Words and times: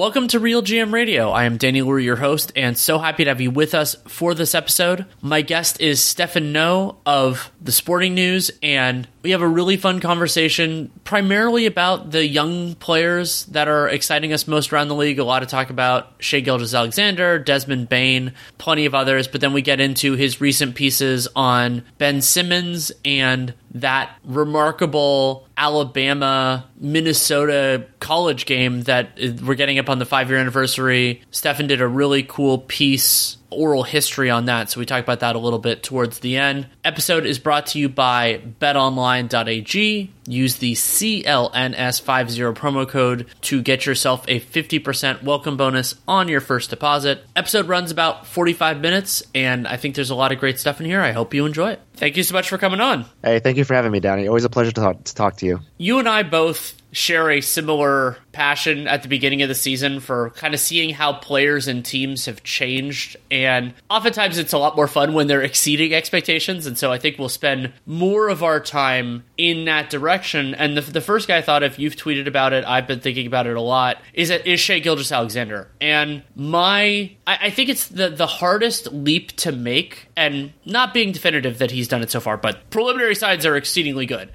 Welcome 0.00 0.28
to 0.28 0.38
Real 0.40 0.62
GM 0.62 0.94
Radio. 0.94 1.28
I 1.28 1.44
am 1.44 1.58
Danny 1.58 1.82
Leroux, 1.82 1.98
your 1.98 2.16
host, 2.16 2.52
and 2.56 2.78
so 2.78 2.98
happy 2.98 3.24
to 3.24 3.30
have 3.30 3.42
you 3.42 3.50
with 3.50 3.74
us 3.74 3.96
for 4.08 4.32
this 4.32 4.54
episode. 4.54 5.04
My 5.20 5.42
guest 5.42 5.78
is 5.78 6.02
Stefan 6.02 6.54
Noh 6.54 6.96
of 7.04 7.52
the 7.60 7.70
Sporting 7.70 8.14
News, 8.14 8.50
and 8.62 9.06
we 9.22 9.32
have 9.32 9.42
a 9.42 9.48
really 9.48 9.76
fun 9.76 10.00
conversation 10.00 10.90
primarily 11.04 11.66
about 11.66 12.10
the 12.10 12.26
young 12.26 12.74
players 12.74 13.44
that 13.46 13.68
are 13.68 13.88
exciting 13.88 14.32
us 14.32 14.48
most 14.48 14.72
around 14.72 14.88
the 14.88 14.94
league. 14.94 15.18
A 15.18 15.24
lot 15.24 15.42
of 15.42 15.48
talk 15.48 15.70
about 15.70 16.12
Shai 16.20 16.40
Gilgeous-Alexander, 16.40 17.38
Desmond 17.38 17.88
Bane, 17.88 18.32
plenty 18.56 18.86
of 18.86 18.94
others, 18.94 19.28
but 19.28 19.40
then 19.40 19.52
we 19.52 19.62
get 19.62 19.80
into 19.80 20.14
his 20.14 20.40
recent 20.40 20.74
pieces 20.74 21.28
on 21.36 21.84
Ben 21.98 22.22
Simmons 22.22 22.92
and 23.04 23.52
that 23.72 24.16
remarkable 24.24 25.46
Alabama 25.56 26.66
Minnesota 26.78 27.86
college 28.00 28.46
game 28.46 28.82
that 28.82 29.18
we're 29.44 29.54
getting 29.54 29.78
up 29.78 29.90
on 29.90 29.98
the 29.98 30.06
five 30.06 30.30
year 30.30 30.38
anniversary. 30.38 31.22
Stefan 31.30 31.66
did 31.66 31.80
a 31.80 31.88
really 31.88 32.22
cool 32.22 32.58
piece 32.58 33.36
oral 33.50 33.82
history 33.82 34.30
on 34.30 34.46
that. 34.46 34.70
So 34.70 34.80
we 34.80 34.86
talk 34.86 35.02
about 35.02 35.20
that 35.20 35.36
a 35.36 35.38
little 35.38 35.58
bit 35.58 35.82
towards 35.82 36.20
the 36.20 36.36
end. 36.36 36.68
Episode 36.84 37.26
is 37.26 37.38
brought 37.38 37.66
to 37.68 37.78
you 37.78 37.88
by 37.88 38.40
betonline.ag. 38.60 40.10
Use 40.26 40.56
the 40.56 40.72
CLNS50 40.74 42.54
promo 42.54 42.88
code 42.88 43.26
to 43.42 43.62
get 43.62 43.86
yourself 43.86 44.24
a 44.28 44.40
50% 44.40 45.22
welcome 45.22 45.56
bonus 45.56 45.96
on 46.06 46.28
your 46.28 46.40
first 46.40 46.70
deposit. 46.70 47.24
Episode 47.34 47.66
runs 47.68 47.90
about 47.90 48.26
45 48.26 48.80
minutes, 48.80 49.22
and 49.34 49.66
I 49.66 49.76
think 49.76 49.94
there's 49.94 50.10
a 50.10 50.14
lot 50.14 50.32
of 50.32 50.38
great 50.38 50.58
stuff 50.58 50.80
in 50.80 50.86
here. 50.86 51.00
I 51.00 51.12
hope 51.12 51.34
you 51.34 51.46
enjoy 51.46 51.70
it. 51.70 51.80
Thank 51.94 52.16
you 52.16 52.22
so 52.22 52.34
much 52.34 52.48
for 52.48 52.58
coming 52.58 52.80
on. 52.80 53.04
Hey, 53.22 53.40
thank 53.40 53.56
you 53.56 53.64
for 53.64 53.74
having 53.74 53.90
me, 53.92 54.00
Danny. 54.00 54.28
Always 54.28 54.44
a 54.44 54.48
pleasure 54.48 54.72
to 54.72 54.80
talk 54.80 55.04
to, 55.04 55.14
talk 55.14 55.36
to 55.38 55.46
you. 55.46 55.60
You 55.76 55.98
and 55.98 56.08
I 56.08 56.22
both 56.22 56.79
share 56.92 57.30
a 57.30 57.40
similar 57.40 58.16
passion 58.32 58.86
at 58.86 59.02
the 59.02 59.08
beginning 59.08 59.42
of 59.42 59.48
the 59.48 59.54
season 59.54 60.00
for 60.00 60.30
kind 60.30 60.54
of 60.54 60.60
seeing 60.60 60.90
how 60.90 61.12
players 61.12 61.68
and 61.68 61.84
teams 61.84 62.26
have 62.26 62.42
changed. 62.42 63.16
And 63.30 63.74
oftentimes 63.88 64.38
it's 64.38 64.52
a 64.52 64.58
lot 64.58 64.76
more 64.76 64.88
fun 64.88 65.14
when 65.14 65.26
they're 65.26 65.42
exceeding 65.42 65.94
expectations. 65.94 66.66
And 66.66 66.76
so 66.78 66.92
I 66.92 66.98
think 66.98 67.18
we'll 67.18 67.28
spend 67.28 67.72
more 67.86 68.28
of 68.28 68.42
our 68.42 68.60
time 68.60 69.24
in 69.36 69.64
that 69.66 69.90
direction. 69.90 70.54
And 70.54 70.76
the, 70.76 70.80
the 70.80 71.00
first 71.00 71.28
guy 71.28 71.38
I 71.38 71.42
thought 71.42 71.62
of, 71.62 71.78
you've 71.78 71.96
tweeted 71.96 72.26
about 72.26 72.52
it, 72.52 72.64
I've 72.64 72.86
been 72.86 73.00
thinking 73.00 73.26
about 73.26 73.46
it 73.46 73.56
a 73.56 73.60
lot, 73.60 73.98
is 74.14 74.28
that 74.28 74.46
is 74.46 74.60
Shai 74.60 74.78
Gilgeous-Alexander. 74.78 75.68
And 75.80 76.22
my, 76.34 77.12
I, 77.26 77.38
I 77.42 77.50
think 77.50 77.68
it's 77.68 77.88
the, 77.88 78.10
the 78.10 78.26
hardest 78.26 78.92
leap 78.92 79.32
to 79.38 79.52
make, 79.52 80.08
and 80.16 80.52
not 80.64 80.94
being 80.94 81.12
definitive 81.12 81.58
that 81.58 81.70
he's 81.70 81.88
done 81.88 82.02
it 82.02 82.10
so 82.10 82.20
far, 82.20 82.36
but 82.36 82.70
preliminary 82.70 83.14
signs 83.14 83.46
are 83.46 83.56
exceedingly 83.56 84.06
good 84.06 84.30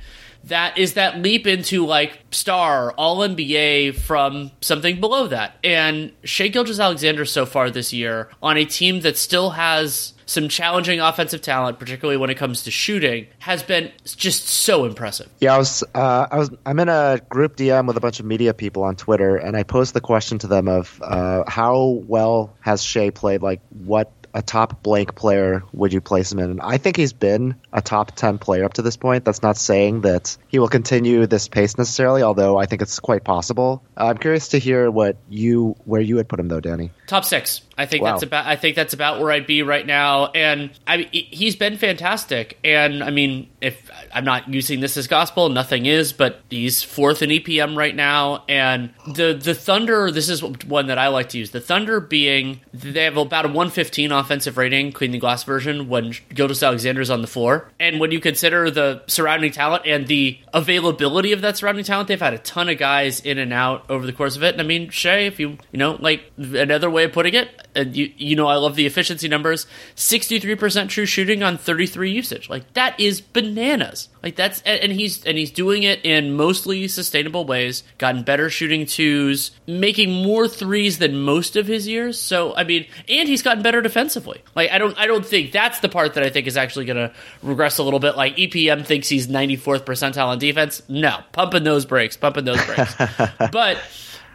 that 0.48 0.78
is 0.78 0.94
that 0.94 1.20
leap 1.20 1.48
into 1.48 1.86
like 1.86 2.20
star 2.32 2.92
all 2.94 3.20
NBA 3.20 3.96
from 3.96 4.52
something 4.62 5.00
below 5.00 5.28
that. 5.28 5.58
And 5.64 6.12
Shai 6.24 6.50
Gilgeous-Alexander 6.50 7.26
so 7.26 7.46
far 7.46 7.70
this 7.70 7.94
year 7.94 8.30
on 8.42 8.58
a 8.58 8.66
team 8.66 9.02
that 9.02 9.18
still 9.18 9.52
has 9.52 10.14
some 10.26 10.50
challenging 10.50 11.00
offensive 11.00 11.42
talent, 11.42 11.80
particularly 11.80 12.18
when 12.18 12.30
it 12.30 12.36
comes 12.36 12.64
to 12.64 12.72
shooting, 12.72 13.28
has 13.40 13.62
been 13.64 13.92
just 14.04 14.48
so 14.48 14.86
impressive. 14.86 15.30
Yeah, 15.40 15.54
I 15.54 15.58
was, 15.58 15.84
uh, 15.94 16.28
I 16.32 16.38
was, 16.38 16.50
I'm 16.66 16.80
in 16.80 16.90
a 16.90 17.20
group 17.30 17.58
DM 17.58 17.88
with 17.88 17.98
a 17.98 18.00
bunch 18.00 18.20
of 18.20 18.26
media 18.26 18.54
people 18.54 18.84
on 18.84 18.96
Twitter, 18.96 19.38
and 19.38 19.56
I 19.56 19.64
posed 19.64 19.94
the 19.94 20.02
question 20.02 20.40
to 20.40 20.48
them 20.48 20.68
of 20.68 21.00
uh, 21.04 21.44
how 21.48 22.02
well 22.08 22.56
has 22.62 22.84
Shai 22.84 23.12
played? 23.12 23.42
Like, 23.42 23.62
what 23.70 24.12
a 24.36 24.42
top 24.42 24.84
blank 24.84 25.16
player 25.16 25.64
would 25.72 25.94
you 25.94 26.02
place 26.02 26.32
him 26.32 26.40
in? 26.40 26.52
And 26.52 26.62
I 26.62 26.78
think 26.78 26.98
he's 26.98 27.14
been 27.14 27.56
a 27.72 27.82
top 27.82 28.16
10 28.16 28.38
player 28.38 28.66
up 28.66 28.74
to 28.74 28.82
this 28.82 28.98
point. 28.98 29.24
That's 29.24 29.42
not 29.42 29.56
saying 29.56 30.02
that 30.02 30.38
he 30.50 30.60
will 30.60 30.68
continue 30.68 31.26
this 31.26 31.48
pace 31.48 31.78
necessarily, 31.78 32.22
although 32.22 32.58
I 32.58 32.66
think 32.66 32.82
it's 32.82 33.00
quite 33.00 33.24
possible. 33.24 33.82
Uh, 33.98 34.08
I'm 34.08 34.18
curious 34.18 34.50
to 34.50 34.60
hear 34.60 34.92
what 34.92 35.16
you 35.30 35.78
where 35.86 36.02
you 36.02 36.18
would 36.18 36.28
put 36.28 36.40
him 36.40 36.50
though, 36.50 36.60
Danny. 36.60 36.92
Top 37.08 37.24
6. 37.24 37.62
I 37.78 37.86
think 37.86 38.04
wow. 38.04 38.12
that's 38.12 38.24
about 38.24 38.46
I 38.46 38.56
think 38.56 38.76
that's 38.76 38.94
about 38.94 39.20
where 39.20 39.32
I'd 39.32 39.48
be 39.48 39.62
right 39.62 39.86
now 39.86 40.28
and 40.28 40.72
I 40.88 41.10
he's 41.12 41.56
been 41.56 41.78
fantastic 41.78 42.58
and 42.64 43.04
I 43.04 43.10
mean 43.10 43.50
if 43.60 43.90
I'm 44.14 44.24
not 44.24 44.48
using 44.48 44.80
this 44.80 44.96
as 44.96 45.08
gospel 45.08 45.50
nothing 45.50 45.86
is 45.86 46.14
but 46.14 46.40
he's 46.50 46.84
fourth 46.84 47.22
in 47.22 47.30
EPM 47.32 47.76
right 47.76 47.96
now 47.96 48.46
and 48.48 48.92
the 49.08 49.34
the 49.34 49.54
Thunder 49.54 50.10
this 50.10 50.30
is 50.30 50.42
one 50.42 50.88
that 50.88 50.98
I 50.98 51.10
like 51.10 51.30
to 51.30 51.38
use 51.38 51.52
the 51.52 51.60
Thunder 51.60 52.00
being 52.00 52.62
they 52.74 53.04
have 53.04 53.18
about 53.18 53.46
a 53.46 53.50
115 53.50 54.12
offensive 54.26 54.58
rating 54.58 54.92
clean 54.92 55.12
the 55.12 55.20
glass 55.20 55.44
version 55.44 55.88
when 55.88 56.14
Gilgeous-Alexander's 56.34 57.10
on 57.10 57.22
the 57.22 57.28
floor 57.28 57.70
and 57.80 58.00
when 58.00 58.12
you 58.12 58.20
consider 58.20 58.72
the 58.72 59.04
surrounding 59.08 59.52
talent 59.52 59.84
and 59.86 60.08
the 60.08 60.40
availability 60.54 61.32
of 61.32 61.42
that 61.42 61.58
surrounding 61.58 61.86
talent 61.86 62.08
they've 62.08 62.20
had 62.20 62.34
a 62.34 62.40
ton 62.40 62.70
of 62.70 62.78
guys 62.78 63.20
in 63.20 63.38
and 63.38 63.54
out 63.54 63.86
over 63.90 64.06
the 64.06 64.14
course 64.14 64.36
of 64.36 64.44
it 64.44 64.54
and 64.54 64.62
I 64.62 64.66
mean 64.66 64.90
Shai 64.90 65.20
if 65.20 65.40
you 65.40 65.58
you 65.72 65.80
know 65.80 65.98
like 66.00 66.32
another 66.38 66.90
way 66.90 67.04
of 67.04 67.14
putting 67.14 67.34
it 67.34 67.50
you 67.76 68.12
you 68.18 68.36
know 68.36 68.48
I 68.48 68.56
love 68.56 68.76
the 68.76 68.86
efficiency 68.86 69.28
numbers. 69.28 69.68
Sixty 69.96 70.40
three 70.40 70.56
percent 70.56 70.90
true 70.90 71.06
shooting 71.06 71.44
on 71.44 71.58
thirty 71.58 71.86
three 71.86 72.12
usage. 72.12 72.50
Like 72.50 72.74
that 72.74 73.00
is 73.00 73.22
bananas. 73.22 74.10
Like 74.26 74.36
that's 74.36 74.64
and 74.64 74.92
he's 74.92 75.24
and 75.24 75.38
he's 75.38 75.52
doing 75.52 75.84
it 75.84 76.04
in 76.04 76.34
mostly 76.34 76.88
sustainable 76.88 77.46
ways. 77.46 77.84
Gotten 78.00 78.24
better 78.24 78.50
shooting 78.50 78.88
twos, 78.88 79.52
making 79.68 80.12
more 80.12 80.48
threes 80.48 80.98
than 80.98 81.20
most 81.22 81.56
of 81.56 81.68
his 81.68 81.88
years. 81.88 82.20
So 82.20 82.56
I 82.56 82.64
mean, 82.64 82.88
and 83.08 83.30
he's 83.30 83.44
gotten 83.44 83.62
better 83.62 83.84
defensively. 83.84 84.42
Like 84.56 84.72
I 84.72 84.80
don't 84.80 84.98
I 84.98 85.06
don't 85.06 85.24
think 85.24 85.52
that's 85.52 85.80
the 85.82 85.90
part 85.90 86.16
that 86.16 86.24
I 86.24 86.32
think 86.32 86.48
is 86.48 86.58
actually 86.58 86.86
going 86.86 86.98
to 86.98 87.14
regress 87.44 87.78
a 87.78 87.84
little 87.84 88.00
bit. 88.00 88.18
Like 88.18 88.36
EPM 88.36 88.84
thinks 88.84 89.08
he's 89.08 89.30
ninety 89.30 89.58
fourth 89.58 89.86
percentile 89.86 90.30
on 90.30 90.40
defense. 90.40 90.82
No, 90.90 91.20
pumping 91.32 91.64
those 91.64 91.86
brakes, 91.86 92.18
pumping 92.18 92.46
those 92.46 92.66
brakes. 92.66 92.96
but 93.52 93.78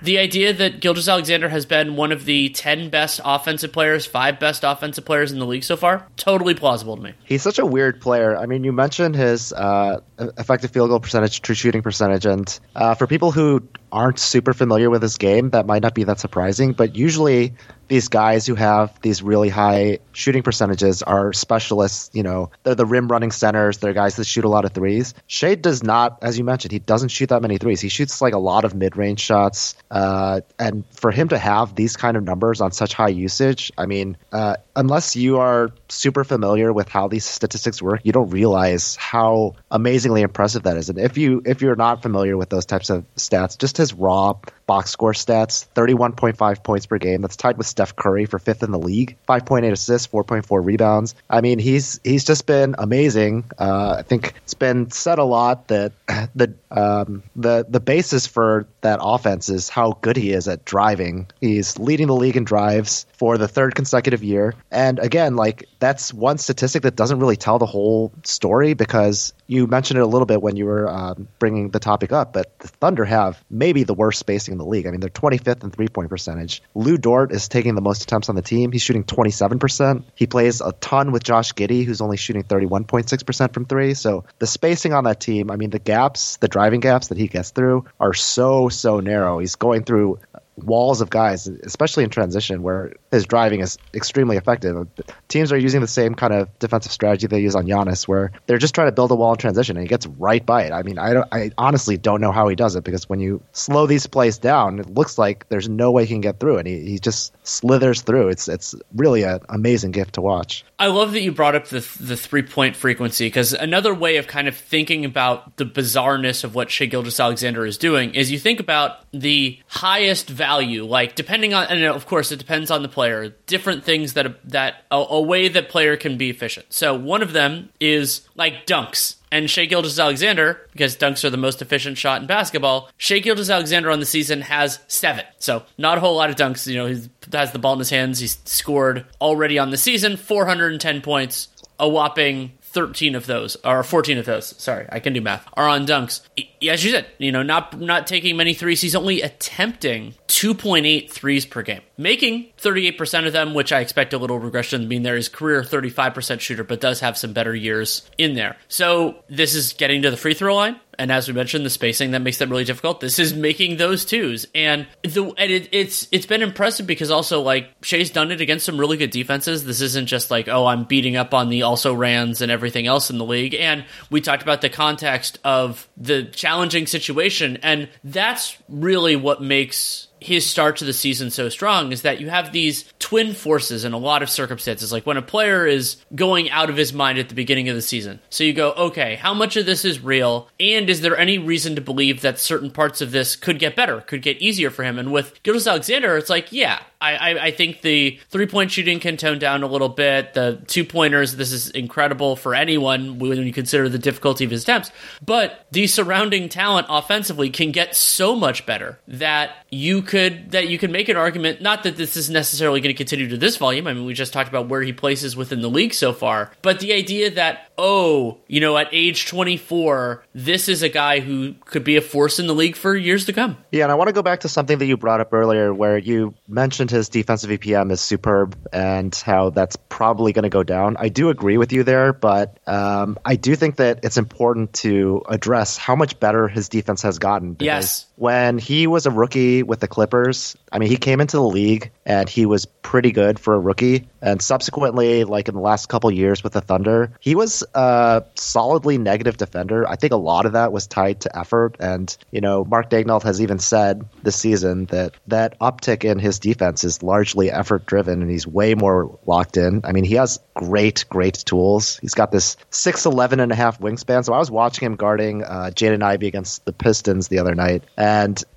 the 0.03 0.19
idea 0.19 0.53
that 0.53 0.81
Gilgeous-Alexander 0.81 1.49
has 1.49 1.67
been 1.67 1.97
one 1.97 2.13
of 2.13 2.25
the 2.25 2.49
10 2.51 2.91
best 2.91 3.21
offensive 3.25 3.73
players, 3.73 4.07
five 4.07 4.39
best 4.39 4.65
offensive 4.65 5.05
players 5.05 5.33
in 5.33 5.39
the 5.39 5.47
league 5.47 5.65
so 5.65 5.77
far, 5.77 6.07
totally 6.17 6.55
plausible 6.55 6.97
to 6.97 7.03
me. 7.03 7.15
He's 7.25 7.43
such 7.43 7.59
a 7.59 7.67
weird 7.67 8.01
player. 8.01 8.37
I 8.37 8.47
mean, 8.47 8.65
you 8.65 8.73
mentioned 8.73 9.15
his 9.15 9.53
uh, 9.53 10.01
effective 10.19 10.71
field 10.71 10.91
goal 10.91 11.01
percentage, 11.01 11.43
true 11.43 11.55
shooting 11.55 11.83
percentage, 11.83 12.27
and 12.27 12.59
uh, 12.75 12.95
for 12.95 13.07
people 13.07 13.31
who 13.31 13.63
aren't 13.93 14.19
super 14.19 14.53
familiar 14.53 14.91
with 14.91 15.03
his 15.03 15.17
game, 15.17 15.51
that 15.51 15.67
might 15.67 15.83
not 15.83 15.95
be 15.95 16.05
that 16.05 16.21
surprising, 16.21 16.73
but 16.73 16.97
usually 16.97 17.55
these 17.91 18.07
guys 18.07 18.47
who 18.47 18.55
have 18.55 18.99
these 19.03 19.21
really 19.21 19.49
high 19.49 19.99
shooting 20.13 20.45
percentages 20.45 21.03
are 21.03 21.33
specialists. 21.33 22.09
You 22.13 22.23
know, 22.23 22.51
they're 22.63 22.77
the 22.77 22.87
rim 22.87 23.09
running 23.09 23.33
centers. 23.33 23.79
They're 23.79 23.93
guys 23.93 24.15
that 24.15 24.27
shoot 24.27 24.45
a 24.45 24.49
lot 24.49 24.65
of 24.65 24.73
threes. 24.73 25.13
Shai 25.27 25.57
does 25.57 25.83
not, 25.83 26.21
as 26.23 26.39
you 26.39 26.45
mentioned, 26.45 26.71
he 26.71 26.79
doesn't 26.79 27.09
shoot 27.09 27.31
that 27.31 27.43
many 27.43 27.59
threes. 27.59 27.81
He 27.81 27.89
shoots 27.89 28.23
like 28.23 28.33
a 28.33 28.39
lot 28.39 28.65
of 28.65 28.77
mid 28.77 28.97
range 28.97 29.19
shots. 29.19 29.75
Uh, 29.91 30.43
and 30.57 30.85
for 30.93 31.11
him 31.11 31.29
to 31.31 31.39
have 31.39 31.75
these 31.75 31.97
kind 31.97 32.17
of 32.17 32.23
numbers 32.23 32.61
on 32.61 32.71
such 32.71 32.95
high 32.95 33.09
usage, 33.09 33.73
I 33.77 33.87
mean, 33.87 34.17
uh, 34.31 34.59
unless 34.77 35.17
you 35.17 35.39
are 35.39 35.71
super 35.89 36.23
familiar 36.23 36.73
with 36.73 36.89
how 36.89 37.09
these 37.09 37.25
statistics 37.25 37.83
work, 37.83 38.03
you 38.05 38.13
don't 38.13 38.31
realize 38.31 38.95
how 38.95 39.57
amazingly 39.69 40.23
impressive 40.23 40.63
that 40.63 40.77
is. 40.77 40.91
And 40.91 40.99
if 41.01 41.19
you 41.19 41.43
if 41.45 41.61
you're 41.61 41.75
not 41.75 42.03
familiar 42.03 42.37
with 42.37 42.51
those 42.51 42.67
types 42.67 42.89
of 42.89 43.05
stats, 43.17 43.59
just 43.59 43.77
his 43.77 43.93
raw 43.93 44.35
box 44.71 44.91
score 44.91 45.13
stats 45.13 45.67
31.5 45.75 46.63
points 46.63 46.87
per 46.87 46.97
game. 46.99 47.23
That's 47.23 47.35
tied 47.35 47.59
with 47.59 47.67
Steph 47.81 47.97
Curry 47.97 48.27
for 48.27 48.39
fifth 48.39 48.63
in 48.63 48.73
the 48.73 48.79
league. 48.79 49.17
5.8 49.27 49.73
assists, 49.73 50.07
4.4 50.09 50.63
rebounds. 50.63 51.15
I 51.31 51.41
mean, 51.41 51.59
he's 51.59 51.99
he's 52.05 52.25
just 52.25 52.45
been 52.45 52.75
amazing. 52.77 53.51
Uh, 53.59 53.97
I 54.01 54.03
think 54.03 54.35
it's 54.43 54.53
been 54.53 54.91
said 54.91 55.19
a 55.19 55.25
lot 55.25 55.69
that 55.69 55.93
the 56.35 56.53
um, 56.71 57.23
the 57.37 57.65
the 57.67 57.81
basis 57.81 58.27
for 58.27 58.67
that 58.83 59.01
offense 59.03 59.49
is 59.49 59.69
how 59.69 59.99
good 60.01 60.17
he 60.17 60.33
is 60.33 60.49
at 60.49 60.65
driving. 60.65 61.29
He's 61.41 61.79
leading 61.79 62.07
the 62.07 62.15
league 62.15 62.37
in 62.37 62.45
drives 62.45 63.07
for 63.13 63.39
the 63.39 63.49
third 63.49 63.75
consecutive 63.75 64.23
year. 64.23 64.55
And 64.71 64.99
again, 64.99 65.37
like 65.37 65.67
that's 65.79 66.13
one 66.13 66.39
statistic 66.39 66.83
that 66.83 66.97
doesn't 66.97 67.19
really 67.19 67.37
tell 67.37 67.59
the 67.59 67.67
whole 67.67 68.13
story 68.25 68.75
because 68.75 69.33
you 69.47 69.67
mentioned 69.67 69.99
it 69.99 70.03
a 70.03 70.07
little 70.07 70.27
bit 70.27 70.41
when 70.41 70.57
you 70.57 70.65
were 70.65 70.89
um, 70.89 71.29
bringing 71.39 71.71
the 71.71 71.81
topic 71.81 72.13
up, 72.13 72.33
but 72.33 72.57
the 72.61 72.69
Thunder 72.69 73.05
have 73.05 73.43
maybe 73.51 73.83
the 73.83 73.95
worst 73.95 74.21
spacing 74.21 74.53
in 74.53 74.59
the 74.59 74.65
league. 74.65 74.87
I 74.87 74.91
mean, 74.91 75.01
they're 75.01 75.11
25th 75.11 75.65
in 75.65 75.71
three 75.71 75.89
point 75.89 76.09
percentage. 76.09 76.63
Lu 76.75 76.97
Dort 76.97 77.33
is 77.33 77.49
taking 77.49 77.75
the 77.75 77.81
most 77.81 78.03
attempts 78.03 78.29
on 78.29 78.37
the 78.37 78.43
team. 78.43 78.73
He's 78.73 78.83
shooting 78.83 79.05
27%. 79.05 80.05
He 80.15 80.27
plays 80.27 80.61
a 80.61 80.73
ton 80.73 81.13
with 81.13 81.25
Josh 81.25 81.53
Giddey, 81.53 81.85
who's 81.85 82.01
only 82.01 82.17
shooting 82.17 82.45
31.6% 82.45 83.53
from 83.53 83.67
three. 83.67 83.95
So 83.95 84.25
the 84.39 84.47
spacing 84.47 84.93
on 84.93 85.05
that 85.05 85.21
team, 85.21 85.51
I 85.51 85.57
mean, 85.57 85.71
the 85.71 85.79
gaps, 85.79 86.37
the 86.39 86.49
driving 86.49 86.81
gaps 86.81 87.09
that 87.09 87.19
he 87.19 87.29
gets 87.29 87.51
through 87.51 87.85
are 87.99 88.15
so, 88.15 88.70
so 88.71 89.01
narrow. 89.01 89.39
He's 89.39 89.57
going 89.57 89.85
through 89.85 90.19
walls 90.65 91.01
of 91.01 91.11
guys, 91.11 91.47
especially 91.47 92.05
in 92.05 92.11
transition, 92.11 92.63
where 92.63 92.93
his 93.11 93.27
driving 93.27 93.61
is 93.61 93.79
extremely 93.95 94.37
effective. 94.37 94.87
Teams 95.29 95.53
are 95.53 95.59
using 95.59 95.81
the 95.81 95.89
same 95.89 96.15
kind 96.15 96.33
of 96.33 96.59
defensive 96.59 96.93
strategy 96.93 97.27
they 97.27 97.41
use 97.41 97.55
on 97.55 97.67
Giannis, 97.67 98.07
where 98.07 98.33
they're 98.47 98.59
just 98.59 98.75
trying 98.75 98.89
to 98.89 98.93
build 98.93 99.11
a 99.11 99.15
wall 99.15 99.33
in 99.33 99.39
transition, 99.39 99.77
and 99.77 99.85
he 99.85 99.89
gets 99.89 100.07
right 100.07 100.45
by 100.45 100.65
it. 100.65 100.73
I 100.73 100.83
mean, 100.83 100.99
I, 100.99 101.23
I 101.33 101.51
honestly 101.59 101.97
don't 101.97 102.21
know 102.21 102.33
how 102.33 102.49
he 102.49 102.57
does 102.57 102.77
it 102.77 102.85
because 102.85 103.09
when 103.09 103.21
you 103.21 103.43
slow 103.53 103.87
these 103.87 104.07
plays 104.07 104.39
down, 104.39 104.79
it 104.79 104.91
looks 104.91 105.19
like 105.19 105.49
there's 105.49 105.69
no 105.69 105.91
way 105.91 106.05
he 106.05 106.15
can 106.15 106.21
get 106.21 106.41
through, 106.41 106.59
and 106.59 106.67
he, 106.67 106.81
he 106.81 106.99
just 106.99 107.35
slithers 107.47 108.03
through. 108.03 108.29
It's 108.29 108.49
it's 108.49 108.75
really 108.95 109.23
an 109.23 109.41
amazing 109.49 109.91
gift 109.91 110.15
to 110.15 110.21
watch. 110.21 110.65
I 110.79 110.87
love 110.87 111.13
that 111.13 111.21
you 111.21 111.33
brought 111.33 111.55
up 111.55 111.67
the 111.67 111.81
the 112.01 112.17
three 112.17 112.43
point 112.43 112.77
frequency 112.77 113.27
because 113.27 113.53
another 113.53 113.95
way 113.95 114.17
of 114.17 114.27
kind 114.27 114.49
of 114.49 114.57
thinking 114.57 115.05
about 115.05 115.57
the 115.57 115.65
bizarreness 115.65 116.45
of 116.45 116.55
what 116.55 116.71
Shai 116.71 116.87
Gilgeous-Alexander 116.87 117.67
is 117.67 117.79
doing 117.79 118.15
is 118.15 118.31
you 118.31 118.39
think 118.39 118.61
about 118.61 119.05
the 119.13 119.59
highest 119.67 120.29
value 120.29 120.50
value, 120.51 120.85
like 120.85 121.15
depending 121.15 121.55
on, 121.55 121.67
and 121.69 121.85
of 121.85 122.07
course 122.07 122.33
it 122.33 122.39
depends 122.39 122.71
on 122.71 122.83
the 122.83 122.89
player. 122.89 123.29
Different 123.47 123.85
things 123.85 124.15
that 124.15 124.27
that 124.51 124.85
a, 124.91 124.97
a 124.97 125.21
way 125.21 125.49
that 125.49 125.69
player 125.69 125.97
can 125.97 126.17
be 126.17 126.29
efficient. 126.29 126.67
So 126.71 126.95
one 126.95 127.23
of 127.23 127.33
them 127.33 127.71
is 127.79 128.23
like 128.35 128.67
dunks. 128.67 129.17
And 129.33 129.49
Shai 129.49 129.67
Gilgeous-Alexander, 129.67 130.61
because 130.73 130.97
dunks 130.97 131.23
are 131.23 131.31
the 131.31 131.37
most 131.37 131.63
efficient 131.63 131.97
shot 131.97 132.21
in 132.21 132.27
basketball, 132.27 132.91
Shai 132.97 133.21
Gilgeous-Alexander 133.21 133.89
on 133.89 134.01
the 134.01 134.07
season 134.07 134.41
has 134.41 134.81
seven. 134.89 135.25
So 135.39 135.63
not 135.79 135.99
a 135.99 136.01
whole 136.01 136.17
lot 136.17 136.31
of 136.31 136.37
dunks. 136.37 136.67
You 136.67 136.75
know, 136.75 136.87
he 136.87 137.09
has 137.33 137.53
the 137.53 137.61
ball 137.61 137.75
in 137.75 137.79
his 137.79 137.91
hands. 137.91 138.19
He's 138.19 138.39
scored 138.45 139.07
already 139.21 139.57
on 139.57 139.71
the 139.71 139.77
season 139.77 140.17
410 140.17 141.01
points, 141.01 141.47
a 141.79 141.89
whopping 141.89 142.59
13 142.73 143.15
of 143.15 143.27
those 143.27 143.57
or 143.65 143.83
14 143.83 144.19
of 144.19 144.27
those 144.27 144.47
sorry 144.61 144.87
i 144.91 145.01
can 145.01 145.13
do 145.13 145.21
math 145.21 145.47
are 145.55 145.69
on 145.69 145.87
dunks. 145.87 146.21
As 146.69 146.85
you 146.85 146.93
said 146.93 147.07
you 147.19 147.33
know 147.33 147.43
not 147.43 147.79
not 147.81 148.07
taking 148.07 148.37
many 148.37 148.55
threes. 148.55 148.81
He's 148.81 148.95
only 148.95 149.23
attempting 149.23 150.15
2.8 150.29 151.11
threes 151.11 151.45
per 151.47 151.63
game 151.63 151.83
making 152.01 152.49
38% 152.59 153.27
of 153.27 153.33
them 153.33 153.55
which 153.55 153.73
i 153.73 153.81
expect 153.81 154.13
a 154.13 154.19
little 154.19 154.39
regression 154.39 154.89
being 154.89 155.03
there 155.03 155.17
his 155.17 155.29
career 155.29 155.63
35% 155.63 156.41
shooter 156.41 156.65
but 156.65 156.81
does 156.81 157.01
have 157.01 157.17
some 157.17 157.33
better 157.33 157.55
years 157.55 158.09
in 158.19 158.35
there 158.35 158.57
so 158.69 159.23
this 159.29 159.55
is 159.55 159.73
getting 159.75 160.03
to 160.03 160.11
the 160.11 160.17
free 160.17 160.35
throw 160.35 160.55
line 160.55 160.81
and 161.01 161.11
as 161.11 161.27
we 161.27 161.33
mentioned, 161.33 161.65
the 161.65 161.71
spacing 161.71 162.11
that 162.11 162.21
makes 162.21 162.37
that 162.39 162.49
really 162.51 162.65
difficult. 162.65 163.01
This 163.01 163.19
is 163.19 163.33
making 163.33 163.79
those 163.79 164.05
twos, 164.05 164.47
and 164.55 164.87
the 165.03 165.33
and 165.39 165.51
it, 165.51 165.71
it's 165.73 166.07
it's 166.13 166.27
been 166.27 166.43
impressive 166.43 166.87
because 166.87 167.11
also 167.11 167.41
like 167.41 167.71
Shai's 167.81 168.11
done 168.11 168.31
it 168.31 168.43
against 168.43 168.67
some 168.67 168.79
really 168.79 168.99
good 168.99 169.11
defenses. 169.11 169.65
This 169.65 169.81
isn't 169.81 170.09
just 170.09 170.31
like 170.31 170.47
oh 170.47 170.67
I'm 170.67 170.85
beating 170.85 171.17
up 171.17 171.33
on 171.33 171.49
the 171.49 171.63
also 171.63 171.95
rans 171.95 172.43
and 172.43 172.53
everything 172.53 172.87
else 172.87 173.09
in 173.09 173.17
the 173.17 173.25
league. 173.25 173.55
And 173.55 173.87
we 174.11 174.21
talked 174.21 174.43
about 174.43 174.61
the 174.61 174.69
context 174.69 175.39
of 175.43 175.89
the 175.97 176.25
challenging 176.25 176.87
situation, 176.87 177.57
and 177.63 177.89
that's 178.05 178.59
really 178.69 179.17
what 179.17 179.43
makes 179.43 180.09
his 180.21 180.47
start 180.47 180.77
to 180.77 180.85
the 180.85 180.93
season 180.93 181.31
so 181.31 181.49
strong 181.49 181.93
is 181.93 182.03
that 182.03 182.21
you 182.21 182.29
have 182.29 182.53
these 182.53 182.85
twin 182.99 183.35
forces 183.35 183.85
in 183.85 183.93
a 183.93 183.99
lot 183.99 184.23
of 184.23 184.31
circumstances. 184.31 184.93
Like 184.93 185.07
when 185.07 185.17
a 185.17 185.23
player 185.23 185.67
is 185.67 185.97
going 186.15 186.51
out 186.51 186.71
of 186.71 186.77
his 186.77 186.93
mind 186.93 187.19
at 187.19 187.29
the 187.29 187.35
beginning 187.35 187.69
of 187.69 187.75
the 187.75 187.83
season. 187.83 188.21
So 188.31 188.45
you 188.45 188.53
go, 188.53 188.73
okay, 188.73 189.17
how 189.17 189.35
much 189.35 189.57
of 189.57 189.67
this 189.67 189.85
is 189.85 190.03
real? 190.03 190.49
And 190.59 190.89
is 190.89 191.01
there 191.01 191.17
any 191.17 191.39
reason 191.39 191.75
to 191.75 191.81
believe 191.81 192.21
that 192.21 192.39
certain 192.39 192.71
parts 192.71 193.01
of 193.01 193.11
this 193.11 193.37
could 193.37 193.59
get 193.59 193.77
better, 193.77 194.01
could 194.03 194.23
get 194.23 194.39
easier 194.39 194.71
for 194.71 194.85
him? 194.85 194.99
And 194.99 195.13
with 195.13 195.43
Gilgeous-Alexander, 195.43 196.17
it's 196.17 196.31
like, 196.31 196.53
yeah, 196.53 196.81
I, 197.01 197.15
I, 197.15 197.45
I 197.47 197.51
think 197.51 197.81
the 197.81 198.19
three 198.29 198.47
point 198.47 198.71
shooting 198.71 199.01
can 199.01 199.17
tone 199.17 199.39
down 199.39 199.63
a 199.63 199.67
little 199.67 199.89
bit. 199.89 200.35
The 200.35 200.63
two 200.67 200.85
pointers, 200.85 201.37
this 201.37 201.53
is 201.53 201.71
incredible 201.71 202.37
for 202.37 202.55
anyone 202.55 203.19
when 203.19 203.47
you 203.47 203.53
consider 203.53 203.89
the 203.89 203.99
difficulty 203.99 204.45
of 204.45 204.51
his 204.51 204.63
attempts. 204.63 204.91
But 205.25 205.67
the 205.71 205.87
surrounding 205.87 206.49
talent 206.49 206.87
offensively 206.91 207.51
can 207.51 207.73
get 207.73 207.97
so 207.97 208.35
much 208.35 208.67
better 208.67 208.99
that 209.09 209.67
you 209.71 210.03
could 210.03 210.51
that 210.51 210.69
you 210.69 210.79
can 210.79 210.93
make 210.93 211.09
an 211.09 211.17
argument. 211.17 211.63
Not 211.63 211.85
that 211.85 211.97
this 211.97 212.17
is 212.17 212.29
necessarily 212.29 212.81
going 212.81 212.95
to 212.95 212.99
continue 212.99 213.29
to 213.29 213.37
this 213.37 213.57
volume. 213.57 213.87
I 213.87 213.95
mean, 213.95 214.05
we 214.05 214.15
just 214.15 214.33
talked 214.33 214.49
about 214.49 214.69
where 214.69 214.83
he 214.83 214.93
places 214.93 215.37
within 215.37 215.63
the 215.63 215.71
league 215.71 215.95
so 215.95 216.13
far. 216.13 216.53
But 216.63 216.81
the 216.81 216.93
idea 216.93 217.31
that 217.33 217.71
oh, 217.81 218.39
you 218.47 218.61
know, 218.61 218.77
at 218.77 218.89
age 218.93 219.27
24, 219.27 220.23
this 220.35 220.69
is 220.69 220.83
a 220.83 220.89
guy 220.89 221.21
who 221.21 221.55
could 221.65 221.83
be 221.83 221.97
a 221.97 222.03
force 222.03 222.39
in 222.39 222.47
the 222.47 222.55
league 222.55 222.77
for 222.77 222.95
years 222.95 223.25
to 223.25 223.33
come. 223.33 223.57
Yeah, 223.73 223.85
and 223.85 223.93
I 223.93 223.95
want 223.95 224.09
to 224.09 224.13
go 224.13 224.23
back 224.23 224.41
to 224.41 224.49
something 224.49 224.79
that 224.79 224.85
you 224.85 224.99
brought 224.99 225.21
up 225.21 225.33
earlier 225.33 225.73
where 225.73 225.97
you 225.97 226.35
mentioned 226.47 226.90
his 226.91 227.09
defensive 227.09 227.51
EPM 227.51 227.91
is 227.91 228.01
superb 228.01 228.57
and 228.73 229.15
how 229.15 229.51
that's 229.51 229.77
probably 229.77 230.33
going 230.33 230.43
to 230.45 230.49
go 230.51 230.63
down. 230.63 230.97
I 230.99 231.09
do 231.09 231.31
agree 231.31 231.59
with 231.59 231.73
you 231.73 231.85
there, 231.85 232.13
but 232.13 232.59
um, 232.67 233.19
I 233.25 233.37
do 233.37 233.57
think 233.57 233.77
that 233.77 234.01
it's 234.05 234.19
important 234.19 234.73
to 234.75 235.23
address 235.29 235.77
how 235.77 235.97
much 235.97 236.21
better 236.21 236.49
his 236.49 236.69
defense 236.69 237.03
has 237.03 237.19
gotten. 237.19 237.57
Yes. 237.61 238.07
When 238.21 238.59
he 238.59 238.87
was 238.87 239.07
a 239.07 239.11
rookie 239.11 239.63
with 239.63 239.81
the 239.81 239.89
Clippers, 239.89 240.55
I 240.71 240.79
mean, 240.79 240.91
he 240.91 240.99
came 240.99 241.23
into 241.23 241.39
the 241.39 241.43
league 241.43 241.91
and 242.05 242.29
he 242.29 242.45
was 242.45 242.67
pretty 242.67 243.13
good 243.13 243.39
for 243.39 243.55
a 243.55 243.59
rookie. 243.59 244.09
And 244.21 244.43
subsequently, 244.43 245.25
like 245.25 245.49
in 245.49 245.55
the 245.55 245.61
last 245.63 245.89
couple 245.89 246.11
years 246.11 246.45
with 246.45 246.53
the 246.53 246.61
Thunder, 246.61 247.13
he 247.21 247.35
was 247.35 247.65
a 247.73 248.23
solidly 248.35 248.99
negative 248.99 249.39
defender. 249.39 249.89
I 249.89 249.97
think 249.97 250.13
a 250.13 250.17
lot 250.17 250.45
of 250.45 250.53
that 250.53 250.71
was 250.71 250.87
tied 250.87 251.21
to 251.23 251.39
effort. 251.39 251.77
And, 251.81 252.15
you 252.31 252.43
know, 252.43 252.63
Mark 252.63 252.91
Daigneault 252.91 253.23
has 253.23 253.41
even 253.41 253.59
said 253.59 254.07
this 254.23 254.37
season 254.37 254.85
that 254.87 255.15
that 255.29 255.59
uptick 255.61 256.05
in 256.05 256.19
his 256.19 256.39
defense 256.39 256.85
is 256.85 257.03
largely 257.03 257.51
effort 257.51 257.87
driven 257.87 258.21
and 258.21 258.31
he's 258.31 258.47
way 258.47 258.75
more 258.75 259.19
locked 259.25 259.57
in. 259.57 259.81
I 259.85 259.93
mean, 259.93 260.05
he 260.05 260.17
has 260.17 260.41
great, 260.53 261.07
great 261.09 261.37
tools. 261.47 261.99
He's 262.01 262.13
got 262.13 262.33
this 262.33 262.59
6'11 262.71 263.41
and 263.41 263.51
a 263.51 263.55
half 263.55 263.79
wingspan. 263.79 264.27
So 264.27 264.35
I 264.35 264.39
was 264.39 264.51
watching 264.51 264.85
him 264.85 264.97
guarding 264.97 265.43
uh, 265.43 265.71
Jaden 265.73 266.03
Ivey 266.03 266.27
against 266.27 266.67
the 266.67 266.73
Pistons 266.73 267.29
the 267.29 267.39
other 267.39 267.55
night. 267.55 267.85
And 267.97 268.10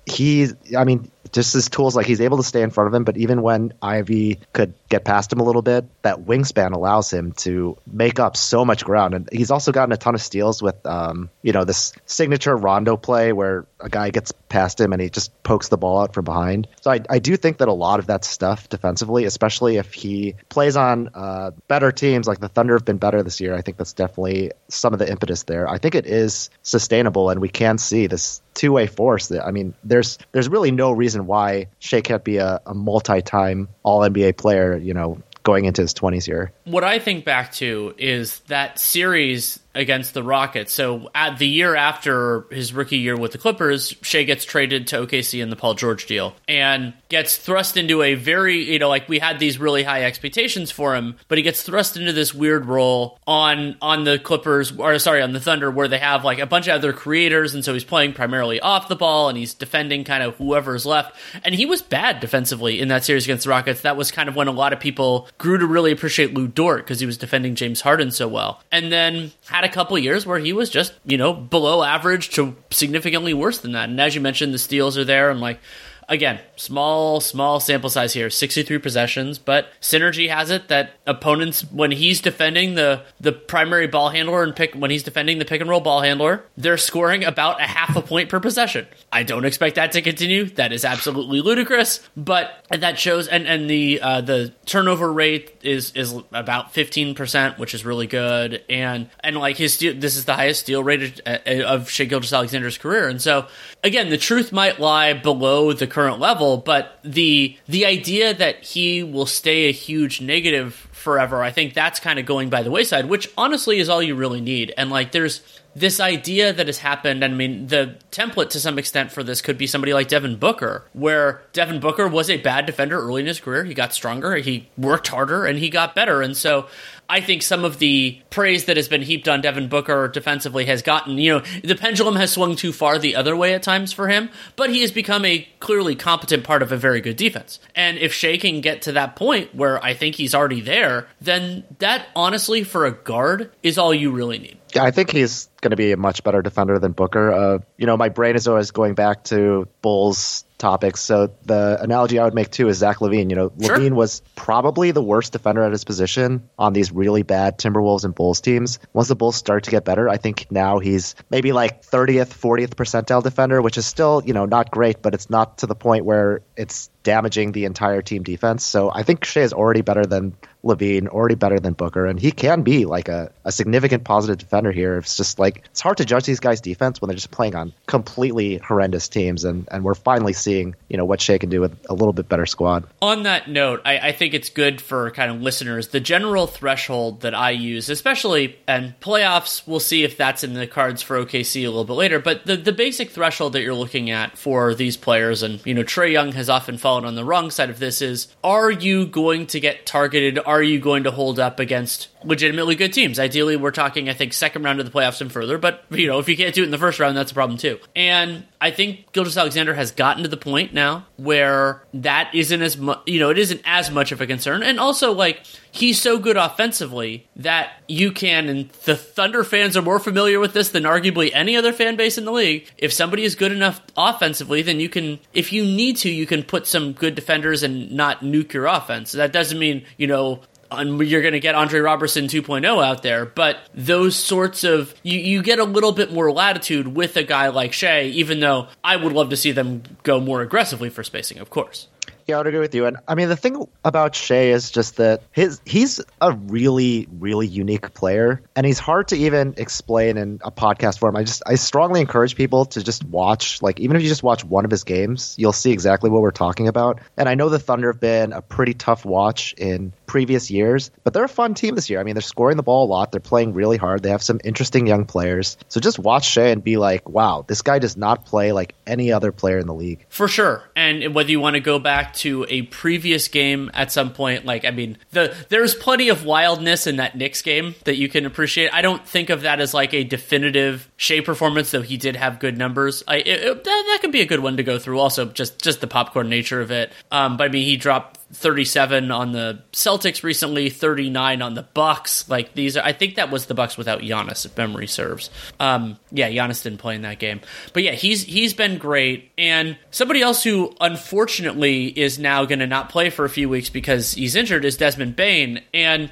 he, 0.06 0.48
I 0.76 0.84
mean, 0.84 1.10
just 1.32 1.52
his 1.52 1.68
tools, 1.68 1.96
like 1.96 2.06
he's 2.06 2.20
able 2.20 2.36
to 2.36 2.42
stay 2.42 2.62
in 2.62 2.70
front 2.70 2.88
of 2.88 2.94
him, 2.94 3.04
but 3.04 3.16
even 3.16 3.42
when 3.42 3.72
Ivey 3.82 4.38
could 4.52 4.72
get 4.88 5.04
past 5.04 5.32
him 5.32 5.40
a 5.40 5.42
little 5.42 5.62
bit, 5.62 5.84
that 6.02 6.20
wingspan 6.20 6.72
allows 6.72 7.12
him 7.12 7.32
to 7.32 7.76
make 7.90 8.20
up 8.20 8.36
so 8.36 8.64
much 8.64 8.84
ground. 8.84 9.14
And 9.14 9.28
he's 9.32 9.50
also 9.50 9.72
gotten 9.72 9.92
a 9.92 9.96
ton 9.96 10.14
of 10.14 10.22
steals 10.22 10.62
with, 10.62 10.86
um, 10.86 11.30
you 11.42 11.52
know, 11.52 11.64
this 11.64 11.92
signature 12.06 12.56
Rondo 12.56 12.96
play 12.96 13.32
where 13.32 13.66
a 13.80 13.88
guy 13.88 14.10
gets 14.10 14.32
past 14.48 14.80
him 14.80 14.92
and 14.92 15.02
he 15.02 15.10
just 15.10 15.42
pokes 15.42 15.68
the 15.68 15.76
ball 15.76 16.02
out 16.02 16.14
from 16.14 16.24
behind. 16.24 16.68
So 16.80 16.92
I, 16.92 17.00
I 17.10 17.18
do 17.18 17.36
think 17.36 17.58
that 17.58 17.68
a 17.68 17.72
lot 17.72 17.98
of 17.98 18.06
that 18.06 18.24
stuff 18.24 18.68
defensively, 18.68 19.24
especially 19.24 19.76
if 19.76 19.92
he 19.92 20.36
plays 20.48 20.76
on 20.76 21.10
uh, 21.14 21.50
better 21.66 21.90
teams, 21.90 22.28
like 22.28 22.38
the 22.38 22.48
Thunder 22.48 22.74
have 22.74 22.84
been 22.84 22.98
better 22.98 23.24
this 23.24 23.40
year. 23.40 23.54
I 23.54 23.62
think 23.62 23.76
that's 23.78 23.94
definitely 23.94 24.52
some 24.68 24.92
of 24.92 25.00
the 25.00 25.10
impetus 25.10 25.42
there. 25.42 25.68
I 25.68 25.78
think 25.78 25.96
it 25.96 26.06
is 26.06 26.50
sustainable, 26.62 27.30
and 27.30 27.40
we 27.40 27.48
can 27.48 27.78
see 27.78 28.06
this 28.06 28.40
two 28.54 28.72
way 28.72 28.86
force. 28.86 29.28
That 29.28 29.46
I 29.46 29.50
mean, 29.50 29.74
there's 29.84 30.18
there's 30.32 30.48
really 30.48 30.70
no 30.70 30.92
reason 30.92 31.26
why 31.26 31.68
Shai 31.78 32.00
can't 32.00 32.24
be 32.24 32.38
a, 32.38 32.60
a 32.66 32.74
multi 32.74 33.22
time 33.22 33.68
All 33.82 34.00
NBA 34.00 34.36
player. 34.36 34.76
You 34.76 34.94
know, 34.94 35.18
going 35.44 35.66
into 35.66 35.82
his 35.82 35.94
20s 35.94 36.24
here. 36.24 36.52
What 36.64 36.82
I 36.82 36.98
think 36.98 37.24
back 37.24 37.52
to 37.52 37.94
is 37.98 38.40
that 38.48 38.78
series 38.80 39.60
against 39.74 40.14
the 40.14 40.22
Rockets. 40.22 40.72
So 40.72 41.10
at 41.14 41.38
the 41.38 41.46
year 41.46 41.74
after 41.74 42.46
his 42.50 42.72
rookie 42.72 42.98
year 42.98 43.16
with 43.16 43.32
the 43.32 43.38
Clippers, 43.38 43.94
Shai 44.02 44.22
gets 44.22 44.44
traded 44.44 44.86
to 44.88 44.98
OKC 45.06 45.42
in 45.42 45.50
the 45.50 45.56
Paul 45.56 45.74
George 45.74 46.06
deal 46.06 46.34
and 46.48 46.94
gets 47.08 47.36
thrust 47.36 47.76
into 47.76 48.02
a 48.02 48.14
very, 48.14 48.72
you 48.72 48.78
know, 48.78 48.88
like 48.88 49.08
we 49.08 49.18
had 49.18 49.38
these 49.38 49.58
really 49.58 49.82
high 49.82 50.04
expectations 50.04 50.70
for 50.70 50.94
him, 50.94 51.16
but 51.28 51.38
he 51.38 51.42
gets 51.42 51.62
thrust 51.62 51.96
into 51.96 52.12
this 52.12 52.34
weird 52.34 52.66
role 52.66 53.18
on 53.26 53.76
on 53.82 54.04
the 54.04 54.18
Clippers 54.18 54.76
or 54.76 54.98
sorry, 54.98 55.22
on 55.22 55.32
the 55.32 55.40
Thunder 55.40 55.70
where 55.70 55.88
they 55.88 55.98
have 55.98 56.24
like 56.24 56.38
a 56.38 56.46
bunch 56.46 56.68
of 56.68 56.74
other 56.74 56.92
creators 56.92 57.54
and 57.54 57.64
so 57.64 57.72
he's 57.72 57.84
playing 57.84 58.12
primarily 58.12 58.60
off 58.60 58.88
the 58.88 58.96
ball 58.96 59.28
and 59.28 59.36
he's 59.38 59.54
defending 59.54 60.04
kind 60.04 60.22
of 60.22 60.36
whoever's 60.36 60.86
left. 60.86 61.16
And 61.44 61.54
he 61.54 61.66
was 61.66 61.82
bad 61.82 62.20
defensively 62.20 62.80
in 62.80 62.88
that 62.88 63.04
series 63.04 63.24
against 63.24 63.44
the 63.44 63.50
Rockets. 63.50 63.82
That 63.82 63.96
was 63.96 64.10
kind 64.10 64.28
of 64.28 64.36
when 64.36 64.48
a 64.48 64.52
lot 64.52 64.72
of 64.72 64.80
people 64.80 65.28
grew 65.38 65.58
to 65.58 65.66
really 65.66 65.92
appreciate 65.92 66.34
Lu 66.34 66.46
Dort 66.48 66.84
because 66.84 67.00
he 67.00 67.06
was 67.06 67.18
defending 67.18 67.54
James 67.54 67.80
Harden 67.80 68.10
so 68.10 68.28
well. 68.28 68.62
And 68.70 68.92
then 68.92 69.32
had 69.46 69.63
a 69.64 69.72
couple 69.72 69.98
years 69.98 70.26
where 70.26 70.38
he 70.38 70.52
was 70.52 70.70
just, 70.70 70.92
you 71.04 71.18
know, 71.18 71.32
below 71.32 71.82
average 71.82 72.30
to 72.30 72.56
significantly 72.70 73.34
worse 73.34 73.58
than 73.58 73.72
that. 73.72 73.88
And 73.88 74.00
as 74.00 74.14
you 74.14 74.20
mentioned, 74.20 74.54
the 74.54 74.58
steals 74.58 74.96
are 74.98 75.04
there 75.04 75.30
and 75.30 75.40
like 75.40 75.60
again, 76.08 76.40
small, 76.56 77.20
small 77.20 77.60
sample 77.60 77.90
size 77.90 78.12
here, 78.12 78.30
63 78.30 78.78
possessions, 78.78 79.38
but 79.38 79.68
Synergy 79.80 80.28
has 80.28 80.50
it 80.50 80.68
that 80.68 80.92
opponents, 81.06 81.62
when 81.70 81.90
he's 81.90 82.20
defending 82.20 82.74
the, 82.74 83.02
the 83.20 83.32
primary 83.32 83.86
ball 83.86 84.10
handler 84.10 84.42
and 84.42 84.54
pick, 84.54 84.74
when 84.74 84.90
he's 84.90 85.02
defending 85.02 85.38
the 85.38 85.44
pick 85.44 85.60
and 85.60 85.70
roll 85.70 85.80
ball 85.80 86.02
handler, 86.02 86.44
they're 86.56 86.76
scoring 86.76 87.24
about 87.24 87.60
a 87.60 87.64
half 87.64 87.96
a 87.96 88.02
point 88.02 88.28
per 88.28 88.40
possession. 88.40 88.86
I 89.12 89.22
don't 89.22 89.44
expect 89.44 89.76
that 89.76 89.92
to 89.92 90.02
continue. 90.02 90.46
That 90.46 90.72
is 90.72 90.84
absolutely 90.84 91.40
ludicrous, 91.40 92.06
but 92.16 92.64
that 92.70 92.98
shows, 92.98 93.28
and, 93.28 93.46
and 93.46 93.68
the, 93.68 94.00
uh, 94.00 94.20
the 94.20 94.52
turnover 94.66 95.12
rate 95.12 95.58
is, 95.62 95.92
is 95.92 96.14
about 96.32 96.74
15%, 96.74 97.58
which 97.58 97.74
is 97.74 97.84
really 97.84 98.06
good. 98.06 98.62
And, 98.68 99.08
and 99.20 99.36
like 99.36 99.56
his 99.56 99.74
steal, 99.74 99.94
this 99.94 100.16
is 100.16 100.24
the 100.24 100.34
highest 100.34 100.60
steal 100.60 100.82
rate 100.82 101.20
of 101.26 101.90
Shai 101.90 102.04
Gilgeous-Alexander's 102.04 102.78
career. 102.78 103.08
And 103.08 103.20
so, 103.20 103.46
again, 103.82 104.10
the 104.10 104.18
truth 104.18 104.52
might 104.52 104.78
lie 104.78 105.12
below 105.12 105.72
the 105.72 105.86
current 105.94 106.18
level, 106.18 106.56
but 106.56 106.98
the 107.04 107.56
the 107.68 107.86
idea 107.86 108.34
that 108.34 108.64
he 108.64 109.04
will 109.04 109.26
stay 109.26 109.68
a 109.68 109.72
huge 109.72 110.20
negative 110.20 110.74
forever, 110.90 111.40
I 111.40 111.52
think 111.52 111.72
that's 111.72 112.00
kind 112.00 112.18
of 112.18 112.26
going 112.26 112.50
by 112.50 112.64
the 112.64 112.70
wayside, 112.70 113.06
which 113.08 113.30
honestly 113.38 113.78
is 113.78 113.88
all 113.88 114.02
you 114.02 114.16
really 114.16 114.40
need. 114.40 114.74
And 114.76 114.90
like 114.90 115.12
there's 115.12 115.40
this 115.76 116.00
idea 116.00 116.52
that 116.52 116.66
has 116.66 116.78
happened, 116.78 117.24
I 117.24 117.28
mean, 117.28 117.66
the 117.66 117.96
template 118.10 118.50
to 118.50 118.60
some 118.60 118.78
extent 118.78 119.12
for 119.12 119.22
this 119.22 119.40
could 119.40 119.58
be 119.58 119.66
somebody 119.66 119.92
like 119.92 120.08
Devin 120.08 120.36
Booker, 120.36 120.84
where 120.92 121.42
Devin 121.52 121.80
Booker 121.80 122.06
was 122.06 122.30
a 122.30 122.36
bad 122.36 122.66
defender 122.66 122.98
early 122.98 123.22
in 123.22 123.26
his 123.26 123.40
career. 123.40 123.64
He 123.64 123.74
got 123.74 123.92
stronger, 123.92 124.36
he 124.36 124.68
worked 124.76 125.08
harder, 125.08 125.44
and 125.44 125.58
he 125.58 125.70
got 125.70 125.94
better. 125.94 126.22
And 126.22 126.36
so 126.36 126.68
I 127.08 127.20
think 127.20 127.42
some 127.42 127.64
of 127.64 127.78
the 127.78 128.20
praise 128.30 128.66
that 128.66 128.76
has 128.76 128.88
been 128.88 129.02
heaped 129.02 129.28
on 129.28 129.40
Devin 129.40 129.68
Booker 129.68 130.08
defensively 130.08 130.64
has 130.66 130.82
gotten, 130.82 131.18
you 131.18 131.34
know, 131.34 131.42
the 131.62 131.74
pendulum 131.74 132.16
has 132.16 132.32
swung 132.32 132.56
too 132.56 132.72
far 132.72 132.98
the 132.98 133.16
other 133.16 133.36
way 133.36 133.54
at 133.54 133.62
times 133.62 133.92
for 133.92 134.08
him, 134.08 134.30
but 134.56 134.70
he 134.70 134.80
has 134.80 134.92
become 134.92 135.24
a 135.24 135.46
clearly 135.60 135.96
competent 135.96 136.44
part 136.44 136.62
of 136.62 136.72
a 136.72 136.76
very 136.76 137.00
good 137.00 137.16
defense. 137.16 137.58
And 137.74 137.98
if 137.98 138.12
Shai 138.12 138.38
can 138.38 138.60
get 138.60 138.82
to 138.82 138.92
that 138.92 139.16
point 139.16 139.54
where 139.54 139.82
I 139.84 139.94
think 139.94 140.14
he's 140.14 140.34
already 140.34 140.60
there, 140.60 141.08
then 141.20 141.64
that 141.78 142.06
honestly 142.14 142.64
for 142.64 142.86
a 142.86 142.92
guard 142.92 143.50
is 143.62 143.76
all 143.76 143.92
you 143.92 144.10
really 144.10 144.38
need. 144.38 144.58
I 144.76 144.90
think 144.90 145.10
he's 145.10 145.48
going 145.64 145.70
to 145.70 145.76
be 145.76 145.90
a 145.90 145.96
much 145.96 146.22
better 146.22 146.42
defender 146.42 146.78
than 146.78 146.92
Booker. 146.92 147.32
Uh, 147.32 147.58
you 147.76 147.86
know, 147.86 147.96
my 147.96 148.10
brain 148.10 148.36
is 148.36 148.46
always 148.46 148.70
going 148.70 148.94
back 148.94 149.24
to 149.24 149.66
Bulls 149.82 150.44
topics. 150.58 151.00
So 151.00 151.34
the 151.44 151.78
analogy 151.80 152.18
I 152.18 152.24
would 152.24 152.34
make 152.34 152.50
too 152.50 152.68
is 152.68 152.78
Zach 152.78 152.98
LaVine. 152.98 153.30
You 153.30 153.36
know, 153.36 153.52
sure. 153.60 153.76
LaVine 153.76 153.94
was 153.94 154.22
probably 154.36 154.92
the 154.92 155.02
worst 155.02 155.32
defender 155.32 155.62
at 155.64 155.72
his 155.72 155.84
position 155.84 156.48
on 156.58 156.72
these 156.72 156.92
really 156.92 157.22
bad 157.22 157.58
Timberwolves 157.58 158.04
and 158.04 158.14
Bulls 158.14 158.40
teams. 158.40 158.78
Once 158.92 159.08
the 159.08 159.16
Bulls 159.16 159.36
start 159.36 159.64
to 159.64 159.70
get 159.70 159.84
better, 159.84 160.08
I 160.08 160.18
think 160.18 160.46
now 160.50 160.78
he's 160.78 161.16
maybe 161.30 161.52
like 161.52 161.82
30th, 161.82 162.28
40th 162.28 162.74
percentile 162.74 163.22
defender, 163.22 163.60
which 163.60 163.78
is 163.78 163.86
still, 163.86 164.22
you 164.24 164.32
know, 164.32 164.44
not 164.44 164.70
great, 164.70 165.02
but 165.02 165.14
it's 165.14 165.28
not 165.28 165.58
to 165.58 165.66
the 165.66 165.74
point 165.74 166.04
where 166.04 166.42
it's 166.56 166.90
damaging 167.04 167.52
the 167.52 167.66
entire 167.66 168.02
team 168.02 168.24
defense. 168.24 168.64
So 168.64 168.90
I 168.92 169.04
think 169.04 169.24
Shai 169.24 169.42
is 169.42 169.52
already 169.52 169.82
better 169.82 170.04
than 170.04 170.34
LaVine, 170.64 171.08
already 171.08 171.34
better 171.34 171.60
than 171.60 171.74
Booker, 171.74 172.06
and 172.06 172.18
he 172.18 172.32
can 172.32 172.62
be 172.62 172.86
like 172.86 173.08
a, 173.08 173.30
a 173.44 173.52
significant 173.52 174.04
positive 174.04 174.38
defender 174.38 174.72
here. 174.72 174.96
It's 174.96 175.16
just 175.16 175.38
like 175.38 175.62
it's 175.66 175.80
hard 175.80 175.98
to 175.98 176.04
judge 176.04 176.24
these 176.24 176.40
guys' 176.40 176.60
defense 176.60 177.00
when 177.00 177.08
they're 177.08 177.14
just 177.14 177.30
playing 177.30 177.54
on 177.54 177.72
completely 177.86 178.56
horrendous 178.56 179.08
teams, 179.08 179.44
and, 179.44 179.68
and 179.70 179.84
we're 179.84 179.94
finally 179.94 180.32
seeing 180.32 180.74
you 180.88 180.96
know 180.96 181.04
what 181.04 181.20
Shai 181.20 181.38
can 181.38 181.50
do 181.50 181.60
with 181.60 181.76
a 181.88 181.94
little 181.94 182.14
bit 182.14 182.28
better 182.28 182.46
squad. 182.46 182.84
On 183.02 183.24
that 183.24 183.48
note, 183.48 183.82
I, 183.84 183.98
I 183.98 184.12
think 184.12 184.32
it's 184.32 184.48
good 184.48 184.80
for 184.80 185.10
kind 185.10 185.30
of 185.30 185.42
listeners. 185.42 185.88
The 185.88 186.00
general 186.00 186.46
threshold 186.46 187.20
that 187.20 187.34
I 187.34 187.50
use, 187.50 187.90
especially 187.90 188.56
and 188.66 188.98
playoffs, 189.00 189.66
we'll 189.66 189.80
see 189.80 190.02
if 190.02 190.16
that's 190.16 190.42
in 190.42 190.54
the 190.54 190.66
cards 190.66 191.02
for 191.02 191.22
OKC 191.22 191.62
a 191.62 191.66
little 191.68 191.84
bit 191.84 191.92
later. 191.92 192.18
But 192.18 192.46
the 192.46 192.56
the 192.56 192.72
basic 192.72 193.10
threshold 193.10 193.52
that 193.52 193.62
you're 193.62 193.74
looking 193.74 194.10
at 194.10 194.38
for 194.38 194.74
these 194.74 194.96
players, 194.96 195.42
and 195.42 195.64
you 195.66 195.74
know 195.74 195.82
Trae 195.82 196.10
Young 196.10 196.32
has 196.32 196.48
often 196.48 196.78
fallen 196.78 196.93
on 197.02 197.14
the 197.14 197.24
wrong 197.24 197.50
side 197.50 197.70
of 197.70 197.78
this, 197.78 198.00
is 198.00 198.28
are 198.44 198.70
you 198.70 199.06
going 199.06 199.46
to 199.48 199.60
get 199.60 199.86
targeted? 199.86 200.38
Are 200.38 200.62
you 200.62 200.78
going 200.78 201.04
to 201.04 201.10
hold 201.10 201.40
up 201.40 201.58
against 201.58 202.08
legitimately 202.24 202.74
good 202.74 202.92
teams. 202.92 203.18
Ideally, 203.18 203.56
we're 203.56 203.70
talking, 203.70 204.08
I 204.08 204.14
think, 204.14 204.32
second 204.32 204.62
round 204.62 204.80
of 204.80 204.86
the 204.86 204.92
playoffs 204.92 205.20
and 205.20 205.30
further. 205.30 205.58
But 205.58 205.84
you 205.90 206.06
know, 206.06 206.18
if 206.18 206.28
you 206.28 206.36
can't 206.36 206.54
do 206.54 206.62
it 206.62 206.66
in 206.66 206.70
the 206.70 206.78
first 206.78 206.98
round, 206.98 207.16
that's 207.16 207.30
a 207.30 207.34
problem 207.34 207.58
too. 207.58 207.78
And 207.94 208.44
I 208.60 208.70
think 208.70 209.12
Gilgeous-Alexander 209.12 209.74
has 209.74 209.90
gotten 209.92 210.22
to 210.22 210.28
the 210.28 210.36
point 210.36 210.72
now 210.72 211.06
where 211.16 211.82
that 211.94 212.34
isn't 212.34 212.62
as 212.62 212.76
much. 212.76 213.00
You 213.06 213.20
know, 213.20 213.30
it 213.30 213.38
isn't 213.38 213.62
as 213.64 213.90
much 213.90 214.12
of 214.12 214.20
a 214.20 214.26
concern. 214.26 214.62
And 214.62 214.80
also, 214.80 215.12
like 215.12 215.42
he's 215.74 216.00
so 216.00 216.18
good 216.18 216.36
offensively 216.36 217.26
that 217.34 217.72
you 217.88 218.12
can. 218.12 218.48
And 218.48 218.68
the 218.84 218.94
Thunder 218.94 219.42
fans 219.42 219.76
are 219.76 219.82
more 219.82 219.98
familiar 219.98 220.38
with 220.38 220.54
this 220.54 220.70
than 220.70 220.84
arguably 220.84 221.30
any 221.34 221.56
other 221.56 221.72
fan 221.72 221.96
base 221.96 222.16
in 222.16 222.24
the 222.24 222.32
league. 222.32 222.70
If 222.78 222.92
somebody 222.92 223.24
is 223.24 223.34
good 223.34 223.50
enough 223.50 223.82
offensively, 223.96 224.62
then 224.62 224.78
you 224.78 224.88
can, 224.88 225.18
if 225.32 225.52
you 225.52 225.64
need 225.64 225.96
to, 225.98 226.10
you 226.10 226.26
can 226.26 226.44
put 226.44 226.68
some 226.68 226.92
good 226.92 227.16
defenders 227.16 227.64
and 227.64 227.90
not 227.90 228.20
nuke 228.20 228.52
your 228.52 228.66
offense. 228.66 229.12
That 229.12 229.32
doesn't 229.32 229.58
mean 229.58 229.84
you 229.96 230.06
know 230.06 230.42
you're 230.72 231.22
going 231.22 231.32
to 231.32 231.40
get 231.40 231.54
Andre 231.54 231.80
Roberson 231.80 232.26
2.0 232.26 232.84
out 232.84 233.02
there, 233.02 233.26
but 233.26 233.58
those 233.74 234.16
sorts 234.16 234.64
of 234.64 234.94
you, 235.02 235.18
you 235.18 235.42
get 235.42 235.58
a 235.58 235.64
little 235.64 235.92
bit 235.92 236.12
more 236.12 236.32
latitude 236.32 236.88
with 236.88 237.16
a 237.16 237.22
guy 237.22 237.48
like 237.48 237.72
Shai, 237.72 238.04
even 238.04 238.40
though 238.40 238.68
I 238.82 238.96
would 238.96 239.12
love 239.12 239.30
to 239.30 239.36
see 239.36 239.52
them 239.52 239.82
go 240.02 240.20
more 240.20 240.40
aggressively 240.40 240.90
for 240.90 241.04
spacing, 241.04 241.38
of 241.38 241.50
course. 241.50 241.88
Yeah, 242.26 242.36
I 242.36 242.38
would 242.38 242.46
agree 242.46 242.60
with 242.60 242.74
you. 242.74 242.86
And 242.86 242.96
I 243.06 243.14
mean, 243.14 243.28
the 243.28 243.36
thing 243.36 243.66
about 243.84 244.14
Shai 244.14 244.46
is 244.46 244.70
just 244.70 244.96
that 244.96 245.22
his 245.32 245.60
he's 245.64 246.00
a 246.20 246.32
really, 246.32 247.06
really 247.18 247.46
unique 247.46 247.92
player, 247.94 248.40
and 248.56 248.66
he's 248.66 248.78
hard 248.78 249.08
to 249.08 249.16
even 249.16 249.54
explain 249.56 250.16
in 250.16 250.40
a 250.42 250.50
podcast 250.50 250.98
form. 250.98 251.16
I 251.16 251.24
just 251.24 251.42
I 251.46 251.56
strongly 251.56 252.00
encourage 252.00 252.34
people 252.34 252.64
to 252.66 252.82
just 252.82 253.04
watch, 253.04 253.60
like 253.60 253.78
even 253.80 253.96
if 253.96 254.02
you 254.02 254.08
just 254.08 254.22
watch 254.22 254.44
one 254.44 254.64
of 254.64 254.70
his 254.70 254.84
games, 254.84 255.34
you'll 255.38 255.52
see 255.52 255.70
exactly 255.70 256.08
what 256.08 256.22
we're 256.22 256.30
talking 256.30 256.68
about. 256.68 257.00
And 257.16 257.28
I 257.28 257.34
know 257.34 257.48
the 257.50 257.58
Thunder 257.58 257.92
have 257.92 258.00
been 258.00 258.32
a 258.32 258.40
pretty 258.40 258.74
tough 258.74 259.04
watch 259.04 259.54
in 259.58 259.92
previous 260.06 260.50
years, 260.50 260.90
but 261.02 261.12
they're 261.12 261.24
a 261.24 261.28
fun 261.28 261.54
team 261.54 261.74
this 261.74 261.90
year. 261.90 262.00
I 262.00 262.04
mean, 262.04 262.14
they're 262.14 262.22
scoring 262.22 262.56
the 262.56 262.62
ball 262.62 262.86
a 262.86 262.90
lot. 262.90 263.12
They're 263.12 263.20
playing 263.20 263.52
really 263.52 263.76
hard. 263.76 264.02
They 264.02 264.10
have 264.10 264.22
some 264.22 264.40
interesting 264.44 264.86
young 264.86 265.04
players. 265.04 265.58
So 265.68 265.80
just 265.80 265.98
watch 265.98 266.26
Shai 266.26 266.48
and 266.48 266.64
be 266.64 266.76
like, 266.76 267.08
wow, 267.08 267.44
this 267.46 267.62
guy 267.62 267.78
does 267.78 267.96
not 267.96 268.24
play 268.24 268.52
like 268.52 268.74
any 268.86 269.12
other 269.12 269.32
player 269.32 269.58
in 269.58 269.66
the 269.66 269.74
league. 269.74 270.06
For 270.08 270.28
sure. 270.28 270.62
And 270.74 271.14
whether 271.14 271.30
you 271.30 271.40
want 271.40 271.54
to 271.54 271.60
go 271.60 271.78
back 271.78 272.13
to 272.16 272.46
a 272.48 272.62
previous 272.62 273.28
game 273.28 273.70
at 273.74 273.92
some 273.92 274.12
point. 274.12 274.44
Like, 274.44 274.64
I 274.64 274.70
mean, 274.70 274.98
the 275.10 275.34
there's 275.48 275.74
plenty 275.74 276.08
of 276.08 276.24
wildness 276.24 276.86
in 276.86 276.96
that 276.96 277.16
Knicks 277.16 277.42
game 277.42 277.74
that 277.84 277.96
you 277.96 278.08
can 278.08 278.26
appreciate. 278.26 278.72
I 278.72 278.82
don't 278.82 279.06
think 279.06 279.30
of 279.30 279.42
that 279.42 279.60
as 279.60 279.74
like 279.74 279.94
a 279.94 280.04
definitive 280.04 280.90
Shai 280.96 281.20
performance, 281.20 281.70
though 281.70 281.82
he 281.82 281.96
did 281.96 282.16
have 282.16 282.40
good 282.40 282.56
numbers. 282.56 283.02
I 283.06 283.16
it, 283.16 283.26
it, 283.26 283.64
that, 283.64 283.84
that 283.88 283.98
could 284.00 284.12
be 284.12 284.20
a 284.20 284.26
good 284.26 284.40
one 284.40 284.56
to 284.56 284.62
go 284.62 284.78
through. 284.78 284.98
Also, 284.98 285.26
just 285.26 285.60
just 285.62 285.80
the 285.80 285.86
popcorn 285.86 286.28
nature 286.28 286.60
of 286.60 286.70
it. 286.70 286.92
Um, 287.10 287.36
but 287.36 287.44
I 287.44 287.48
mean, 287.48 287.64
he 287.64 287.76
dropped 287.76 288.20
37 288.32 289.10
on 289.10 289.32
the 289.32 289.62
Celtics 289.72 290.22
recently, 290.22 290.70
39 290.70 291.42
on 291.42 291.54
the 291.54 291.62
Bucks. 291.62 292.28
Like 292.28 292.54
these 292.54 292.76
are, 292.76 292.84
I 292.84 292.92
think 292.92 293.16
that 293.16 293.30
was 293.30 293.46
the 293.46 293.54
Bucks 293.54 293.76
without 293.76 294.00
Giannis, 294.00 294.44
if 294.44 294.56
memory 294.56 294.86
serves. 294.86 295.30
Um, 295.60 295.98
yeah, 296.10 296.30
Giannis 296.30 296.62
didn't 296.62 296.78
play 296.78 296.94
in 296.94 297.02
that 297.02 297.18
game, 297.18 297.40
but 297.72 297.82
yeah, 297.82 297.92
he's 297.92 298.22
he's 298.22 298.54
been 298.54 298.78
great. 298.78 299.30
And 299.38 299.76
somebody 299.90 300.22
else 300.22 300.42
who 300.42 300.74
unfortunately 300.80 301.86
is 301.86 302.18
now 302.18 302.44
going 302.44 302.58
to 302.58 302.66
not 302.66 302.88
play 302.88 303.10
for 303.10 303.24
a 303.24 303.30
few 303.30 303.48
weeks 303.48 303.70
because 303.70 304.12
he's 304.14 304.36
injured 304.36 304.64
is 304.64 304.76
Desmond 304.76 305.16
Bane 305.16 305.62
And 305.72 306.10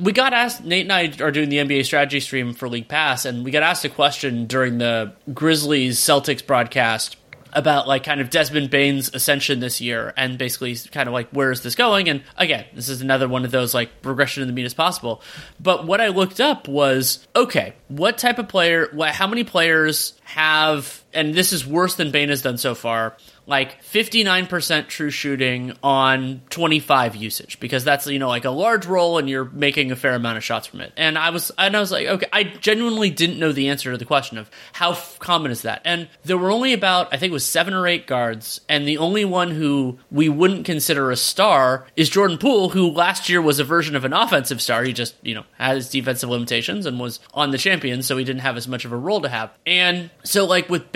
we 0.00 0.12
got 0.12 0.32
asked 0.32 0.64
Nate 0.64 0.82
and 0.82 0.92
I 0.92 1.24
are 1.24 1.30
doing 1.30 1.48
the 1.48 1.58
NBA 1.58 1.84
strategy 1.84 2.20
stream 2.20 2.54
for 2.54 2.68
League 2.68 2.88
Pass, 2.88 3.24
and 3.24 3.44
we 3.44 3.50
got 3.50 3.62
asked 3.62 3.84
a 3.84 3.88
question 3.88 4.46
during 4.46 4.78
the 4.78 5.12
Grizzlies 5.32 5.98
Celtics 5.98 6.44
broadcast 6.44 7.16
about 7.58 7.88
like 7.88 8.04
kind 8.04 8.20
of 8.20 8.30
Desmond 8.30 8.70
Bane's 8.70 9.12
ascension 9.12 9.60
this 9.60 9.80
year 9.80 10.14
and 10.16 10.38
basically 10.38 10.76
kind 10.92 11.08
of 11.08 11.12
like 11.12 11.28
where 11.30 11.50
is 11.50 11.62
this 11.62 11.74
going? 11.74 12.08
And 12.08 12.22
again 12.36 12.64
this 12.72 12.88
is 12.88 13.00
another 13.00 13.28
one 13.28 13.44
of 13.44 13.50
those 13.50 13.74
like 13.74 13.90
regression 14.04 14.42
in 14.42 14.46
the 14.46 14.54
mean 14.54 14.64
as 14.64 14.74
possible. 14.74 15.20
But 15.60 15.86
what 15.86 16.00
I 16.00 16.08
looked 16.08 16.40
up 16.40 16.68
was 16.68 17.26
okay 17.34 17.74
what 17.88 18.16
type 18.18 18.38
of 18.38 18.48
player 18.48 18.88
what, 18.92 19.10
how 19.10 19.26
many 19.26 19.44
players 19.44 20.14
have 20.24 21.02
and 21.18 21.34
this 21.34 21.52
is 21.52 21.66
worse 21.66 21.96
than 21.96 22.10
Bane 22.10 22.28
has 22.28 22.42
done 22.42 22.58
so 22.58 22.74
far 22.74 23.16
like 23.48 23.82
59% 23.82 24.88
true 24.88 25.10
shooting 25.10 25.72
on 25.82 26.42
25 26.50 27.16
usage 27.16 27.58
because 27.58 27.82
that's 27.82 28.06
you 28.06 28.18
know 28.18 28.28
like 28.28 28.44
a 28.44 28.50
large 28.50 28.84
roll 28.84 29.16
and 29.16 29.28
you're 29.28 29.46
making 29.46 29.90
a 29.90 29.96
fair 29.96 30.14
amount 30.14 30.36
of 30.36 30.44
shots 30.44 30.66
from 30.66 30.82
it. 30.82 30.92
And 30.96 31.16
i 31.16 31.30
was 31.30 31.50
and 31.56 31.74
i 31.74 31.80
was 31.80 31.90
like 31.90 32.06
okay 32.06 32.28
i 32.32 32.44
genuinely 32.44 33.10
didn't 33.10 33.38
know 33.38 33.52
the 33.52 33.70
answer 33.70 33.90
to 33.90 33.98
the 33.98 34.04
question 34.04 34.36
of 34.36 34.50
how 34.74 34.92
f- 34.92 35.18
common 35.18 35.50
is 35.50 35.62
that. 35.62 35.80
And 35.84 36.08
there 36.24 36.36
were 36.36 36.50
only 36.50 36.74
about 36.74 37.08
i 37.12 37.16
think 37.16 37.30
it 37.30 37.32
was 37.32 37.44
seven 37.44 37.72
or 37.72 37.86
eight 37.86 38.06
guards 38.06 38.60
and 38.68 38.86
the 38.86 38.98
only 38.98 39.24
one 39.24 39.50
who 39.50 39.98
we 40.10 40.28
wouldn't 40.28 40.66
consider 40.66 41.10
a 41.10 41.16
star 41.16 41.86
is 41.96 42.10
jordan 42.10 42.36
poole 42.36 42.68
who 42.68 42.90
last 42.90 43.30
year 43.30 43.40
was 43.40 43.58
a 43.58 43.64
version 43.64 43.96
of 43.96 44.04
an 44.04 44.12
offensive 44.12 44.60
star. 44.60 44.84
He 44.84 44.92
just 44.92 45.14
you 45.22 45.34
know 45.34 45.44
has 45.56 45.88
defensive 45.88 46.28
limitations 46.28 46.84
and 46.84 47.00
was 47.00 47.18
on 47.32 47.50
the 47.50 47.58
champions 47.58 48.06
so 48.06 48.18
he 48.18 48.24
didn't 48.24 48.42
have 48.42 48.58
as 48.58 48.68
much 48.68 48.84
of 48.84 48.92
a 48.92 48.96
role 48.96 49.22
to 49.22 49.28
have. 49.30 49.50
And 49.66 50.10
so 50.22 50.44
like 50.44 50.68
with 50.68 50.92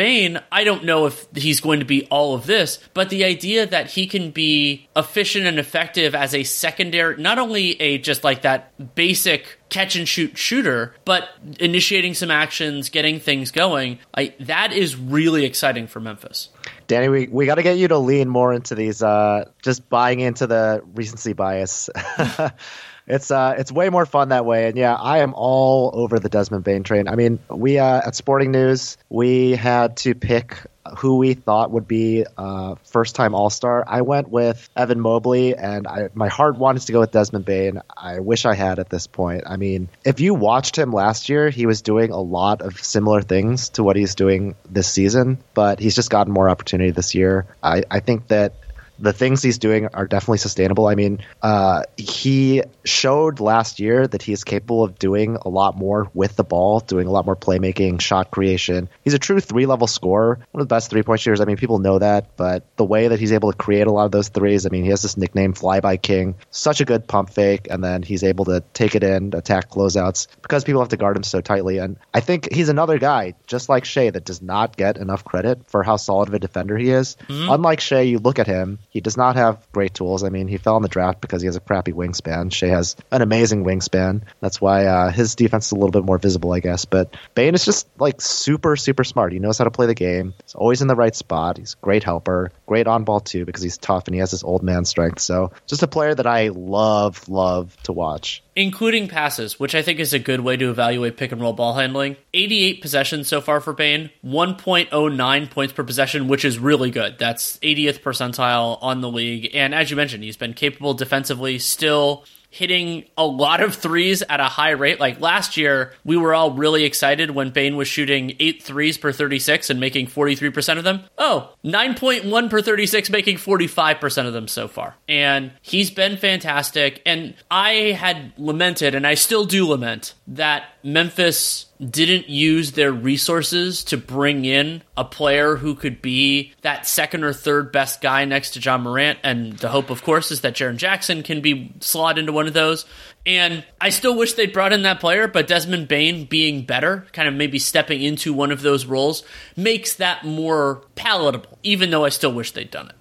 i 0.50 0.64
don't 0.64 0.84
know 0.84 1.06
if 1.06 1.26
he's 1.34 1.60
going 1.60 1.80
to 1.80 1.86
be 1.86 2.04
all 2.06 2.34
of 2.34 2.42
of 2.42 2.46
this, 2.46 2.78
but 2.92 3.08
the 3.08 3.24
idea 3.24 3.66
that 3.66 3.90
he 3.90 4.06
can 4.06 4.30
be 4.30 4.88
efficient 4.96 5.46
and 5.46 5.58
effective 5.58 6.14
as 6.14 6.34
a 6.34 6.42
secondary, 6.42 7.16
not 7.20 7.38
only 7.38 7.80
a 7.80 7.98
just 7.98 8.24
like 8.24 8.42
that 8.42 8.94
basic 8.94 9.58
catch 9.68 9.96
and 9.96 10.08
shoot 10.08 10.36
shooter, 10.36 10.94
but 11.04 11.28
initiating 11.60 12.14
some 12.14 12.30
actions, 12.30 12.90
getting 12.90 13.20
things 13.20 13.50
going, 13.50 13.98
I, 14.14 14.34
that 14.40 14.72
is 14.72 14.96
really 14.96 15.44
exciting 15.44 15.86
for 15.86 16.00
Memphis. 16.00 16.48
Danny, 16.88 17.08
we, 17.08 17.28
we 17.28 17.46
got 17.46 17.54
to 17.54 17.62
get 17.62 17.78
you 17.78 17.88
to 17.88 17.98
lean 17.98 18.28
more 18.28 18.52
into 18.52 18.74
these, 18.74 19.02
uh, 19.02 19.48
just 19.62 19.88
buying 19.88 20.20
into 20.20 20.46
the 20.46 20.82
recency 20.94 21.32
bias. 21.32 21.88
it's 23.12 23.30
uh 23.30 23.54
it's 23.58 23.70
way 23.70 23.90
more 23.90 24.06
fun 24.06 24.30
that 24.30 24.46
way 24.46 24.68
and 24.68 24.76
yeah 24.76 24.94
i 24.94 25.18
am 25.18 25.34
all 25.34 25.90
over 25.92 26.18
the 26.18 26.28
desmond 26.28 26.64
Bane 26.64 26.82
train 26.82 27.08
i 27.08 27.14
mean 27.14 27.38
we 27.48 27.78
uh 27.78 28.00
at 28.06 28.14
sporting 28.14 28.50
news 28.50 28.96
we 29.10 29.52
had 29.52 29.98
to 29.98 30.14
pick 30.14 30.56
who 30.98 31.16
we 31.18 31.34
thought 31.34 31.70
would 31.70 31.86
be 31.86 32.24
uh, 32.36 32.74
first 32.84 33.14
time 33.14 33.34
All 33.34 33.50
Star. 33.50 33.84
I 33.86 34.02
went 34.02 34.28
with 34.28 34.68
Evan 34.76 35.00
Mobley, 35.00 35.56
and 35.56 35.86
I, 35.86 36.08
my 36.14 36.28
heart 36.28 36.56
wanted 36.58 36.82
to 36.82 36.92
go 36.92 37.00
with 37.00 37.12
Desmond 37.12 37.44
Bane. 37.44 37.80
I 37.96 38.18
wish 38.18 38.44
I 38.44 38.54
had 38.54 38.78
at 38.78 38.90
this 38.90 39.06
point. 39.06 39.44
I 39.46 39.56
mean, 39.56 39.88
if 40.04 40.20
you 40.20 40.34
watched 40.34 40.76
him 40.76 40.92
last 40.92 41.28
year, 41.28 41.50
he 41.50 41.66
was 41.66 41.82
doing 41.82 42.10
a 42.10 42.20
lot 42.20 42.62
of 42.62 42.82
similar 42.82 43.22
things 43.22 43.70
to 43.70 43.84
what 43.84 43.96
he's 43.96 44.14
doing 44.14 44.56
this 44.68 44.88
season, 44.88 45.38
but 45.54 45.78
he's 45.78 45.94
just 45.94 46.10
gotten 46.10 46.32
more 46.32 46.48
opportunity 46.48 46.90
this 46.90 47.14
year. 47.14 47.46
I, 47.62 47.84
I 47.90 48.00
think 48.00 48.28
that 48.28 48.54
the 49.02 49.12
things 49.12 49.42
he's 49.42 49.58
doing 49.58 49.88
are 49.88 50.06
definitely 50.06 50.38
sustainable. 50.38 50.86
I 50.86 50.94
mean, 50.94 51.18
uh, 51.42 51.82
he 51.96 52.62
showed 52.84 53.40
last 53.40 53.80
year 53.80 54.06
that 54.06 54.22
he 54.22 54.32
is 54.32 54.44
capable 54.44 54.84
of 54.84 54.96
doing 54.96 55.36
a 55.42 55.48
lot 55.48 55.76
more 55.76 56.08
with 56.14 56.36
the 56.36 56.44
ball, 56.44 56.78
doing 56.78 57.08
a 57.08 57.10
lot 57.10 57.26
more 57.26 57.34
playmaking, 57.34 58.00
shot 58.00 58.30
creation. 58.30 58.88
He's 59.02 59.14
a 59.14 59.18
true 59.18 59.40
three 59.40 59.66
level 59.66 59.88
scorer, 59.88 60.38
one 60.52 60.62
of 60.62 60.68
the 60.68 60.72
best 60.72 60.88
three 60.88 61.02
point 61.02 61.18
shooters. 61.18 61.40
I 61.40 61.46
mean, 61.46 61.56
people 61.56 61.80
know 61.80 61.98
that, 61.98 62.36
but 62.36 62.64
the 62.76 62.84
way 62.84 63.08
that 63.08 63.18
he's 63.18 63.32
able 63.32 63.50
to 63.50 63.58
create 63.58 63.88
a 63.88 63.92
lot 63.92 64.04
of 64.04 64.12
those 64.12 64.28
threes, 64.28 64.66
I 64.66 64.68
mean, 64.68 64.84
he 64.84 64.90
has 64.90 65.02
this 65.02 65.16
nickname, 65.16 65.52
Flyby 65.52 66.00
King, 66.00 66.36
such 66.52 66.80
a 66.80 66.84
good 66.84 67.08
pump 67.08 67.30
fake, 67.30 67.66
and 67.68 67.82
then 67.82 68.04
he's 68.04 68.22
able 68.22 68.44
to 68.44 68.62
take 68.72 68.94
it 68.94 69.02
in, 69.02 69.34
attack 69.34 69.68
closeouts 69.68 70.28
because 70.42 70.62
people 70.62 70.80
have 70.80 70.90
to 70.90 70.96
guard 70.96 71.16
him 71.16 71.24
so 71.24 71.40
tightly. 71.40 71.78
And 71.78 71.96
I 72.14 72.20
think 72.20 72.52
he's 72.52 72.68
another 72.68 72.98
guy, 72.98 73.34
just 73.48 73.68
like 73.68 73.84
Shai, 73.84 74.10
that 74.10 74.24
does 74.24 74.40
not 74.40 74.76
get 74.76 74.96
enough 74.96 75.24
credit 75.24 75.68
for 75.68 75.82
how 75.82 75.96
solid 75.96 76.28
of 76.28 76.34
a 76.34 76.38
defender 76.38 76.78
he 76.78 76.90
is. 76.90 77.16
Mm-hmm. 77.28 77.50
Unlike 77.50 77.80
Shai, 77.80 78.00
you 78.02 78.20
look 78.20 78.38
at 78.38 78.46
him 78.46 78.78
he 78.92 79.00
does 79.00 79.16
not 79.16 79.36
have 79.36 79.66
great 79.72 79.94
tools. 79.94 80.22
I 80.22 80.28
mean, 80.28 80.48
he 80.48 80.58
fell 80.58 80.76
in 80.76 80.82
the 80.82 80.88
draft 80.88 81.22
because 81.22 81.40
he 81.40 81.46
has 81.46 81.56
a 81.56 81.60
crappy 81.60 81.92
wingspan. 81.92 82.52
Shai 82.52 82.66
has 82.66 82.94
an 83.10 83.22
amazing 83.22 83.64
wingspan. 83.64 84.22
That's 84.40 84.60
why 84.60 84.84
uh, 84.84 85.10
his 85.10 85.34
defense 85.34 85.66
is 85.66 85.72
a 85.72 85.76
little 85.76 85.90
bit 85.90 86.04
more 86.04 86.18
visible, 86.18 86.52
I 86.52 86.60
guess. 86.60 86.84
But 86.84 87.16
Bane 87.34 87.54
is 87.54 87.64
just 87.64 87.88
like 87.98 88.20
super, 88.20 88.76
super 88.76 89.02
smart. 89.02 89.32
He 89.32 89.38
knows 89.38 89.56
how 89.56 89.64
to 89.64 89.70
play 89.70 89.86
the 89.86 89.94
game. 89.94 90.34
He's 90.44 90.54
always 90.54 90.82
in 90.82 90.88
the 90.88 90.94
right 90.94 91.16
spot. 91.16 91.56
He's 91.56 91.72
a 91.72 91.84
great 91.84 92.04
helper, 92.04 92.52
great 92.66 92.86
on 92.86 93.04
ball 93.04 93.20
too 93.20 93.46
because 93.46 93.62
he's 93.62 93.78
tough 93.78 94.08
and 94.08 94.14
he 94.14 94.20
has 94.20 94.30
his 94.30 94.44
old 94.44 94.62
man 94.62 94.84
strength. 94.84 95.20
So 95.20 95.52
just 95.66 95.82
a 95.82 95.88
player 95.88 96.14
that 96.14 96.26
I 96.26 96.48
love, 96.48 97.30
love 97.30 97.74
to 97.84 97.92
watch 97.92 98.42
including 98.54 99.08
passes, 99.08 99.58
which 99.58 99.74
I 99.74 99.82
think 99.82 99.98
is 99.98 100.12
a 100.12 100.18
good 100.18 100.40
way 100.40 100.56
to 100.56 100.70
evaluate 100.70 101.16
pick 101.16 101.32
and 101.32 101.40
roll 101.40 101.52
ball 101.52 101.74
handling. 101.74 102.16
88 102.34 102.82
possessions 102.82 103.28
so 103.28 103.40
far 103.40 103.60
for 103.60 103.72
Bane, 103.72 104.10
1.09 104.24 105.50
points 105.50 105.72
per 105.72 105.84
possession, 105.84 106.28
which 106.28 106.44
is 106.44 106.58
really 106.58 106.90
good. 106.90 107.18
That's 107.18 107.56
80th 107.58 108.00
percentile 108.00 108.78
on 108.82 109.00
the 109.00 109.10
league. 109.10 109.50
And 109.54 109.74
as 109.74 109.90
you 109.90 109.96
mentioned, 109.96 110.24
he's 110.24 110.36
been 110.36 110.54
capable 110.54 110.94
defensively, 110.94 111.58
still 111.58 112.24
hitting 112.52 113.06
a 113.16 113.24
lot 113.24 113.62
of 113.62 113.74
threes 113.74 114.22
at 114.28 114.38
a 114.38 114.44
high 114.44 114.70
rate. 114.70 115.00
Like 115.00 115.20
last 115.20 115.56
year, 115.56 115.94
we 116.04 116.18
were 116.18 116.34
all 116.34 116.52
really 116.52 116.84
excited 116.84 117.30
when 117.30 117.48
Bane 117.48 117.76
was 117.76 117.88
shooting 117.88 118.36
eight 118.38 118.62
threes 118.62 118.98
per 118.98 119.10
36 119.10 119.70
and 119.70 119.80
making 119.80 120.08
43% 120.08 120.76
of 120.76 120.84
them. 120.84 121.00
Oh, 121.16 121.54
9.1 121.64 122.50
per 122.50 122.60
36, 122.60 123.08
making 123.08 123.38
45% 123.38 124.26
of 124.26 124.34
them 124.34 124.46
so 124.48 124.68
far. 124.68 124.94
And 125.08 125.52
he's 125.62 125.90
been 125.90 126.18
fantastic. 126.18 127.00
And 127.06 127.34
I 127.50 127.96
had 127.98 128.34
lamented, 128.36 128.94
and 128.94 129.06
I 129.06 129.14
still 129.14 129.46
do 129.46 129.66
lament, 129.66 130.12
that 130.26 130.64
Memphis 130.82 131.71
didn't 131.90 132.28
use 132.28 132.72
their 132.72 132.92
resources 132.92 133.82
to 133.84 133.96
bring 133.96 134.44
in 134.44 134.82
a 134.96 135.04
player 135.04 135.56
who 135.56 135.74
could 135.74 136.00
be 136.00 136.52
that 136.62 136.86
second 136.86 137.24
or 137.24 137.32
third 137.32 137.72
best 137.72 138.00
guy 138.00 138.24
next 138.24 138.52
to 138.52 138.60
Ja 138.60 138.78
Morant. 138.78 139.18
And 139.22 139.54
the 139.54 139.68
hope, 139.68 139.90
of 139.90 140.02
course, 140.02 140.30
is 140.30 140.42
that 140.42 140.54
Jaren 140.54 140.76
Jackson 140.76 141.22
can 141.22 141.40
be 141.40 141.72
slotted 141.80 142.20
into 142.20 142.32
one 142.32 142.46
of 142.46 142.52
those. 142.52 142.84
And 143.26 143.64
I 143.80 143.90
still 143.90 144.16
wish 144.16 144.34
they'd 144.34 144.52
brought 144.52 144.72
in 144.72 144.82
that 144.82 145.00
player, 145.00 145.26
but 145.28 145.46
Desmond 145.46 145.88
Bane 145.88 146.24
being 146.24 146.64
better, 146.64 147.06
kind 147.12 147.28
of 147.28 147.34
maybe 147.34 147.58
stepping 147.58 148.02
into 148.02 148.32
one 148.32 148.52
of 148.52 148.62
those 148.62 148.86
roles, 148.86 149.24
makes 149.56 149.94
that 149.94 150.24
more 150.24 150.82
palatable, 150.94 151.58
even 151.62 151.90
though 151.90 152.04
I 152.04 152.10
still 152.10 152.32
wish 152.32 152.52
they'd 152.52 152.70
done 152.70 152.88
it. 152.88 152.96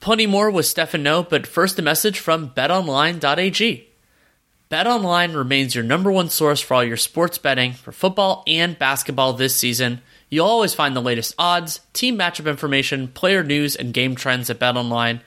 Plenty 0.00 0.26
more 0.26 0.50
with 0.50 0.66
Stefan 0.66 1.02
Noh, 1.02 1.22
but 1.22 1.46
first 1.46 1.78
a 1.78 1.82
message 1.82 2.18
from 2.18 2.50
betonline.ag. 2.50 3.89
BetOnline 4.70 5.34
remains 5.34 5.74
your 5.74 5.82
number 5.82 6.12
one 6.12 6.28
source 6.28 6.60
for 6.60 6.74
all 6.74 6.84
your 6.84 6.96
sports 6.96 7.38
betting 7.38 7.72
for 7.72 7.90
football 7.90 8.44
and 8.46 8.78
basketball 8.78 9.32
this 9.32 9.56
season. 9.56 10.00
You'll 10.28 10.46
always 10.46 10.74
find 10.74 10.94
the 10.94 11.02
latest 11.02 11.34
odds, 11.36 11.80
team 11.92 12.16
matchup 12.16 12.48
information, 12.48 13.08
player 13.08 13.42
news, 13.42 13.74
and 13.74 13.92
game 13.92 14.14
trends 14.14 14.48
at 14.48 14.60
BetOnline. 14.60 15.22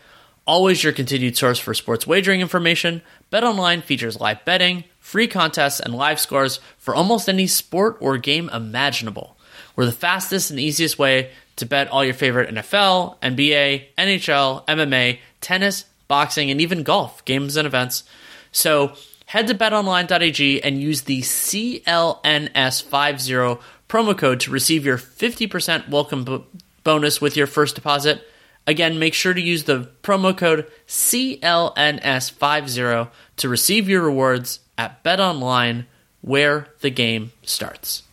Always 0.48 0.82
your 0.82 0.94
continued 0.94 1.36
source 1.36 1.60
for 1.60 1.74
sports 1.74 2.08
wagering 2.08 2.40
information, 2.40 3.02
BetOnline 3.34 3.84
features 3.84 4.18
live 4.18 4.46
betting, 4.46 4.86
free 5.02 5.28
contests, 5.28 5.82
and 5.82 5.94
live 5.94 6.22
scores 6.22 6.62
for 6.78 6.96
almost 6.96 7.28
any 7.28 7.48
sport 7.48 7.98
or 8.00 8.18
game 8.18 8.50
imaginable. 8.54 9.36
We're 9.76 9.88
the 9.88 9.92
fastest 9.92 10.52
and 10.52 10.60
easiest 10.60 10.98
way 10.98 11.32
to 11.58 11.66
bet 11.66 11.90
all 11.90 12.06
your 12.06 12.14
favorite 12.14 12.50
NFL, 12.50 13.20
NBA, 13.20 13.88
NHL, 13.98 14.66
MMA, 14.68 15.20
tennis, 15.42 15.84
boxing, 16.08 16.50
and 16.50 16.62
even 16.62 16.84
golf 16.84 17.26
games 17.26 17.58
and 17.58 17.68
events. 17.68 18.06
So, 18.54 18.94
head 19.34 19.48
to 19.48 19.56
betonline.ag 19.56 20.64
and 20.64 20.80
use 20.80 21.02
the 21.02 21.22
CLNS50 21.22 23.60
promo 23.90 24.16
code 24.16 24.40
to 24.40 24.52
receive 24.52 24.86
your 24.86 25.00
50% 25.00 25.90
welcome 25.90 26.24
b- 26.24 26.44
bonus 26.84 27.20
with 27.20 27.36
your 27.36 27.48
first 27.48 27.74
deposit. 27.74 28.22
Again, 28.68 29.00
make 29.00 29.16
sure 29.16 29.34
to 29.34 29.42
use 29.42 29.64
the 29.64 29.90
promo 30.04 30.38
code 30.38 30.68
CLNS50 30.88 33.10
to 33.38 33.50
receive 33.50 33.90
your 33.90 34.04
rewards 34.04 34.60
at 34.78 35.04
BetOnline, 35.04 35.88
where 36.22 36.68
the 36.82 36.92
game 36.92 37.32
starts. 37.42 38.04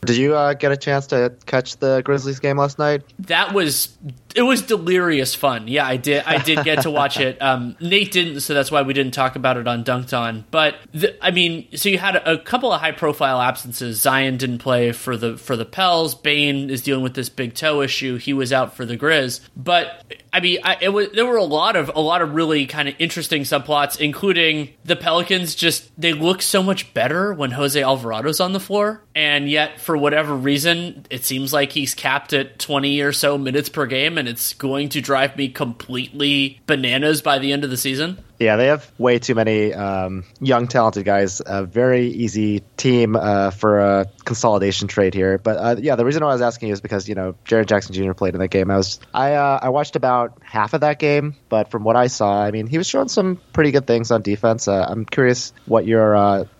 Did 0.00 0.16
you 0.16 0.34
uh, 0.34 0.54
get 0.54 0.72
a 0.72 0.78
chance 0.78 1.08
to 1.08 1.34
catch 1.44 1.76
the 1.76 2.00
Grizzlies 2.02 2.40
game 2.40 2.56
last 2.56 2.78
night? 2.78 3.02
That 3.18 3.52
was 3.52 3.94
it 4.34 4.42
was 4.42 4.62
delirious 4.62 5.34
fun. 5.34 5.68
Yeah, 5.68 5.86
I 5.86 5.96
did. 5.96 6.24
I 6.24 6.38
did 6.38 6.64
get 6.64 6.82
to 6.82 6.90
watch 6.90 7.18
it. 7.20 7.38
Um, 7.44 7.76
Nate 7.78 8.10
didn't, 8.10 8.40
so 8.40 8.54
that's 8.54 8.70
why 8.70 8.82
we 8.82 8.94
didn't 8.94 9.12
talk 9.12 9.36
about 9.36 9.58
it 9.58 9.68
on 9.68 9.84
Dunked 9.84 10.16
On. 10.16 10.46
But 10.50 10.76
the, 10.92 11.14
I 11.22 11.30
mean, 11.30 11.68
so 11.76 11.90
you 11.90 11.98
had 11.98 12.16
a, 12.16 12.32
a 12.32 12.38
couple 12.38 12.72
of 12.72 12.80
high 12.80 12.92
profile 12.92 13.38
absences. 13.40 14.00
Zion 14.00 14.38
didn't 14.38 14.58
play 14.58 14.92
for 14.92 15.16
the 15.16 15.36
for 15.36 15.56
the 15.56 15.66
Pels. 15.66 16.14
Bane 16.14 16.70
is 16.70 16.80
dealing 16.80 17.02
with 17.02 17.14
this 17.14 17.28
big 17.28 17.54
toe 17.54 17.82
issue. 17.82 18.16
He 18.16 18.32
was 18.32 18.50
out 18.50 18.74
for 18.74 18.86
the 18.86 18.96
Grizz. 18.96 19.40
But 19.54 20.04
I 20.32 20.40
mean, 20.40 20.58
I, 20.64 20.78
it 20.80 20.88
was 20.88 21.10
there 21.12 21.26
were 21.26 21.36
a 21.36 21.44
lot 21.44 21.76
of 21.76 21.90
a 21.94 22.00
lot 22.00 22.22
of 22.22 22.34
really 22.34 22.66
kind 22.66 22.88
of 22.88 22.94
interesting 22.98 23.42
subplots, 23.42 24.00
including 24.00 24.70
the 24.84 24.96
Pelicans. 24.96 25.54
Just 25.54 25.90
they 26.00 26.12
look 26.12 26.40
so 26.40 26.62
much 26.62 26.94
better 26.94 27.34
when 27.34 27.50
Jose 27.50 27.80
Alvarado's 27.80 28.40
on 28.40 28.52
the 28.52 28.60
floor, 28.60 29.02
and 29.14 29.50
yet 29.50 29.80
for 29.80 29.96
whatever 29.96 30.34
reason, 30.34 31.04
it 31.10 31.24
seems 31.24 31.52
like 31.52 31.72
he's 31.72 31.94
capped 31.94 32.32
at 32.32 32.58
twenty 32.58 33.00
or 33.00 33.12
so 33.12 33.36
minutes 33.36 33.68
per 33.68 33.86
game 33.86 34.16
and 34.18 34.23
it's 34.28 34.52
going 34.52 34.88
to 34.90 35.00
drive 35.00 35.36
me 35.36 35.48
completely 35.48 36.60
bananas 36.66 37.22
by 37.22 37.38
the 37.38 37.52
end 37.52 37.64
of 37.64 37.70
the 37.70 37.76
season. 37.76 38.18
Yeah, 38.44 38.56
they 38.56 38.66
have 38.66 38.90
way 38.98 39.18
too 39.18 39.34
many 39.34 39.72
um, 39.72 40.24
young, 40.38 40.68
talented 40.68 41.06
guys. 41.06 41.40
A 41.44 41.64
very 41.64 42.08
easy 42.08 42.60
team 42.76 43.16
uh, 43.16 43.50
for 43.50 43.80
a 43.80 44.06
consolidation 44.24 44.86
trade 44.86 45.14
here. 45.14 45.38
But 45.38 45.56
uh, 45.56 45.76
yeah, 45.80 45.96
the 45.96 46.04
reason 46.04 46.22
why 46.22 46.30
I 46.30 46.34
was 46.34 46.42
asking 46.42 46.68
you 46.68 46.74
is 46.74 46.82
because 46.82 47.08
you 47.08 47.14
know 47.14 47.36
Jaren 47.46 47.66
Jackson 47.66 47.94
Jr. 47.94 48.12
played 48.12 48.34
in 48.34 48.40
that 48.40 48.48
game. 48.48 48.70
I 48.70 48.76
was 48.76 49.00
I 49.14 49.32
uh, 49.32 49.60
I 49.62 49.70
watched 49.70 49.96
about 49.96 50.42
half 50.42 50.74
of 50.74 50.82
that 50.82 50.98
game, 50.98 51.36
but 51.48 51.70
from 51.70 51.84
what 51.84 51.96
I 51.96 52.08
saw, 52.08 52.42
I 52.42 52.50
mean, 52.50 52.66
he 52.66 52.76
was 52.76 52.86
showing 52.86 53.08
some 53.08 53.40
pretty 53.54 53.70
good 53.70 53.86
things 53.86 54.10
on 54.10 54.20
defense. 54.20 54.68
Uh, 54.68 54.84
I'm 54.86 55.06
curious 55.06 55.54
what 55.64 55.86
your 55.86 56.12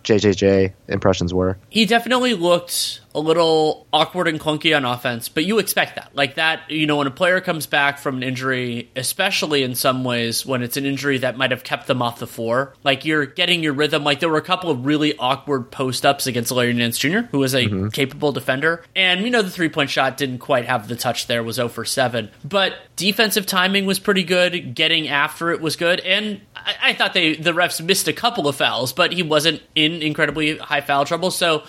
JJJ 0.03 0.69
uh, 0.69 0.73
impressions 0.87 1.33
were. 1.33 1.59
He 1.69 1.85
definitely 1.85 2.33
looked 2.33 3.01
a 3.15 3.19
little 3.19 3.87
awkward 3.93 4.27
and 4.27 4.39
clunky 4.39 4.75
on 4.75 4.83
offense, 4.85 5.29
but 5.29 5.45
you 5.45 5.59
expect 5.59 5.95
that. 5.95 6.11
Like 6.15 6.35
that, 6.35 6.69
you 6.69 6.85
know, 6.85 6.97
when 6.97 7.07
a 7.07 7.11
player 7.11 7.39
comes 7.39 7.65
back 7.65 7.97
from 7.97 8.17
an 8.17 8.23
injury, 8.23 8.91
especially 8.95 9.63
in 9.63 9.75
some 9.75 10.03
ways 10.03 10.45
when 10.45 10.61
it's 10.61 10.77
an 10.77 10.85
injury 10.85 11.19
that 11.19 11.37
might 11.37 11.51
have 11.51 11.63
kept 11.63 11.74
them 11.83 12.01
off 12.01 12.19
the 12.19 12.27
floor, 12.27 12.73
like 12.83 13.03
you're 13.03 13.25
getting 13.25 13.61
your 13.61 13.73
rhythm. 13.73 14.03
Like 14.03 14.21
there 14.21 14.29
were 14.29 14.37
a 14.37 14.41
couple 14.41 14.69
of 14.69 14.85
really 14.85 15.17
awkward 15.17 15.71
post 15.71 16.05
ups 16.05 16.27
against 16.27 16.51
Larry 16.51 16.73
Nance 16.73 16.97
Jr., 16.97 17.19
who 17.31 17.39
was 17.39 17.53
a 17.53 17.65
mm-hmm. 17.65 17.89
capable 17.89 18.31
defender. 18.31 18.83
And, 18.95 19.21
you 19.21 19.29
know, 19.29 19.41
the 19.41 19.49
three 19.49 19.69
point 19.69 19.89
shot 19.89 20.17
didn't 20.17 20.39
quite 20.39 20.65
have 20.65 20.87
the 20.87 20.95
touch 20.95 21.27
there, 21.27 21.43
was 21.43 21.57
0 21.57 21.69
for 21.69 21.85
7. 21.85 22.31
But 22.43 22.75
defensive 22.95 23.45
timing 23.45 23.85
was 23.85 23.99
pretty 23.99 24.23
good. 24.23 24.73
Getting 24.75 25.07
after 25.07 25.51
it 25.51 25.61
was 25.61 25.75
good. 25.75 25.99
And 25.99 26.41
I, 26.55 26.75
I 26.83 26.93
thought 26.93 27.13
they 27.13 27.35
the 27.35 27.51
refs 27.51 27.83
missed 27.83 28.07
a 28.07 28.13
couple 28.13 28.47
of 28.47 28.55
fouls, 28.55 28.93
but 28.93 29.11
he 29.11 29.23
wasn't 29.23 29.61
in 29.75 30.01
incredibly 30.01 30.57
high 30.57 30.81
foul 30.81 31.05
trouble. 31.05 31.31
So, 31.31 31.63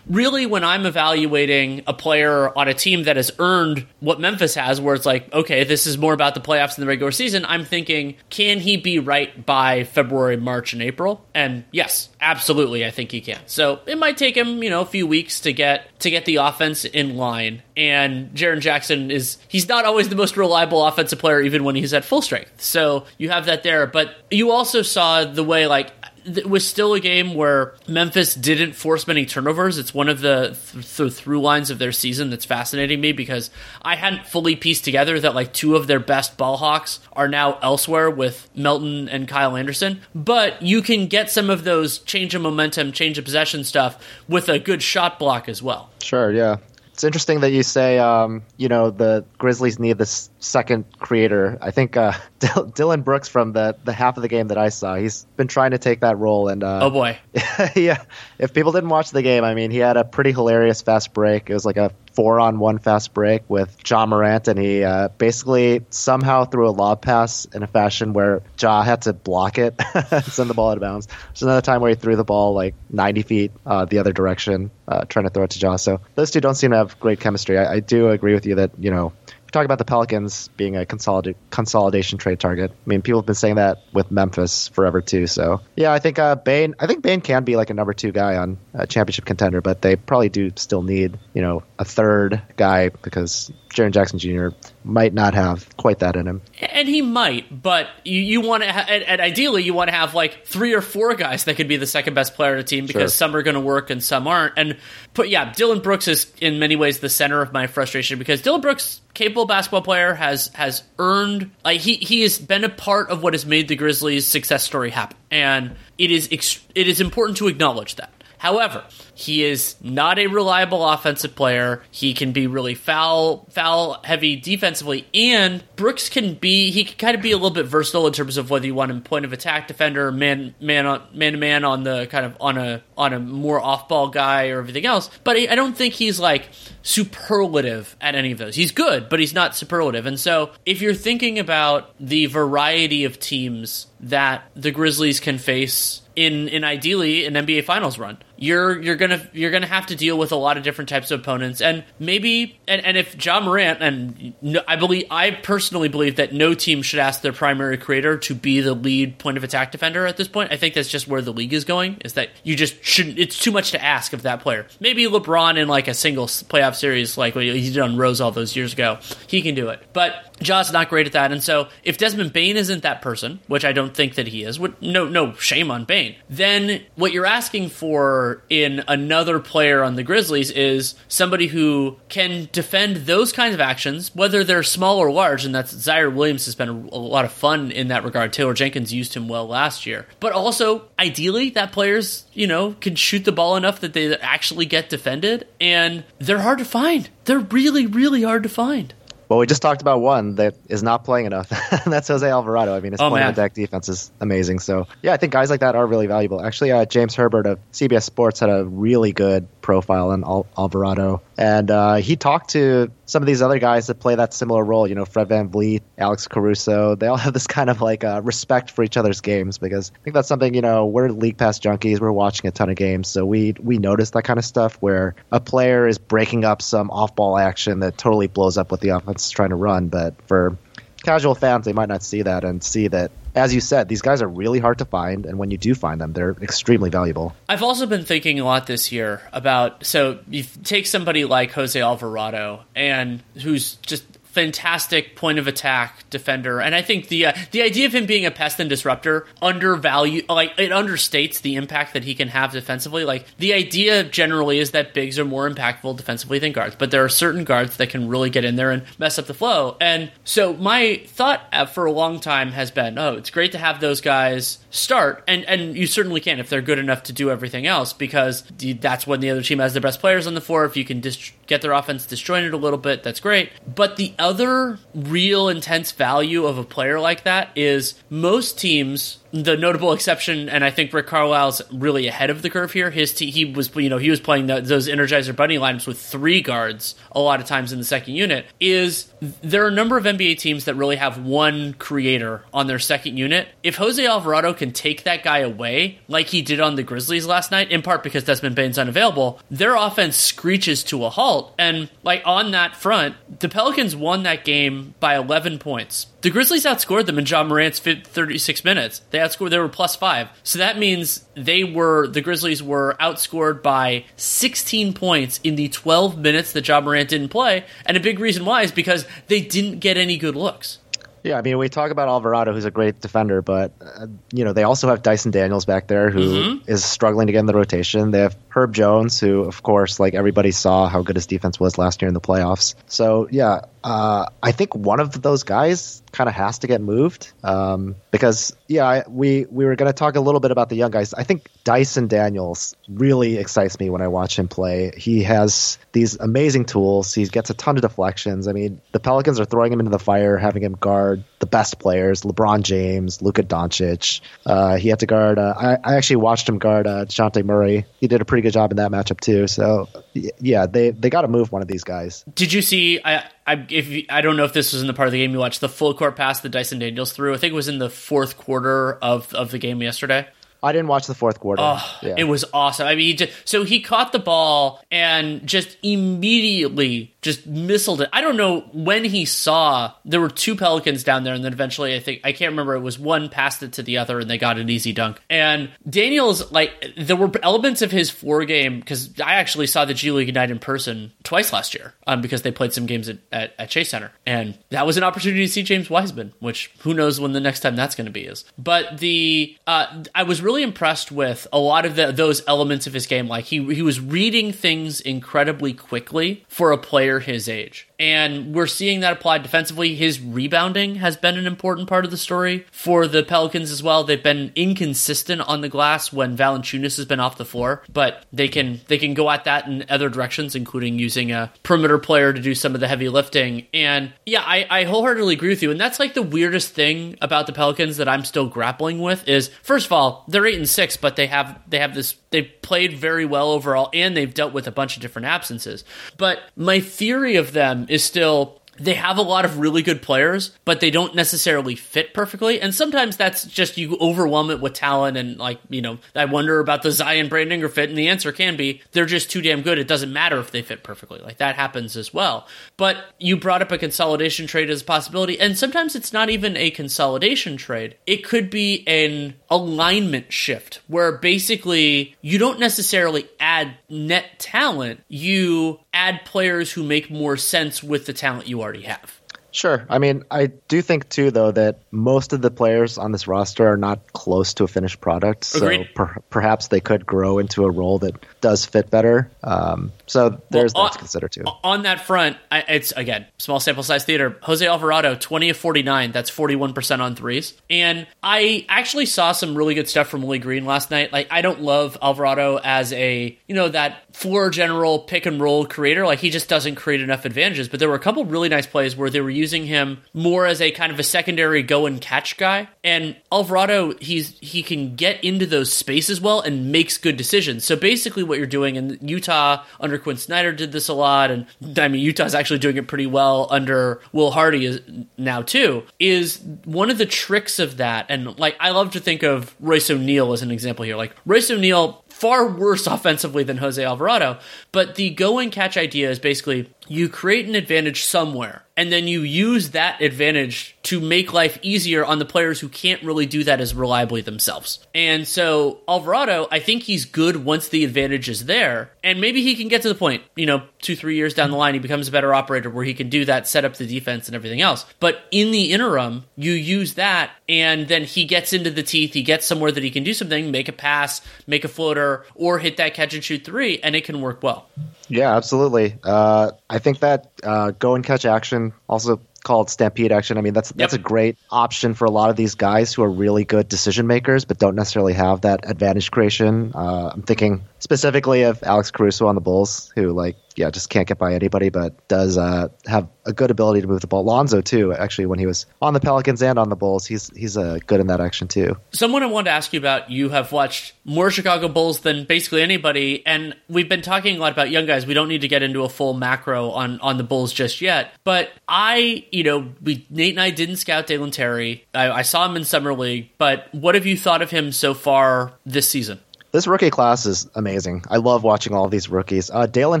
really 0.08 0.46
when 0.46 0.64
I'm 0.64 0.86
evaluating 0.86 1.82
a 1.86 1.94
player 1.94 2.56
on 2.56 2.68
a 2.68 2.74
team 2.74 3.04
that 3.04 3.16
has 3.16 3.30
earned 3.38 3.86
what 4.00 4.20
Memphis 4.20 4.54
has, 4.54 4.80
where 4.80 4.94
it's 4.94 5.06
like, 5.06 5.32
okay, 5.32 5.64
this 5.64 5.86
is 5.86 5.98
more 5.98 6.12
about 6.12 6.34
the 6.34 6.40
playoffs 6.40 6.76
than 6.76 6.82
the 6.84 6.88
regular 6.88 7.12
season, 7.12 7.44
I'm 7.44 7.64
thinking, 7.64 8.16
can 8.30 8.60
he 8.60 8.76
be 8.76 8.98
right 8.98 9.44
by 9.44 9.84
February, 9.84 10.36
March, 10.36 10.72
and 10.72 10.82
April? 10.82 11.24
And 11.34 11.64
yes, 11.72 12.08
absolutely, 12.20 12.84
I 12.84 12.90
think 12.90 13.10
he 13.12 13.20
can. 13.20 13.40
So 13.46 13.80
it 13.86 13.98
might 13.98 14.16
take 14.16 14.36
him, 14.36 14.62
you 14.62 14.70
know, 14.70 14.80
a 14.80 14.86
few 14.86 15.06
weeks 15.06 15.40
to 15.40 15.52
get 15.52 15.98
to 16.00 16.10
get 16.10 16.24
the 16.24 16.36
offense 16.36 16.84
in 16.84 17.16
line. 17.16 17.62
And 17.76 18.34
Jaren 18.34 18.60
Jackson 18.60 19.10
is 19.10 19.38
he's 19.48 19.68
not 19.68 19.84
always 19.84 20.08
the 20.08 20.16
most 20.16 20.36
reliable 20.36 20.84
offensive 20.84 21.18
player, 21.18 21.40
even 21.40 21.64
when 21.64 21.74
he's 21.74 21.94
at 21.94 22.04
full 22.04 22.22
strength. 22.22 22.60
So 22.60 23.04
you 23.18 23.30
have 23.30 23.46
that 23.46 23.62
there. 23.62 23.86
But 23.86 24.14
you 24.30 24.50
also 24.50 24.82
saw 24.82 25.24
the 25.24 25.44
way 25.44 25.66
like 25.66 25.92
it 26.36 26.48
was 26.48 26.66
still 26.66 26.94
a 26.94 27.00
game 27.00 27.34
where 27.34 27.74
Memphis 27.86 28.34
didn't 28.34 28.74
force 28.74 29.06
many 29.06 29.24
turnovers. 29.24 29.78
It's 29.78 29.94
one 29.94 30.08
of 30.08 30.20
the 30.20 30.56
th- 30.72 30.96
th- 30.96 31.12
through 31.12 31.40
lines 31.40 31.70
of 31.70 31.78
their 31.78 31.92
season 31.92 32.30
that's 32.30 32.44
fascinating 32.44 33.00
me 33.00 33.12
because 33.12 33.50
I 33.82 33.96
hadn't 33.96 34.26
fully 34.26 34.56
pieced 34.56 34.84
together 34.84 35.18
that 35.20 35.34
like 35.34 35.52
two 35.52 35.76
of 35.76 35.86
their 35.86 36.00
best 36.00 36.36
ball 36.36 36.56
hawks 36.56 37.00
are 37.12 37.28
now 37.28 37.58
elsewhere 37.60 38.10
with 38.10 38.48
Melton 38.54 39.08
and 39.08 39.26
Kyle 39.28 39.56
Anderson. 39.56 40.00
But 40.14 40.62
you 40.62 40.82
can 40.82 41.06
get 41.06 41.30
some 41.30 41.50
of 41.50 41.64
those 41.64 41.98
change 42.00 42.34
of 42.34 42.42
momentum, 42.42 42.92
change 42.92 43.18
of 43.18 43.24
possession 43.24 43.64
stuff 43.64 44.04
with 44.28 44.48
a 44.48 44.58
good 44.58 44.82
shot 44.82 45.18
block 45.18 45.48
as 45.48 45.62
well. 45.62 45.90
Sure, 46.00 46.32
yeah. 46.32 46.56
It's 46.98 47.04
interesting 47.04 47.42
that 47.42 47.52
you 47.52 47.62
say, 47.62 47.96
um, 48.00 48.42
you 48.56 48.66
know, 48.66 48.90
the 48.90 49.24
Grizzlies 49.38 49.78
need 49.78 49.98
this 49.98 50.30
second 50.40 50.84
creator. 50.98 51.56
I 51.62 51.70
think 51.70 51.96
uh, 51.96 52.14
Dillon 52.74 53.02
Brooks 53.02 53.28
from 53.28 53.52
the 53.52 53.76
the 53.84 53.92
half 53.92 54.16
of 54.16 54.22
the 54.22 54.28
game 54.28 54.48
that 54.48 54.58
I 54.58 54.70
saw, 54.70 54.96
he's 54.96 55.24
been 55.36 55.46
trying 55.46 55.70
to 55.70 55.78
take 55.78 56.00
that 56.00 56.18
role. 56.18 56.48
And 56.48 56.64
uh, 56.64 56.80
oh 56.82 56.90
boy, 56.90 57.16
yeah. 57.76 58.02
If 58.40 58.52
people 58.52 58.72
didn't 58.72 58.88
watch 58.88 59.12
the 59.12 59.22
game, 59.22 59.44
I 59.44 59.54
mean, 59.54 59.70
he 59.70 59.78
had 59.78 59.96
a 59.96 60.02
pretty 60.02 60.32
hilarious 60.32 60.82
fast 60.82 61.14
break. 61.14 61.48
It 61.48 61.54
was 61.54 61.64
like 61.64 61.76
a 61.76 61.92
four 62.18 62.40
on 62.40 62.58
one 62.58 62.78
fast 62.78 63.14
break 63.14 63.48
with 63.48 63.76
Ja 63.88 64.04
Morant, 64.04 64.48
and 64.48 64.58
he 64.58 64.82
uh, 64.82 65.06
basically 65.06 65.84
somehow 65.90 66.44
threw 66.44 66.68
a 66.68 66.74
lob 66.74 67.00
pass 67.00 67.44
in 67.44 67.62
a 67.62 67.68
fashion 67.68 68.12
where 68.12 68.42
Ja 68.58 68.82
had 68.82 69.02
to 69.02 69.12
block 69.12 69.56
it, 69.56 69.80
send 70.24 70.50
the 70.50 70.54
ball 70.54 70.70
out 70.70 70.78
of 70.78 70.80
bounds. 70.80 71.06
There's 71.06 71.42
another 71.42 71.60
time 71.60 71.80
where 71.80 71.90
he 71.90 71.94
threw 71.94 72.16
the 72.16 72.24
ball 72.24 72.54
like 72.54 72.74
90 72.90 73.22
feet 73.22 73.52
uh, 73.64 73.84
the 73.84 74.00
other 74.00 74.12
direction, 74.12 74.72
uh, 74.88 75.04
trying 75.04 75.26
to 75.26 75.30
throw 75.30 75.44
it 75.44 75.50
to 75.50 75.60
Ja. 75.60 75.76
So 75.76 76.00
those 76.16 76.32
two 76.32 76.40
don't 76.40 76.56
seem 76.56 76.72
to 76.72 76.78
have 76.78 76.98
great 76.98 77.20
chemistry. 77.20 77.56
I, 77.56 77.74
I 77.74 77.78
do 77.78 78.08
agree 78.08 78.34
with 78.34 78.46
you 78.46 78.56
that 78.56 78.72
you 78.80 78.90
know 78.90 79.12
talk 79.58 79.64
about 79.64 79.78
the 79.78 79.84
Pelicans 79.84 80.48
being 80.56 80.76
a 80.76 80.84
consolid- 80.84 81.34
consolidation 81.50 82.18
trade 82.18 82.38
target. 82.40 82.70
I 82.70 82.88
mean, 82.88 83.02
people 83.02 83.20
have 83.20 83.26
been 83.26 83.34
saying 83.34 83.56
that 83.56 83.82
with 83.92 84.10
Memphis 84.10 84.68
forever 84.68 85.00
too. 85.00 85.26
So 85.26 85.60
yeah, 85.76 85.92
I 85.92 85.98
think 85.98 86.18
uh, 86.18 86.36
Bane. 86.36 86.74
I 86.78 86.86
think 86.86 87.02
Bane 87.02 87.20
can 87.20 87.44
be 87.44 87.56
like 87.56 87.70
a 87.70 87.74
number 87.74 87.92
two 87.92 88.12
guy 88.12 88.36
on 88.36 88.58
a 88.74 88.86
championship 88.86 89.24
contender, 89.24 89.60
but 89.60 89.82
they 89.82 89.96
probably 89.96 90.28
do 90.28 90.50
still 90.56 90.82
need 90.82 91.18
you 91.34 91.42
know 91.42 91.62
a 91.78 91.84
third 91.84 92.42
guy 92.56 92.90
because 92.90 93.50
Jaren 93.70 93.92
Jackson 93.92 94.18
Jr. 94.18 94.48
might 94.84 95.12
not 95.12 95.34
have 95.34 95.76
quite 95.76 95.98
that 96.00 96.16
in 96.16 96.26
him. 96.26 96.42
And 96.60 96.88
he 96.88 97.02
might, 97.02 97.62
but 97.62 97.88
you, 98.04 98.20
you 98.20 98.40
want 98.40 98.62
to, 98.62 98.72
ha- 98.72 98.86
and, 98.88 99.02
and, 99.04 99.20
ideally, 99.20 99.62
you 99.62 99.74
want 99.74 99.88
to 99.88 99.94
have 99.94 100.14
like 100.14 100.46
three 100.46 100.74
or 100.74 100.80
four 100.80 101.14
guys 101.14 101.44
that 101.44 101.56
could 101.56 101.68
be 101.68 101.76
the 101.76 101.86
second 101.86 102.14
best 102.14 102.34
player 102.34 102.52
on 102.52 102.58
a 102.58 102.64
team 102.64 102.86
because 102.86 103.12
sure. 103.12 103.28
some 103.28 103.36
are 103.36 103.42
going 103.42 103.54
to 103.54 103.60
work 103.60 103.90
and 103.90 104.02
some 104.02 104.26
aren't. 104.26 104.54
And 104.56 104.76
but 105.14 105.28
yeah, 105.28 105.52
Dillon 105.52 105.80
Brooks 105.80 106.08
is 106.08 106.32
in 106.40 106.58
many 106.58 106.76
ways 106.76 107.00
the 107.00 107.08
center 107.08 107.42
of 107.42 107.52
my 107.52 107.66
frustration 107.66 108.18
because 108.18 108.42
Dillon 108.42 108.60
Brooks, 108.60 109.00
capable 109.14 109.46
basketball 109.46 109.82
player, 109.82 110.14
has 110.14 110.48
has 110.54 110.82
earned 110.98 111.50
like 111.64 111.80
he 111.80 111.94
he 111.96 112.22
has 112.22 112.38
been 112.38 112.64
a 112.64 112.68
part 112.68 113.10
of 113.10 113.22
what 113.22 113.34
has 113.34 113.44
made 113.44 113.68
the 113.68 113.76
Grizzlies' 113.76 114.26
success 114.26 114.62
story 114.62 114.90
happen, 114.90 115.16
and 115.30 115.76
it 115.98 116.10
is 116.10 116.28
ex- 116.30 116.64
it 116.74 116.88
is 116.88 117.00
important 117.00 117.38
to 117.38 117.48
acknowledge 117.48 117.96
that. 117.96 118.12
However, 118.38 118.84
he 119.14 119.44
is 119.44 119.76
not 119.82 120.18
a 120.18 120.28
reliable 120.28 120.88
offensive 120.88 121.34
player. 121.34 121.82
He 121.90 122.14
can 122.14 122.32
be 122.32 122.46
really 122.46 122.74
foul 122.74 123.46
foul 123.50 124.00
heavy 124.04 124.36
defensively, 124.36 125.06
and 125.12 125.62
Brooks 125.76 126.08
can 126.08 126.34
be 126.34 126.70
he 126.70 126.84
can 126.84 126.96
kind 126.96 127.16
of 127.16 127.22
be 127.22 127.32
a 127.32 127.36
little 127.36 127.50
bit 127.50 127.66
versatile 127.66 128.06
in 128.06 128.12
terms 128.12 128.36
of 128.36 128.50
whether 128.50 128.66
you 128.66 128.74
want 128.74 128.90
him 128.90 129.02
point 129.02 129.24
of 129.24 129.32
attack 129.32 129.68
defender, 129.68 130.12
man 130.12 130.54
man 130.60 130.86
on 130.86 131.02
man 131.12 131.32
to 131.32 131.38
man 131.38 131.64
on 131.64 131.82
the 131.82 132.06
kind 132.06 132.24
of 132.24 132.36
on 132.40 132.56
a 132.56 132.82
on 132.96 133.12
a 133.12 133.18
more 133.18 133.60
off 133.60 133.88
ball 133.88 134.08
guy 134.08 134.48
or 134.48 134.58
everything 134.58 134.86
else. 134.86 135.10
But 135.24 135.36
I 135.36 135.54
don't 135.54 135.76
think 135.76 135.94
he's 135.94 136.20
like 136.20 136.48
superlative 136.82 137.96
at 138.00 138.14
any 138.14 138.32
of 138.32 138.38
those. 138.38 138.54
He's 138.54 138.72
good, 138.72 139.08
but 139.08 139.20
he's 139.20 139.34
not 139.34 139.56
superlative. 139.56 140.06
And 140.06 140.18
so 140.18 140.52
if 140.64 140.80
you're 140.80 140.94
thinking 140.94 141.38
about 141.38 141.94
the 141.98 142.26
variety 142.26 143.04
of 143.04 143.18
teams 143.18 143.88
that 144.00 144.44
the 144.54 144.70
Grizzlies 144.70 145.20
can 145.20 145.38
face 145.38 146.02
in 146.18 146.48
in 146.48 146.64
ideally 146.64 147.26
an 147.26 147.34
NBA 147.34 147.64
Finals 147.64 147.98
run. 147.98 148.18
You're 148.40 148.80
you're 148.80 148.96
gonna 148.96 149.28
you're 149.32 149.50
gonna 149.50 149.66
have 149.66 149.86
to 149.86 149.96
deal 149.96 150.16
with 150.16 150.30
a 150.30 150.36
lot 150.36 150.56
of 150.56 150.62
different 150.62 150.88
types 150.88 151.10
of 151.10 151.20
opponents, 151.20 151.60
and 151.60 151.84
maybe 151.98 152.58
and, 152.68 152.84
and 152.84 152.96
if 152.96 153.24
Ja 153.24 153.40
Morant 153.40 153.82
and 153.82 154.34
no, 154.40 154.62
I 154.68 154.76
believe 154.76 155.06
I 155.10 155.32
personally 155.32 155.88
believe 155.88 156.16
that 156.16 156.32
no 156.32 156.54
team 156.54 156.82
should 156.82 157.00
ask 157.00 157.20
their 157.20 157.32
primary 157.32 157.76
creator 157.76 158.16
to 158.16 158.34
be 158.36 158.60
the 158.60 158.74
lead 158.74 159.18
point 159.18 159.38
of 159.38 159.44
attack 159.44 159.72
defender 159.72 160.06
at 160.06 160.16
this 160.16 160.28
point. 160.28 160.52
I 160.52 160.56
think 160.56 160.74
that's 160.74 160.88
just 160.88 161.08
where 161.08 161.20
the 161.20 161.32
league 161.32 161.52
is 161.52 161.64
going. 161.64 162.00
Is 162.04 162.12
that 162.12 162.30
you 162.44 162.54
just 162.54 162.82
shouldn't? 162.84 163.18
It's 163.18 163.38
too 163.38 163.50
much 163.50 163.72
to 163.72 163.82
ask 163.82 164.12
of 164.12 164.22
that 164.22 164.40
player. 164.40 164.68
Maybe 164.78 165.06
LeBron 165.06 165.58
in 165.58 165.66
like 165.66 165.88
a 165.88 165.94
single 165.94 166.26
playoff 166.26 166.76
series 166.76 167.18
like 167.18 167.34
he 167.34 167.70
did 167.70 167.78
on 167.78 167.96
Rose 167.96 168.20
all 168.20 168.30
those 168.30 168.54
years 168.54 168.72
ago, 168.72 168.98
he 169.26 169.42
can 169.42 169.56
do 169.56 169.68
it, 169.70 169.82
but 169.92 170.38
Ja's 170.40 170.72
not 170.72 170.88
great 170.88 171.06
at 171.06 171.14
that, 171.14 171.32
and 171.32 171.42
so 171.42 171.66
if 171.82 171.98
Desmond 171.98 172.32
Bane 172.32 172.56
isn't 172.56 172.84
that 172.84 173.02
person, 173.02 173.40
which 173.48 173.64
I 173.64 173.72
don't 173.72 173.94
think 173.94 174.14
that 174.14 174.28
he 174.28 174.44
is, 174.44 174.60
no 174.80 175.08
no 175.08 175.32
shame 175.34 175.72
on 175.72 175.84
Bane, 175.84 176.14
then 176.30 176.82
what 176.94 177.12
you're 177.12 177.26
asking 177.26 177.70
for 177.70 178.27
in 178.48 178.82
another 178.88 179.38
player 179.38 179.82
on 179.82 179.96
the 179.96 180.02
Grizzlies 180.02 180.50
is 180.50 180.94
somebody 181.08 181.48
who 181.48 181.96
can 182.08 182.48
defend 182.52 182.98
those 182.98 183.32
kinds 183.32 183.54
of 183.54 183.60
actions, 183.60 184.14
whether 184.14 184.44
they're 184.44 184.62
small 184.62 184.98
or 184.98 185.10
large, 185.10 185.44
and 185.44 185.54
that's 185.54 185.74
Ziaire 185.74 186.12
Williams 186.12 186.46
has 186.46 186.54
been 186.54 186.68
a, 186.68 186.98
lot 186.98 187.24
of 187.24 187.32
fun 187.32 187.70
in 187.70 187.88
that 187.88 188.04
regard. 188.04 188.32
Taylor 188.32 188.54
Jenkins 188.54 188.92
used 188.92 189.14
him 189.14 189.28
well 189.28 189.46
last 189.46 189.86
year, 189.86 190.06
but 190.20 190.32
also 190.32 190.88
ideally 190.98 191.50
that 191.50 191.72
player's 191.72 192.24
you 192.32 192.46
know 192.46 192.72
can 192.80 192.94
shoot 192.94 193.24
the 193.24 193.32
ball 193.32 193.56
enough 193.56 193.80
that 193.80 193.92
they 193.92 194.16
actually 194.18 194.66
get 194.66 194.88
defended, 194.88 195.46
and 195.60 196.04
they're 196.18 196.40
hard 196.40 196.58
to 196.58 196.64
find. 196.64 197.08
They're 197.24 197.38
really 197.38 197.86
really 197.86 198.22
hard 198.22 198.42
to 198.42 198.48
find. 198.48 198.94
Well, 199.28 199.38
we 199.38 199.46
just 199.46 199.60
talked 199.60 199.82
about 199.82 200.00
one 200.00 200.36
that 200.36 200.56
is 200.68 200.82
not 200.82 201.04
playing 201.04 201.26
enough, 201.26 201.52
and 201.84 201.92
that's 201.92 202.08
Jose 202.08 202.26
Alvarado. 202.26 202.74
I 202.74 202.80
mean, 202.80 202.92
his 202.92 203.00
oh, 203.00 203.10
point 203.10 203.24
of 203.24 203.32
attack 203.32 203.52
defense 203.54 203.88
is 203.88 204.10
amazing. 204.20 204.60
So, 204.60 204.86
yeah, 205.02 205.12
I 205.12 205.18
think 205.18 205.32
guys 205.32 205.50
like 205.50 205.60
that 205.60 205.76
are 205.76 205.86
really 205.86 206.06
valuable. 206.06 206.40
Actually, 206.40 206.72
uh, 206.72 206.86
James 206.86 207.14
Herbert 207.14 207.46
of 207.46 207.58
CBS 207.72 208.04
Sports 208.04 208.40
had 208.40 208.48
a 208.48 208.64
really 208.64 209.12
good 209.12 209.46
profile 209.68 210.12
on 210.12 210.24
Al- 210.24 210.46
Alvarado, 210.56 211.20
and 211.36 211.70
uh, 211.70 211.96
he 211.96 212.16
talked 212.16 212.52
to 212.52 212.90
some 213.04 213.22
of 213.22 213.26
these 213.26 213.42
other 213.42 213.58
guys 213.58 213.88
that 213.88 214.00
play 214.00 214.14
that 214.14 214.32
similar 214.32 214.64
role. 214.64 214.88
You 214.88 214.94
know, 214.94 215.04
Fred 215.04 215.28
VanVleet, 215.28 215.82
Alex 215.98 216.26
Caruso. 216.26 216.94
They 216.94 217.06
all 217.06 217.16
have 217.26 217.34
this 217.34 217.46
kind 217.46 217.68
of 217.68 217.82
like 217.82 218.02
uh, 218.02 218.22
respect 218.24 218.70
for 218.70 218.82
each 218.82 218.96
other's 218.96 219.20
games 219.20 219.58
because 219.58 219.92
I 219.94 219.98
think 220.04 220.14
that's 220.14 220.26
something. 220.26 220.54
You 220.54 220.62
know, 220.62 220.86
we're 220.86 221.10
league 221.10 221.36
pass 221.36 221.58
junkies. 221.58 222.00
We're 222.00 222.10
watching 222.10 222.48
a 222.48 222.50
ton 222.50 222.70
of 222.70 222.76
games, 222.76 223.08
so 223.08 223.26
we 223.26 223.54
we 223.60 223.76
notice 223.76 224.08
that 224.12 224.22
kind 224.22 224.38
of 224.38 224.46
stuff 224.46 224.76
where 224.80 225.14
a 225.30 225.38
player 225.38 225.86
is 225.86 225.98
breaking 225.98 226.46
up 226.46 226.62
some 226.62 226.90
off 226.90 227.14
ball 227.14 227.36
action 227.36 227.80
that 227.80 227.98
totally 227.98 228.26
blows 228.26 228.56
up 228.56 228.70
what 228.70 228.80
the 228.80 228.88
offense 228.88 229.26
is 229.26 229.30
trying 229.30 229.50
to 229.50 229.56
run. 229.56 229.88
But 229.88 230.14
for 230.26 230.56
casual 231.02 231.34
fans, 231.34 231.64
they 231.64 231.72
might 231.72 231.88
not 231.88 232.02
see 232.02 232.22
that 232.22 232.44
and 232.44 232.62
see 232.62 232.88
that 232.88 233.10
as 233.34 233.54
you 233.54 233.60
said, 233.60 233.88
these 233.88 234.02
guys 234.02 234.20
are 234.20 234.28
really 234.28 234.58
hard 234.58 234.78
to 234.78 234.84
find, 234.84 235.24
and 235.24 235.38
when 235.38 235.50
you 235.50 235.58
do 235.58 235.74
find 235.74 236.00
them, 236.00 236.12
they're 236.12 236.36
extremely 236.42 236.90
valuable. 236.90 237.34
I've 237.48 237.62
also 237.62 237.86
been 237.86 238.04
thinking 238.04 238.40
a 238.40 238.44
lot 238.44 238.66
this 238.66 238.90
year 238.90 239.22
about 239.32 239.86
so 239.86 240.18
you 240.28 240.44
take 240.64 240.86
somebody 240.86 241.24
like 241.24 241.52
Jose 241.52 241.80
Alvarado, 241.80 242.64
and 242.74 243.22
who's 243.40 243.76
just 243.76 244.04
fantastic 244.38 245.16
point 245.16 245.36
of 245.40 245.48
attack 245.48 246.08
defender, 246.10 246.60
and 246.60 246.72
I 246.72 246.80
think 246.80 247.08
the 247.08 247.26
uh, 247.26 247.32
the 247.50 247.62
idea 247.62 247.86
of 247.86 247.92
him 247.92 248.06
being 248.06 248.24
a 248.24 248.30
pest 248.30 248.60
and 248.60 248.70
disruptor 248.70 249.26
undervalue 249.42 250.22
like 250.28 250.52
it 250.56 250.70
understates 250.70 251.40
the 251.40 251.56
impact 251.56 251.92
that 251.94 252.04
he 252.04 252.14
can 252.14 252.28
have 252.28 252.52
defensively. 252.52 253.04
Like 253.04 253.26
the 253.38 253.52
idea 253.52 254.04
generally 254.04 254.60
is 254.60 254.70
that 254.70 254.94
bigs 254.94 255.18
are 255.18 255.24
more 255.24 255.50
impactful 255.50 255.96
defensively 255.96 256.38
than 256.38 256.52
guards, 256.52 256.76
but 256.78 256.92
there 256.92 257.02
are 257.02 257.08
certain 257.08 257.42
guards 257.42 257.78
that 257.78 257.90
can 257.90 258.08
really 258.08 258.30
get 258.30 258.44
in 258.44 258.54
there 258.54 258.70
and 258.70 258.84
mess 258.96 259.18
up 259.18 259.26
the 259.26 259.34
flow. 259.34 259.76
And 259.80 260.12
so 260.22 260.54
my 260.54 261.02
thought 261.06 261.42
for 261.74 261.84
a 261.84 261.92
long 261.92 262.20
time 262.20 262.52
has 262.52 262.70
been, 262.70 262.96
oh, 262.96 263.14
it's 263.14 263.30
great 263.30 263.50
to 263.52 263.58
have 263.58 263.80
those 263.80 264.00
guys 264.00 264.58
start, 264.70 265.24
and 265.26 265.44
and 265.46 265.76
you 265.76 265.88
certainly 265.88 266.20
can 266.20 266.38
if 266.38 266.48
they're 266.48 266.62
good 266.62 266.78
enough 266.78 267.02
to 267.04 267.12
do 267.12 267.28
everything 267.28 267.66
else 267.66 267.92
because 267.92 268.44
that's 268.80 269.04
when 269.04 269.18
the 269.18 269.30
other 269.30 269.42
team 269.42 269.58
has 269.58 269.74
the 269.74 269.80
best 269.80 269.98
players 269.98 270.28
on 270.28 270.34
the 270.34 270.40
floor. 270.40 270.64
If 270.64 270.76
you 270.76 270.84
can 270.84 271.00
dist- 271.00 271.32
get 271.48 271.60
their 271.60 271.72
offense 271.72 272.06
disjointed 272.06 272.52
a 272.52 272.56
little 272.56 272.78
bit, 272.78 273.02
that's 273.02 273.18
great. 273.18 273.50
But 273.66 273.96
the 273.96 274.14
other 274.28 274.78
real 274.94 275.48
intense 275.48 275.90
value 275.90 276.44
of 276.44 276.58
a 276.58 276.62
player 276.62 277.00
like 277.00 277.24
that 277.24 277.48
is 277.56 277.94
most 278.10 278.58
teams 278.58 279.16
the 279.32 279.56
notable 279.56 279.92
exception, 279.92 280.48
and 280.48 280.64
I 280.64 280.70
think 280.70 280.92
Rick 280.92 281.06
Carlisle's 281.06 281.62
really 281.72 282.06
ahead 282.06 282.30
of 282.30 282.42
the 282.42 282.50
curve 282.50 282.72
here. 282.72 282.90
His 282.90 283.18
he 283.18 283.44
was 283.44 283.74
you 283.76 283.88
know 283.88 283.98
he 283.98 284.10
was 284.10 284.20
playing 284.20 284.46
the, 284.46 284.60
those 284.60 284.88
Energizer 284.88 285.34
Bunny 285.34 285.56
lineups 285.56 285.86
with 285.86 286.00
three 286.00 286.40
guards 286.40 286.94
a 287.12 287.20
lot 287.20 287.40
of 287.40 287.46
times 287.46 287.72
in 287.72 287.78
the 287.78 287.84
second 287.84 288.14
unit. 288.14 288.46
Is 288.60 289.12
there 289.20 289.64
are 289.64 289.68
a 289.68 289.72
number 289.72 289.96
of 289.96 290.04
NBA 290.04 290.38
teams 290.38 290.64
that 290.64 290.74
really 290.74 290.96
have 290.96 291.18
one 291.18 291.74
creator 291.74 292.42
on 292.52 292.66
their 292.66 292.78
second 292.78 293.16
unit? 293.16 293.48
If 293.62 293.76
Jose 293.76 294.04
Alvarado 294.04 294.54
can 294.54 294.72
take 294.72 295.04
that 295.04 295.22
guy 295.22 295.38
away, 295.40 295.98
like 296.08 296.28
he 296.28 296.42
did 296.42 296.60
on 296.60 296.76
the 296.76 296.82
Grizzlies 296.82 297.26
last 297.26 297.50
night, 297.50 297.70
in 297.70 297.82
part 297.82 298.02
because 298.02 298.24
Desmond 298.24 298.54
Bane's 298.54 298.78
unavailable, 298.78 299.40
their 299.50 299.76
offense 299.76 300.16
screeches 300.16 300.82
to 300.84 301.04
a 301.04 301.10
halt. 301.10 301.54
And 301.58 301.90
like 302.02 302.22
on 302.24 302.52
that 302.52 302.76
front, 302.76 303.16
the 303.40 303.48
Pelicans 303.48 303.94
won 303.94 304.22
that 304.22 304.44
game 304.44 304.94
by 305.00 305.16
11 305.16 305.58
points. 305.58 306.06
The 306.20 306.30
Grizzlies 306.30 306.64
outscored 306.64 307.06
them 307.06 307.18
in 307.18 307.26
Ja 307.26 307.44
Morant's 307.44 307.78
36 307.78 308.64
minutes. 308.64 309.02
They 309.10 309.18
outscored. 309.18 309.50
They 309.50 309.58
were 309.58 309.68
plus 309.68 309.94
five. 309.94 310.28
So 310.42 310.58
that 310.58 310.76
means 310.76 311.24
they 311.34 311.62
were 311.62 312.08
the 312.08 312.20
Grizzlies 312.20 312.60
were 312.60 312.96
outscored 313.00 313.62
by 313.62 314.04
16 314.16 314.94
points 314.94 315.38
in 315.44 315.54
the 315.54 315.68
12 315.68 316.18
minutes 316.18 316.52
that 316.52 316.66
Ja 316.66 316.80
Morant 316.80 317.10
didn't 317.10 317.28
play. 317.28 317.64
And 317.86 317.96
a 317.96 318.00
big 318.00 318.18
reason 318.18 318.44
why 318.44 318.62
is 318.62 318.72
because 318.72 319.06
they 319.28 319.40
didn't 319.40 319.78
get 319.78 319.96
any 319.96 320.18
good 320.18 320.34
looks. 320.34 320.78
Yeah, 321.22 321.38
I 321.38 321.42
mean, 321.42 321.58
we 321.58 321.68
talk 321.68 321.90
about 321.90 322.08
Alvarado, 322.08 322.52
who's 322.52 322.64
a 322.64 322.70
great 322.70 323.00
defender, 323.00 323.42
but 323.42 323.72
uh, 323.80 324.06
you 324.32 324.44
know 324.44 324.52
they 324.52 324.62
also 324.62 324.88
have 324.88 325.02
Dyson 325.02 325.30
Daniels 325.30 325.64
back 325.64 325.86
there, 325.86 326.10
who 326.10 326.20
mm-hmm. 326.20 326.70
is 326.70 326.84
struggling 326.84 327.26
to 327.26 327.32
get 327.32 327.40
in 327.40 327.46
the 327.46 327.54
rotation. 327.54 328.10
They 328.10 328.20
have 328.20 328.36
Herb 328.48 328.72
Jones, 328.72 329.20
who, 329.20 329.42
of 329.42 329.62
course, 329.62 330.00
like 330.00 330.14
everybody 330.14 330.52
saw 330.52 330.88
how 330.88 331.02
good 331.02 331.16
his 331.16 331.26
defense 331.26 331.58
was 331.58 331.78
last 331.78 332.02
year 332.02 332.08
in 332.08 332.14
the 332.14 332.20
playoffs. 332.20 332.74
So 332.86 333.28
yeah, 333.30 333.62
uh, 333.88 334.26
I 334.42 334.52
think 334.52 334.74
one 334.74 335.00
of 335.00 335.22
those 335.22 335.44
guys 335.44 336.02
kind 336.12 336.28
of 336.28 336.34
has 336.34 336.58
to 336.58 336.66
get 336.66 336.82
moved 336.82 337.32
um, 337.42 337.96
because 338.10 338.54
yeah, 338.66 338.84
I, 338.84 339.04
we 339.08 339.46
we 339.50 339.64
were 339.64 339.76
going 339.76 339.88
to 339.88 339.94
talk 339.94 340.16
a 340.16 340.20
little 340.20 340.40
bit 340.40 340.50
about 340.50 340.68
the 340.68 340.76
young 340.76 340.90
guys. 340.90 341.14
I 341.14 341.24
think 341.24 341.48
Dyson 341.64 342.06
Daniels 342.06 342.76
really 342.86 343.38
excites 343.38 343.80
me 343.80 343.88
when 343.88 344.02
I 344.02 344.08
watch 344.08 344.38
him 344.38 344.46
play. 344.46 344.92
He 344.94 345.22
has 345.22 345.78
these 345.92 346.16
amazing 346.16 346.66
tools. 346.66 347.14
He 347.14 347.24
gets 347.28 347.48
a 347.48 347.54
ton 347.54 347.76
of 347.76 347.82
deflections. 347.82 348.46
I 348.46 348.52
mean, 348.52 348.82
the 348.92 349.00
Pelicans 349.00 349.40
are 349.40 349.46
throwing 349.46 349.72
him 349.72 349.80
into 349.80 349.90
the 349.90 349.98
fire, 349.98 350.36
having 350.36 350.62
him 350.62 350.74
guard 350.74 351.24
the 351.38 351.46
best 351.46 351.78
players: 351.78 352.22
LeBron 352.22 352.62
James, 352.62 353.22
Luka 353.22 353.42
Doncic. 353.42 354.20
Uh, 354.44 354.76
he 354.76 354.88
had 354.88 355.00
to 355.00 355.06
guard. 355.06 355.38
Uh, 355.38 355.54
I, 355.56 355.92
I, 355.92 355.96
actually 355.96 356.16
watched 356.16 356.48
him 356.48 356.58
guard 356.58 356.86
uh, 356.86 357.04
Dejounte 357.04 357.44
Murray. 357.44 357.86
He 358.00 358.08
did 358.08 358.20
a 358.20 358.24
pretty 358.24 358.42
good 358.42 358.52
job 358.52 358.70
in 358.70 358.76
that 358.76 358.90
matchup 358.90 359.20
too. 359.20 359.46
So 359.46 359.88
yeah, 360.14 360.66
they 360.66 360.90
they 360.90 361.10
got 361.10 361.22
to 361.22 361.28
move 361.28 361.52
one 361.52 361.62
of 361.62 361.68
these 361.68 361.84
guys. 361.84 362.24
Did 362.34 362.52
you 362.52 362.62
see? 362.62 363.00
I 363.04 363.24
I 363.46 363.66
if 363.68 364.06
I 364.10 364.20
don't 364.20 364.36
know 364.36 364.44
if 364.44 364.52
this 364.52 364.72
was 364.72 364.82
in 364.82 364.86
the 364.86 364.94
part 364.94 365.08
of 365.08 365.12
the 365.12 365.18
game 365.18 365.32
you 365.32 365.38
watched 365.38 365.60
the 365.60 365.68
full 365.68 365.94
court 365.94 366.16
pass 366.16 366.40
that 366.40 366.50
Dyson 366.50 366.78
Daniels 366.78 367.12
threw. 367.12 367.34
I 367.34 367.38
think 367.38 367.52
it 367.52 367.56
was 367.56 367.68
in 367.68 367.78
the 367.78 367.90
fourth 367.90 368.36
quarter 368.36 368.94
of 368.94 369.32
of 369.34 369.50
the 369.50 369.58
game 369.58 369.82
yesterday. 369.82 370.26
I 370.62 370.72
didn't 370.72 370.88
watch 370.88 371.06
the 371.06 371.14
fourth 371.14 371.38
quarter. 371.38 371.62
Oh, 371.64 371.98
yeah. 372.02 372.14
It 372.18 372.24
was 372.24 372.44
awesome. 372.52 372.88
I 372.88 372.96
mean, 372.96 373.16
just, 373.16 373.32
so 373.48 373.62
he 373.62 373.80
caught 373.80 374.10
the 374.10 374.18
ball 374.18 374.82
and 374.90 375.46
just 375.46 375.76
immediately 375.84 377.14
just 377.20 377.50
missiled 377.50 378.00
it. 378.00 378.08
I 378.12 378.20
don't 378.20 378.36
know 378.36 378.60
when 378.72 379.04
he 379.04 379.24
saw 379.24 379.92
there 380.04 380.20
were 380.20 380.28
two 380.28 380.54
Pelicans 380.54 381.02
down 381.02 381.24
there, 381.24 381.34
and 381.34 381.44
then 381.44 381.52
eventually 381.52 381.94
I 381.94 382.00
think 382.00 382.20
I 382.22 382.32
can't 382.32 382.52
remember 382.52 382.74
it 382.74 382.80
was 382.80 382.98
one 382.98 383.28
passed 383.28 383.62
it 383.62 383.72
to 383.74 383.82
the 383.82 383.98
other, 383.98 384.20
and 384.20 384.30
they 384.30 384.38
got 384.38 384.58
an 384.58 384.70
easy 384.70 384.92
dunk. 384.92 385.20
And 385.28 385.70
Daniels 385.88 386.52
like 386.52 386.72
there 386.96 387.16
were 387.16 387.30
elements 387.42 387.82
of 387.82 387.90
his 387.90 388.08
four 388.10 388.44
game 388.44 388.78
because 388.78 389.18
I 389.20 389.34
actually 389.34 389.66
saw 389.66 389.84
the 389.84 389.94
G 389.94 390.12
League 390.12 390.28
Ignite 390.28 390.50
in 390.50 390.58
person 390.58 391.12
twice 391.24 391.52
last 391.52 391.74
year 391.74 391.94
um, 392.06 392.20
because 392.20 392.42
they 392.42 392.52
played 392.52 392.72
some 392.72 392.86
games 392.86 393.08
at, 393.08 393.18
at, 393.32 393.54
at 393.58 393.70
Chase 393.70 393.90
Center, 393.90 394.12
and 394.24 394.56
that 394.70 394.86
was 394.86 394.96
an 394.96 395.02
opportunity 395.02 395.44
to 395.44 395.52
see 395.52 395.62
James 395.62 395.90
Wiseman, 395.90 396.32
which 396.38 396.70
who 396.80 396.94
knows 396.94 397.18
when 397.18 397.32
the 397.32 397.40
next 397.40 397.60
time 397.60 397.74
that's 397.74 397.96
going 397.96 398.06
to 398.06 398.12
be 398.12 398.22
is. 398.22 398.44
But 398.56 398.98
the 398.98 399.56
uh, 399.66 400.04
I 400.14 400.22
was 400.22 400.40
really 400.40 400.62
impressed 400.62 401.10
with 401.10 401.48
a 401.52 401.58
lot 401.58 401.84
of 401.84 401.96
the, 401.96 402.12
those 402.12 402.42
elements 402.46 402.86
of 402.86 402.92
his 402.92 403.06
game. 403.06 403.26
Like 403.26 403.46
he 403.46 403.74
he 403.74 403.82
was 403.82 404.00
reading 404.00 404.52
things 404.52 405.00
incredibly 405.00 405.72
quickly 405.72 406.44
for 406.48 406.70
a 406.70 406.78
player 406.78 407.07
his 407.20 407.48
age. 407.48 407.87
And 407.98 408.54
we're 408.54 408.66
seeing 408.66 409.00
that 409.00 409.14
applied 409.14 409.42
defensively. 409.42 409.94
His 409.94 410.20
rebounding 410.20 410.96
has 410.96 411.16
been 411.16 411.36
an 411.36 411.46
important 411.46 411.88
part 411.88 412.04
of 412.04 412.10
the 412.10 412.16
story 412.16 412.64
for 412.70 413.08
the 413.08 413.22
Pelicans 413.24 413.72
as 413.72 413.82
well. 413.82 414.04
They've 414.04 414.22
been 414.22 414.52
inconsistent 414.54 415.40
on 415.42 415.62
the 415.62 415.68
glass 415.68 416.12
when 416.12 416.36
Valanciunas 416.36 416.96
has 416.96 417.06
been 417.06 417.18
off 417.18 417.38
the 417.38 417.44
floor, 417.44 417.82
but 417.92 418.24
they 418.32 418.48
can 418.48 418.80
they 418.86 418.98
can 418.98 419.14
go 419.14 419.28
at 419.30 419.44
that 419.44 419.66
in 419.66 419.84
other 419.88 420.08
directions, 420.08 420.54
including 420.54 420.98
using 420.98 421.32
a 421.32 421.52
perimeter 421.64 421.98
player 421.98 422.32
to 422.32 422.40
do 422.40 422.54
some 422.54 422.74
of 422.74 422.80
the 422.80 422.88
heavy 422.88 423.08
lifting. 423.08 423.66
And 423.74 424.12
yeah, 424.24 424.42
I, 424.44 424.66
I 424.70 424.84
wholeheartedly 424.84 425.34
agree 425.34 425.48
with 425.48 425.62
you. 425.62 425.70
And 425.72 425.80
that's 425.80 425.98
like 425.98 426.14
the 426.14 426.22
weirdest 426.22 426.74
thing 426.74 427.16
about 427.20 427.46
the 427.46 427.52
Pelicans 427.52 427.96
that 427.96 428.08
I'm 428.08 428.24
still 428.24 428.46
grappling 428.46 429.00
with 429.00 429.26
is 429.26 429.48
first 429.62 429.86
of 429.86 429.92
all, 429.92 430.24
they're 430.28 430.46
eight 430.46 430.56
and 430.56 430.68
six, 430.68 430.96
but 430.96 431.16
they 431.16 431.26
have 431.26 431.58
they 431.68 431.80
have 431.80 431.94
this 431.94 432.14
they've 432.30 432.50
played 432.62 432.96
very 432.96 433.24
well 433.24 433.50
overall 433.50 433.90
and 433.92 434.16
they've 434.16 434.34
dealt 434.34 434.52
with 434.52 434.66
a 434.66 434.72
bunch 434.72 434.96
of 434.96 435.02
different 435.02 435.26
absences. 435.26 435.84
But 436.16 436.40
my 436.56 436.80
theory 436.80 437.36
of 437.36 437.52
them 437.52 437.86
is 437.88 438.04
still 438.04 438.58
they 438.78 438.94
have 438.94 439.18
a 439.18 439.22
lot 439.22 439.44
of 439.44 439.58
really 439.58 439.82
good 439.82 440.02
players, 440.02 440.56
but 440.64 440.80
they 440.80 440.90
don't 440.90 441.14
necessarily 441.14 441.74
fit 441.74 442.14
perfectly. 442.14 442.60
And 442.60 442.74
sometimes 442.74 443.16
that's 443.16 443.44
just 443.44 443.76
you 443.76 443.96
overwhelm 444.00 444.50
it 444.50 444.60
with 444.60 444.74
talent 444.74 445.16
and 445.16 445.36
like, 445.36 445.58
you 445.68 445.82
know, 445.82 445.98
I 446.14 446.26
wonder 446.26 446.60
about 446.60 446.82
the 446.82 446.92
Zion 446.92 447.28
Brandon 447.28 447.54
Ingram 447.54 447.72
fit, 447.72 447.88
and 447.88 447.98
the 447.98 448.08
answer 448.08 448.32
can 448.32 448.56
be 448.56 448.82
they're 448.92 449.06
just 449.06 449.30
too 449.30 449.42
damn 449.42 449.62
good. 449.62 449.78
It 449.78 449.88
doesn't 449.88 450.12
matter 450.12 450.38
if 450.38 450.50
they 450.50 450.62
fit 450.62 450.82
perfectly. 450.82 451.20
Like 451.20 451.38
that 451.38 451.56
happens 451.56 451.96
as 451.96 452.14
well. 452.14 452.46
But 452.76 452.98
you 453.18 453.36
brought 453.36 453.62
up 453.62 453.72
a 453.72 453.78
consolidation 453.78 454.46
trade 454.46 454.70
as 454.70 454.82
a 454.82 454.84
possibility, 454.84 455.38
and 455.40 455.58
sometimes 455.58 455.96
it's 455.96 456.12
not 456.12 456.30
even 456.30 456.56
a 456.56 456.70
consolidation 456.70 457.56
trade. 457.56 457.96
It 458.06 458.24
could 458.24 458.50
be 458.50 458.86
an 458.86 459.34
alignment 459.50 460.32
shift 460.32 460.80
where 460.88 461.12
basically 461.12 462.16
you 462.20 462.38
don't 462.38 462.60
necessarily 462.60 463.28
add 463.40 463.76
net 463.88 464.38
talent, 464.38 465.02
you 465.08 465.80
add 465.92 466.24
players 466.24 466.72
who 466.72 466.82
make 466.82 467.10
more 467.10 467.36
sense 467.36 467.82
with 467.82 468.06
the 468.06 468.12
talent 468.12 468.48
you 468.48 468.60
already 468.60 468.82
have. 468.82 469.20
Sure. 469.50 469.84
I 469.88 469.98
mean, 469.98 470.24
I 470.30 470.46
do 470.46 470.82
think 470.82 471.08
too, 471.08 471.30
though, 471.30 471.50
that 471.50 471.80
most 471.90 472.32
of 472.32 472.42
the 472.42 472.50
players 472.50 472.98
on 472.98 473.12
this 473.12 473.26
roster 473.26 473.66
are 473.66 473.76
not 473.76 474.12
close 474.12 474.54
to 474.54 474.64
a 474.64 474.68
finished 474.68 475.00
product. 475.00 475.44
So 475.44 475.84
per- 475.94 476.20
perhaps 476.30 476.68
they 476.68 476.80
could 476.80 477.04
grow 477.06 477.38
into 477.38 477.64
a 477.64 477.70
role 477.70 477.98
that 478.00 478.14
does 478.40 478.66
fit 478.66 478.90
better. 478.90 479.30
Um, 479.42 479.92
so 480.08 480.40
there's 480.50 480.74
well, 480.74 480.84
that 480.84 480.92
to 480.92 480.98
consider 480.98 481.28
too. 481.28 481.44
On 481.62 481.82
that 481.82 482.06
front, 482.06 482.36
I, 482.50 482.60
it's 482.68 482.92
again 482.92 483.26
small 483.38 483.60
sample 483.60 483.82
size 483.82 484.04
theater. 484.04 484.36
Jose 484.42 484.66
Alvarado, 484.66 485.14
twenty 485.14 485.50
of 485.50 485.56
forty 485.56 485.82
nine. 485.82 486.12
That's 486.12 486.30
forty 486.30 486.56
one 486.56 486.72
percent 486.72 487.02
on 487.02 487.14
threes. 487.14 487.54
And 487.70 488.06
I 488.22 488.66
actually 488.68 489.06
saw 489.06 489.32
some 489.32 489.54
really 489.54 489.74
good 489.74 489.88
stuff 489.88 490.08
from 490.08 490.22
Willie 490.22 490.38
Green 490.38 490.64
last 490.64 490.90
night. 490.90 491.12
Like 491.12 491.28
I 491.30 491.42
don't 491.42 491.60
love 491.60 491.96
Alvarado 492.02 492.58
as 492.62 492.92
a 492.92 493.38
you 493.46 493.54
know 493.54 493.68
that 493.68 494.16
floor 494.16 494.50
general 494.50 495.00
pick 495.00 495.26
and 495.26 495.40
roll 495.40 495.66
creator. 495.66 496.06
Like 496.06 496.18
he 496.18 496.30
just 496.30 496.48
doesn't 496.48 496.74
create 496.74 497.00
enough 497.00 497.24
advantages. 497.24 497.68
But 497.68 497.80
there 497.80 497.88
were 497.88 497.94
a 497.94 498.00
couple 498.00 498.24
really 498.24 498.48
nice 498.48 498.66
plays 498.66 498.96
where 498.96 499.10
they 499.10 499.20
were 499.20 499.30
using 499.30 499.66
him 499.66 500.02
more 500.12 500.46
as 500.46 500.60
a 500.60 500.70
kind 500.70 500.90
of 500.90 500.98
a 500.98 501.04
secondary 501.04 501.62
go 501.62 501.86
and 501.86 502.00
catch 502.00 502.36
guy. 502.36 502.68
And 502.82 503.16
Alvarado, 503.30 503.94
he's 504.00 504.38
he 504.40 504.62
can 504.62 504.96
get 504.96 505.22
into 505.22 505.46
those 505.46 505.72
spaces 505.72 506.20
well 506.20 506.40
and 506.40 506.72
makes 506.72 506.98
good 506.98 507.16
decisions. 507.16 507.64
So 507.64 507.76
basically, 507.76 508.22
what 508.22 508.38
you're 508.38 508.46
doing 508.46 508.76
in 508.76 508.98
Utah 509.02 509.64
under 509.80 509.97
Quin 509.98 510.16
Snyder 510.16 510.52
did 510.52 510.72
this 510.72 510.88
a 510.88 510.94
lot, 510.94 511.30
and 511.30 511.46
I 511.78 511.88
mean 511.88 512.00
Utah's 512.00 512.34
actually 512.34 512.58
doing 512.58 512.76
it 512.76 512.88
pretty 512.88 513.06
well 513.06 513.46
under 513.50 514.00
Will 514.12 514.30
Hardy 514.30 515.06
now 515.16 515.42
too. 515.42 515.84
Is 515.98 516.38
one 516.64 516.90
of 516.90 516.98
the 516.98 517.06
tricks 517.06 517.58
of 517.58 517.76
that, 517.78 518.06
and 518.08 518.38
like 518.38 518.56
I 518.60 518.70
love 518.70 518.92
to 518.92 519.00
think 519.00 519.22
of 519.22 519.54
Royce 519.60 519.90
O'Neale 519.90 520.32
as 520.32 520.42
an 520.42 520.50
example 520.50 520.84
here. 520.84 520.96
Like 520.96 521.14
Royce 521.26 521.50
O'Neale 521.50 522.04
far 522.08 522.46
worse 522.48 522.86
offensively 522.98 523.44
than 523.44 523.58
Jose 523.58 523.82
Alvarado. 523.82 524.38
But 524.72 524.96
the 524.96 525.10
go 525.10 525.38
and 525.38 525.52
catch 525.52 525.76
idea 525.76 526.10
is 526.10 526.18
basically 526.18 526.70
you 526.88 527.08
create 527.08 527.46
an 527.46 527.54
advantage 527.54 528.02
somewhere, 528.04 528.64
and 528.76 528.90
then 528.90 529.08
you 529.08 529.20
use 529.20 529.70
that 529.70 530.00
advantage 530.00 530.76
to 530.84 531.00
make 531.00 531.32
life 531.32 531.58
easier 531.62 532.04
on 532.04 532.18
the 532.18 532.24
players 532.24 532.60
who 532.60 532.68
can't 532.68 533.02
really 533.02 533.26
do 533.26 533.44
that 533.44 533.60
as 533.60 533.74
reliably 533.74 534.20
themselves. 534.20 534.86
And 534.94 535.26
so 535.26 535.80
Alvarado, 535.88 536.48
I 536.50 536.60
think 536.60 536.84
he's 536.84 537.04
good 537.04 537.44
once 537.44 537.68
the 537.68 537.84
advantage 537.84 538.28
is 538.28 538.46
there, 538.46 538.90
and 539.04 539.20
maybe 539.20 539.42
he 539.42 539.54
can 539.54 539.68
get 539.68 539.82
to 539.82 539.88
the 539.88 539.94
point, 539.94 540.22
you 540.36 540.46
know, 540.46 540.62
two, 540.80 540.96
three 540.96 541.16
years 541.16 541.34
down 541.34 541.50
the 541.50 541.56
line, 541.56 541.74
he 541.74 541.80
becomes 541.80 542.08
a 542.08 542.12
better 542.12 542.32
operator 542.32 542.70
where 542.70 542.84
he 542.84 542.94
can 542.94 543.08
do 543.08 543.24
that, 543.24 543.46
set 543.46 543.64
up 543.64 543.74
the 543.74 543.86
defense 543.86 544.28
and 544.28 544.34
everything 544.34 544.60
else. 544.60 544.86
But 545.00 545.20
in 545.30 545.50
the 545.50 545.72
interim, 545.72 546.24
you 546.36 546.52
use 546.52 546.94
that, 546.94 547.30
and 547.48 547.88
then 547.88 548.04
he 548.04 548.24
gets 548.24 548.52
into 548.52 548.70
the 548.70 548.82
teeth, 548.82 549.12
he 549.12 549.22
gets 549.22 549.44
somewhere 549.44 549.72
that 549.72 549.82
he 549.82 549.90
can 549.90 550.04
do 550.04 550.14
something, 550.14 550.50
make 550.50 550.68
a 550.68 550.72
pass, 550.72 551.20
make 551.46 551.64
a 551.64 551.68
floater, 551.68 552.24
or 552.34 552.58
hit 552.58 552.76
that 552.76 552.94
catch 552.94 553.12
and 553.12 553.24
shoot 553.24 553.44
three, 553.44 553.80
and 553.80 553.96
it 553.96 554.04
can 554.04 554.20
work 554.20 554.42
well. 554.42 554.68
Yeah, 555.08 555.34
absolutely. 555.34 555.96
Uh, 556.04 556.52
I 556.68 556.77
think 556.78 557.00
that 557.00 557.30
uh, 557.42 557.72
go 557.72 557.94
and 557.94 558.04
catch 558.04 558.24
action 558.24 558.72
also 558.88 559.20
called 559.42 559.70
Stampede 559.70 560.12
action. 560.12 560.36
I 560.38 560.40
mean, 560.40 560.52
that's 560.52 560.70
that's 560.72 560.92
yep. 560.92 561.00
a 561.00 561.02
great 561.02 561.38
option 561.50 561.94
for 561.94 562.04
a 562.04 562.10
lot 562.10 562.30
of 562.30 562.36
these 562.36 562.54
guys 562.54 562.92
who 562.92 563.02
are 563.02 563.10
really 563.10 563.44
good 563.44 563.68
decision 563.68 564.06
makers, 564.06 564.44
but 564.44 564.58
don't 564.58 564.74
necessarily 564.74 565.14
have 565.14 565.42
that 565.42 565.68
advantage 565.68 566.10
creation. 566.10 566.72
Uh, 566.74 567.10
I'm 567.14 567.22
thinking 567.22 567.64
specifically 567.78 568.42
of 568.42 568.62
Alex 568.62 568.90
Caruso 568.90 569.26
on 569.26 569.34
the 569.34 569.40
Bulls, 569.40 569.92
who 569.94 570.12
like 570.12 570.36
yeah 570.56 570.70
just 570.70 570.90
can't 570.90 571.06
get 571.06 571.18
by 571.18 571.34
anybody, 571.34 571.68
but 571.68 572.06
does 572.08 572.36
uh, 572.36 572.68
have 572.86 573.08
a 573.24 573.32
good 573.32 573.50
ability 573.50 573.80
to 573.80 573.86
move 573.86 574.00
the 574.00 574.06
ball. 574.06 574.24
Lonzo 574.24 574.60
too, 574.60 574.92
actually, 574.92 575.26
when 575.26 575.38
he 575.38 575.46
was 575.46 575.66
on 575.80 575.94
the 575.94 576.00
Pelicans 576.00 576.42
and 576.42 576.58
on 576.58 576.68
the 576.68 576.76
Bulls, 576.76 577.06
he's 577.06 577.30
he's 577.36 577.56
uh, 577.56 577.78
good 577.86 578.00
in 578.00 578.08
that 578.08 578.20
action 578.20 578.48
too. 578.48 578.76
Someone 578.92 579.22
I 579.22 579.26
wanted 579.26 579.46
to 579.46 579.50
ask 579.52 579.72
you 579.72 579.78
about. 579.78 580.10
You 580.10 580.28
have 580.30 580.52
watched 580.52 580.94
more 581.04 581.30
Chicago 581.30 581.68
Bulls 581.68 582.00
than 582.00 582.24
basically 582.24 582.62
anybody, 582.62 583.24
and 583.26 583.54
we've 583.68 583.88
been 583.88 584.02
talking 584.02 584.36
a 584.36 584.40
lot 584.40 584.52
about 584.52 584.70
young 584.70 584.86
guys. 584.86 585.06
We 585.06 585.14
don't 585.14 585.28
need 585.28 585.42
to 585.42 585.48
get 585.48 585.62
into 585.62 585.84
a 585.84 585.88
full 585.88 586.14
macro 586.14 586.70
on 586.70 587.00
on 587.00 587.18
the 587.18 587.24
Bulls 587.24 587.52
just 587.52 587.80
yet, 587.80 588.12
but 588.24 588.50
I, 588.66 589.26
you 589.30 589.44
know, 589.44 589.72
we 589.82 590.06
Nate 590.10 590.34
and 590.34 590.40
I 590.40 590.50
didn't 590.50 590.76
scout 590.76 591.06
Dalen 591.06 591.30
Terry. 591.30 591.86
I, 591.94 592.10
I 592.10 592.22
saw 592.22 592.48
him 592.48 592.56
in 592.56 592.64
summer 592.64 592.94
league, 592.94 593.30
but 593.38 593.68
what 593.72 593.94
have 593.94 594.06
you 594.06 594.16
thought 594.16 594.42
of 594.42 594.50
him 594.50 594.72
so 594.72 594.94
far 594.94 595.52
this 595.64 595.88
season? 595.88 596.20
This 596.50 596.66
rookie 596.66 596.88
class 596.88 597.26
is 597.26 597.46
amazing. 597.54 598.04
I 598.08 598.16
love 598.16 598.42
watching 598.42 598.72
all 598.72 598.88
these 598.88 599.10
rookies. 599.10 599.50
Uh, 599.50 599.66
Dalen 599.66 600.00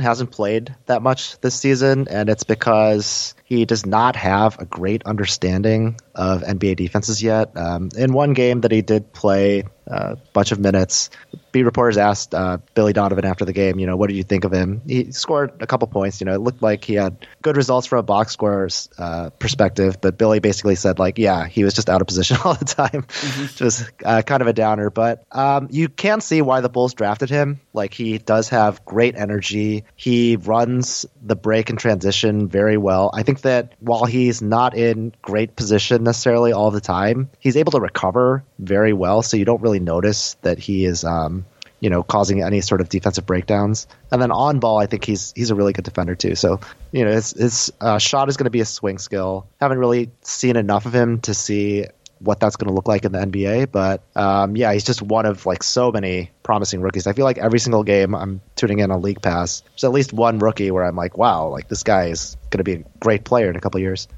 hasn't 0.00 0.30
played 0.30 0.74
that 0.86 1.02
much 1.02 1.38
this 1.40 1.54
season, 1.54 2.08
and 2.08 2.30
it's 2.30 2.44
because 2.44 3.34
he 3.44 3.66
does 3.66 3.84
not 3.84 4.16
have 4.16 4.58
a 4.58 4.64
great 4.64 5.04
understanding 5.04 6.00
of 6.14 6.42
NBA 6.42 6.76
defenses 6.76 7.22
yet. 7.22 7.54
Um, 7.54 7.90
in 7.94 8.14
one 8.14 8.32
game 8.32 8.62
that 8.62 8.72
he 8.72 8.80
did 8.80 9.12
play 9.12 9.64
a 9.86 9.92
uh, 9.92 10.14
bunch 10.32 10.50
of 10.52 10.58
minutes, 10.58 11.10
reporters 11.62 11.96
asked 11.96 12.34
uh, 12.34 12.58
Billy 12.74 12.92
Donovan 12.92 13.24
after 13.24 13.44
the 13.44 13.52
game, 13.52 13.78
you 13.78 13.86
know, 13.86 13.96
what 13.96 14.08
did 14.08 14.16
you 14.16 14.22
think 14.22 14.44
of 14.44 14.52
him? 14.52 14.82
He 14.86 15.12
scored 15.12 15.60
a 15.60 15.66
couple 15.66 15.88
points. 15.88 16.20
You 16.20 16.26
know, 16.26 16.34
it 16.34 16.40
looked 16.40 16.62
like 16.62 16.84
he 16.84 16.94
had 16.94 17.26
good 17.42 17.56
results 17.56 17.86
from 17.86 17.98
a 17.98 18.02
box 18.02 18.32
scorer's 18.32 18.88
uh, 18.98 19.30
perspective, 19.30 20.00
but 20.00 20.18
Billy 20.18 20.40
basically 20.40 20.74
said, 20.74 20.98
like, 20.98 21.18
yeah, 21.18 21.46
he 21.46 21.64
was 21.64 21.74
just 21.74 21.88
out 21.88 22.00
of 22.00 22.06
position 22.06 22.36
all 22.44 22.54
the 22.54 22.64
time, 22.64 23.02
mm-hmm. 23.02 23.64
was 23.64 23.90
uh, 24.04 24.22
kind 24.22 24.42
of 24.42 24.48
a 24.48 24.52
downer. 24.52 24.90
But 24.90 25.24
um, 25.32 25.68
you 25.70 25.88
can 25.88 26.20
see 26.20 26.42
why 26.42 26.60
the 26.60 26.68
Bulls 26.68 26.94
drafted 26.94 27.30
him. 27.30 27.60
Like, 27.72 27.94
he 27.94 28.18
does 28.18 28.50
have 28.50 28.84
great 28.84 29.16
energy. 29.16 29.84
He 29.96 30.36
runs 30.36 31.06
the 31.22 31.36
break 31.36 31.70
and 31.70 31.78
transition 31.78 32.48
very 32.48 32.76
well. 32.76 33.10
I 33.14 33.22
think 33.22 33.42
that 33.42 33.74
while 33.80 34.04
he's 34.04 34.42
not 34.42 34.76
in 34.76 35.14
great 35.22 35.56
position 35.56 36.04
necessarily 36.04 36.52
all 36.52 36.70
the 36.70 36.80
time, 36.80 37.30
he's 37.38 37.56
able 37.56 37.72
to 37.72 37.80
recover 37.80 38.44
very 38.58 38.92
well. 38.92 39.22
So 39.22 39.36
you 39.36 39.44
don't 39.44 39.62
really 39.62 39.80
notice 39.80 40.34
that 40.42 40.58
he 40.58 40.84
is. 40.84 41.04
Um, 41.04 41.44
you 41.80 41.90
know, 41.90 42.02
causing 42.02 42.42
any 42.42 42.60
sort 42.60 42.80
of 42.80 42.88
defensive 42.88 43.26
breakdowns. 43.26 43.86
And 44.10 44.20
then 44.20 44.30
on 44.32 44.58
ball, 44.58 44.78
I 44.78 44.86
think 44.86 45.04
he's 45.04 45.32
he's 45.36 45.50
a 45.50 45.54
really 45.54 45.72
good 45.72 45.84
defender 45.84 46.14
too. 46.14 46.34
So 46.34 46.60
you 46.92 47.04
know, 47.04 47.12
his 47.12 47.32
his 47.32 47.72
uh, 47.80 47.98
shot 47.98 48.28
is 48.28 48.36
going 48.36 48.44
to 48.44 48.50
be 48.50 48.60
a 48.60 48.66
swing 48.66 48.98
skill. 48.98 49.46
Haven't 49.60 49.78
really 49.78 50.10
seen 50.22 50.56
enough 50.56 50.86
of 50.86 50.94
him 50.94 51.20
to 51.22 51.34
see 51.34 51.86
what 52.20 52.40
that's 52.40 52.56
going 52.56 52.68
to 52.68 52.74
look 52.74 52.88
like 52.88 53.04
in 53.04 53.12
the 53.12 53.18
NBA. 53.18 53.70
But 53.70 54.02
um, 54.16 54.56
yeah, 54.56 54.72
he's 54.72 54.84
just 54.84 55.02
one 55.02 55.26
of 55.26 55.46
like 55.46 55.62
so 55.62 55.92
many 55.92 56.30
promising 56.42 56.80
rookies. 56.80 57.06
I 57.06 57.12
feel 57.12 57.24
like 57.24 57.38
every 57.38 57.58
single 57.58 57.84
game 57.84 58.14
I'm 58.14 58.40
tuning 58.56 58.80
in 58.80 58.90
on 58.90 59.02
League 59.02 59.22
Pass, 59.22 59.60
there's 59.60 59.84
at 59.84 59.92
least 59.92 60.12
one 60.12 60.38
rookie 60.38 60.70
where 60.70 60.84
I'm 60.84 60.96
like, 60.96 61.16
wow, 61.16 61.48
like 61.48 61.68
this 61.68 61.82
guy 61.82 62.06
is 62.06 62.36
going 62.50 62.58
to 62.58 62.64
be 62.64 62.74
a 62.74 62.84
great 63.00 63.24
player 63.24 63.50
in 63.50 63.56
a 63.56 63.60
couple 63.60 63.80
years. 63.80 64.08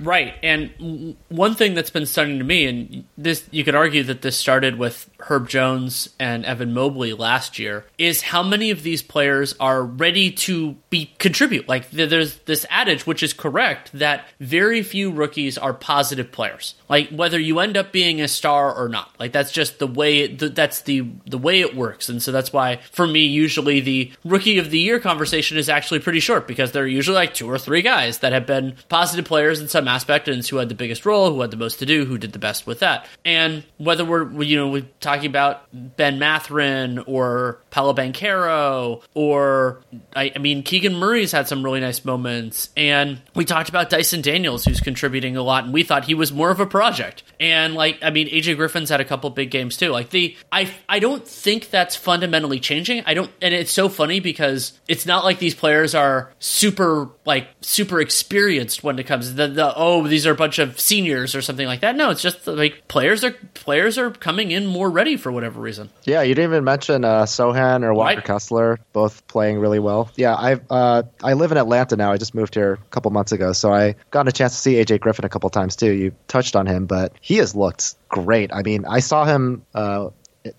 Right. 0.00 0.34
And 0.42 1.16
one 1.28 1.54
thing 1.54 1.74
that's 1.74 1.90
been 1.90 2.06
stunning 2.06 2.38
to 2.38 2.44
me, 2.44 2.66
and 2.66 3.04
this 3.16 3.44
you 3.50 3.64
could 3.64 3.74
argue 3.74 4.02
that 4.04 4.22
this 4.22 4.36
started 4.36 4.78
with 4.78 5.10
Herb 5.20 5.48
Jones 5.48 6.10
and 6.18 6.44
Evan 6.44 6.72
Mobley 6.72 7.12
last 7.12 7.58
year, 7.58 7.84
is 7.98 8.22
how 8.22 8.42
many 8.42 8.70
of 8.70 8.82
these 8.82 9.02
players 9.02 9.54
are 9.58 9.82
ready 9.82 10.30
to 10.30 10.76
be 10.90 11.12
contribute. 11.18 11.68
Like 11.68 11.90
there's 11.90 12.36
this 12.40 12.64
adage, 12.70 13.06
which 13.06 13.22
is 13.22 13.32
correct, 13.32 13.90
that 13.92 14.26
very 14.40 14.82
few 14.82 15.10
rookies 15.10 15.58
are 15.58 15.74
positive 15.74 16.30
players. 16.30 16.74
Like 16.88 17.10
whether 17.10 17.38
you 17.38 17.58
end 17.58 17.76
up 17.76 17.92
being 17.92 18.20
a 18.20 18.28
star 18.28 18.74
or 18.74 18.88
not. 18.88 19.14
Like 19.18 19.32
that's 19.32 19.52
just 19.52 19.78
the 19.78 19.86
way 19.86 20.20
it, 20.20 20.54
that's 20.54 20.82
the 20.82 21.06
the 21.26 21.38
way 21.38 21.60
it 21.60 21.74
works. 21.74 22.08
And 22.08 22.22
so 22.22 22.30
that's 22.30 22.52
why 22.52 22.76
for 22.92 23.06
me 23.06 23.26
usually 23.26 23.80
the 23.80 24.12
rookie 24.24 24.58
of 24.58 24.70
the 24.70 24.78
year 24.78 25.00
conversation 25.00 25.58
is 25.58 25.68
actually 25.68 26.00
pretty 26.00 26.20
short 26.20 26.46
because 26.46 26.72
there 26.72 26.84
are 26.84 26.86
usually 26.86 27.16
like 27.16 27.34
two 27.34 27.50
or 27.50 27.58
three 27.58 27.82
guys 27.82 28.18
that 28.18 28.32
have 28.32 28.46
been 28.46 28.76
positive 28.88 29.24
players 29.24 29.60
in 29.60 29.68
some 29.68 29.87
aspect 29.88 30.28
and 30.28 30.46
who 30.46 30.56
had 30.56 30.68
the 30.68 30.74
biggest 30.74 31.04
role, 31.04 31.32
who 31.32 31.40
had 31.40 31.50
the 31.50 31.56
most 31.56 31.78
to 31.78 31.86
do, 31.86 32.04
who 32.04 32.18
did 32.18 32.32
the 32.32 32.38
best 32.38 32.66
with 32.66 32.80
that. 32.80 33.06
And 33.24 33.64
whether 33.78 34.04
we're 34.04 34.42
you 34.42 34.56
know 34.56 34.68
we're 34.68 34.86
talking 35.00 35.26
about 35.26 35.62
Ben 35.72 36.18
Mathurin 36.18 36.98
or 37.00 37.60
Paolo 37.70 37.94
Banchero 37.94 39.02
or 39.14 39.80
I, 40.14 40.32
I 40.34 40.38
mean 40.38 40.62
Keegan 40.62 40.94
Murray's 40.94 41.32
had 41.32 41.48
some 41.48 41.62
really 41.62 41.80
nice 41.80 42.04
moments 42.04 42.70
and 42.76 43.20
we 43.34 43.44
talked 43.44 43.68
about 43.68 43.90
Dyson 43.90 44.20
Daniels 44.20 44.64
who's 44.64 44.80
contributing 44.80 45.36
a 45.36 45.42
lot 45.42 45.64
and 45.64 45.72
we 45.72 45.82
thought 45.82 46.04
he 46.04 46.14
was 46.14 46.32
more 46.32 46.50
of 46.50 46.60
a 46.60 46.66
project. 46.66 47.22
And 47.40 47.74
like 47.74 47.98
I 48.02 48.10
mean 48.10 48.28
AJ 48.28 48.56
Griffin's 48.56 48.90
had 48.90 49.00
a 49.00 49.04
couple 49.04 49.30
big 49.30 49.50
games 49.50 49.76
too. 49.76 49.90
Like 49.90 50.10
the 50.10 50.36
I 50.52 50.70
I 50.88 50.98
don't 50.98 51.26
think 51.26 51.70
that's 51.70 51.96
fundamentally 51.96 52.60
changing. 52.60 53.02
I 53.06 53.14
don't 53.14 53.30
and 53.40 53.54
it's 53.54 53.72
so 53.72 53.88
funny 53.88 54.20
because 54.20 54.78
it's 54.88 55.06
not 55.06 55.24
like 55.24 55.38
these 55.38 55.54
players 55.54 55.94
are 55.94 56.32
super 56.38 57.08
like 57.28 57.46
super 57.60 58.00
experienced 58.00 58.82
when 58.82 58.98
it 58.98 59.04
comes 59.04 59.28
to 59.28 59.34
the, 59.34 59.48
the 59.48 59.72
oh 59.76 60.08
these 60.08 60.26
are 60.26 60.32
a 60.32 60.34
bunch 60.34 60.58
of 60.58 60.80
seniors 60.80 61.34
or 61.34 61.42
something 61.42 61.66
like 61.66 61.80
that. 61.80 61.94
No, 61.94 62.08
it's 62.08 62.22
just 62.22 62.46
like 62.46 62.88
players 62.88 63.22
are 63.22 63.32
players 63.52 63.98
are 63.98 64.10
coming 64.10 64.50
in 64.50 64.64
more 64.64 64.88
ready 64.88 65.18
for 65.18 65.30
whatever 65.30 65.60
reason. 65.60 65.90
Yeah, 66.04 66.22
you 66.22 66.34
didn't 66.34 66.52
even 66.52 66.64
mention 66.64 67.04
uh, 67.04 67.24
Sochan 67.24 67.84
or 67.84 67.92
Walker 67.92 68.16
right. 68.16 68.24
Kessler, 68.24 68.80
both 68.94 69.26
playing 69.26 69.58
really 69.58 69.78
well. 69.78 70.10
Yeah, 70.16 70.34
I 70.34 70.58
uh, 70.70 71.02
I 71.22 71.34
live 71.34 71.52
in 71.52 71.58
Atlanta 71.58 71.96
now. 71.96 72.12
I 72.12 72.16
just 72.16 72.34
moved 72.34 72.54
here 72.54 72.72
a 72.72 72.90
couple 72.90 73.10
months 73.10 73.32
ago, 73.32 73.52
so 73.52 73.74
I 73.74 73.94
got 74.10 74.26
a 74.26 74.32
chance 74.32 74.54
to 74.54 74.58
see 74.58 74.74
AJ 74.76 75.00
Griffin 75.00 75.26
a 75.26 75.28
couple 75.28 75.50
times 75.50 75.76
too. 75.76 75.92
You 75.92 76.12
touched 76.28 76.56
on 76.56 76.66
him, 76.66 76.86
but 76.86 77.12
he 77.20 77.36
has 77.36 77.54
looked 77.54 77.94
great. 78.08 78.54
I 78.54 78.62
mean, 78.62 78.86
I 78.86 79.00
saw 79.00 79.26
him 79.26 79.66
uh, 79.74 80.08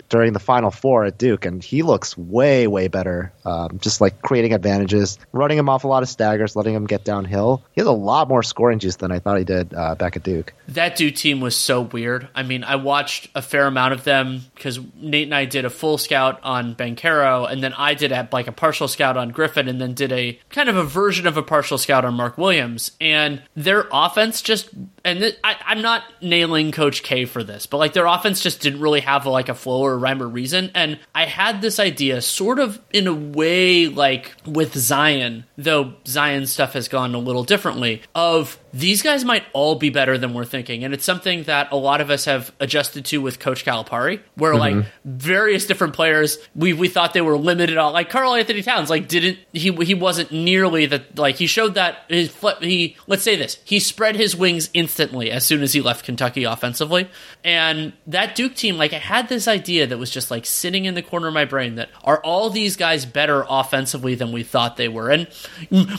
during 0.09 0.33
the 0.33 0.39
final 0.39 0.71
four 0.71 1.05
at 1.05 1.17
Duke, 1.17 1.45
and 1.45 1.63
he 1.63 1.83
looks 1.83 2.17
way, 2.17 2.67
way 2.67 2.87
better. 2.87 3.31
Um, 3.45 3.79
just 3.79 4.01
like 4.01 4.21
creating 4.21 4.53
advantages, 4.53 5.17
running 5.31 5.57
him 5.57 5.69
off 5.69 5.83
a 5.83 5.87
lot 5.87 6.03
of 6.03 6.09
staggers, 6.09 6.55
letting 6.55 6.73
him 6.73 6.85
get 6.85 7.03
downhill. 7.03 7.63
He 7.71 7.81
has 7.81 7.87
a 7.87 7.91
lot 7.91 8.27
more 8.27 8.43
scoring 8.43 8.79
juice 8.79 8.97
than 8.97 9.11
I 9.11 9.19
thought 9.19 9.37
he 9.37 9.43
did 9.43 9.73
uh, 9.73 9.95
back 9.95 10.15
at 10.15 10.23
Duke. 10.23 10.53
That 10.67 10.95
Duke 10.95 11.15
team 11.15 11.39
was 11.39 11.55
so 11.55 11.81
weird. 11.81 12.27
I 12.35 12.43
mean, 12.43 12.63
I 12.63 12.75
watched 12.75 13.29
a 13.35 13.41
fair 13.41 13.65
amount 13.65 13.93
of 13.93 14.03
them 14.03 14.41
because 14.53 14.79
Nate 14.95 15.27
and 15.27 15.35
I 15.35 15.45
did 15.45 15.65
a 15.65 15.69
full 15.69 15.97
scout 15.97 16.39
on 16.43 16.75
Banchero, 16.75 17.49
and 17.49 17.63
then 17.63 17.73
I 17.73 17.93
did 17.93 18.11
a, 18.11 18.27
like 18.31 18.47
a 18.47 18.51
partial 18.51 18.87
scout 18.87 19.17
on 19.17 19.29
Griffin, 19.29 19.67
and 19.67 19.81
then 19.81 19.93
did 19.93 20.11
a 20.11 20.39
kind 20.49 20.69
of 20.69 20.75
a 20.75 20.83
version 20.83 21.25
of 21.27 21.37
a 21.37 21.43
partial 21.43 21.77
scout 21.77 22.05
on 22.05 22.13
Mark 22.13 22.37
Williams. 22.37 22.91
And 23.01 23.41
their 23.55 23.87
offense 23.91 24.41
just, 24.41 24.69
and 25.03 25.19
th- 25.19 25.37
I, 25.43 25.55
I'm 25.65 25.81
not 25.81 26.03
nailing 26.21 26.71
Coach 26.71 27.03
K 27.03 27.25
for 27.25 27.43
this, 27.43 27.65
but 27.65 27.77
like 27.77 27.93
their 27.93 28.05
offense 28.05 28.41
just 28.41 28.61
didn't 28.61 28.81
really 28.81 29.01
have 29.01 29.25
like 29.25 29.49
a 29.49 29.55
flow 29.69 29.81
or 29.81 29.99
rhyme 29.99 30.21
or 30.21 30.27
reason. 30.27 30.71
And 30.73 30.99
I 31.13 31.25
had 31.25 31.61
this 31.61 31.79
idea, 31.79 32.21
sort 32.21 32.59
of 32.59 32.81
in 32.91 33.05
a 33.05 33.13
way 33.13 33.87
like 33.87 34.35
with 34.45 34.75
Zion, 34.75 35.45
though 35.57 35.93
Zion 36.07 36.47
stuff 36.47 36.73
has 36.73 36.87
gone 36.87 37.13
a 37.13 37.19
little 37.19 37.43
differently, 37.43 38.01
of 38.15 38.57
these 38.73 39.01
guys 39.01 39.23
might 39.23 39.43
all 39.53 39.75
be 39.75 39.89
better 39.89 40.17
than 40.17 40.33
we're 40.33 40.45
thinking. 40.45 40.83
And 40.83 40.93
it's 40.93 41.05
something 41.05 41.43
that 41.43 41.71
a 41.71 41.75
lot 41.75 42.01
of 42.01 42.09
us 42.09 42.25
have 42.25 42.51
adjusted 42.59 43.05
to 43.05 43.21
with 43.21 43.39
Coach 43.39 43.65
Calipari, 43.65 44.21
where 44.35 44.53
mm-hmm. 44.53 44.79
like 44.79 44.85
various 45.05 45.65
different 45.65 45.93
players, 45.93 46.37
we, 46.55 46.73
we 46.73 46.87
thought 46.87 47.13
they 47.13 47.21
were 47.21 47.37
limited 47.37 47.77
on, 47.77 47.93
like 47.93 48.09
Karl-Anthony 48.09 48.61
Towns, 48.61 48.89
like 48.89 49.07
didn't, 49.07 49.39
he, 49.53 49.71
he 49.71 49.93
wasn't 49.93 50.31
nearly 50.31 50.85
that, 50.85 51.17
like 51.17 51.35
he 51.35 51.47
showed 51.47 51.75
that 51.75 52.03
his, 52.07 52.35
he, 52.61 52.95
let's 53.07 53.23
say 53.23 53.35
this, 53.35 53.57
he 53.63 53.79
spread 53.79 54.15
his 54.15 54.35
wings 54.35 54.69
instantly 54.73 55.31
as 55.31 55.45
soon 55.45 55.61
as 55.61 55.73
he 55.73 55.81
left 55.81 56.05
Kentucky 56.05 56.43
offensively. 56.43 57.09
And 57.43 57.93
that 58.07 58.35
Duke 58.35 58.55
team, 58.55 58.77
like 58.77 58.93
I 58.93 58.99
had 58.99 59.29
this 59.29 59.47
idea 59.47 59.87
that 59.87 59.97
was 59.97 60.11
just 60.11 60.29
like 60.31 60.45
sitting 60.45 60.85
in 60.85 60.93
the 60.93 61.01
corner 61.01 61.27
of 61.27 61.33
my 61.33 61.45
brain 61.45 61.75
that 61.75 61.89
are 62.03 62.19
all 62.23 62.49
these 62.49 62.75
guys 62.75 63.05
better 63.05 63.45
offensively 63.49 64.15
than 64.15 64.31
we 64.31 64.43
thought 64.43 64.77
they 64.77 64.89
were? 64.89 65.09
And 65.09 65.27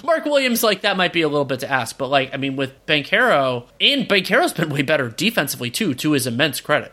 Mark 0.05 0.25
Williams, 0.25 0.63
like 0.63 0.83
that 0.83 0.97
might 0.97 1.13
be 1.13 1.23
a 1.23 1.29
little 1.29 1.45
bit 1.45 1.61
to 1.61 1.71
ask, 1.71 1.99
but 1.99 2.09
like, 2.09 2.33
I 2.33 2.37
mean, 2.37 2.57
with 2.61 2.87
Banchero, 2.87 3.67
and 3.81 4.07
Banchero's 4.07 4.53
been 4.53 4.69
way 4.69 4.83
better 4.83 5.09
defensively 5.09 5.71
too, 5.71 5.95
to 5.95 6.13
his 6.13 6.27
immense 6.27 6.61
credit. 6.61 6.93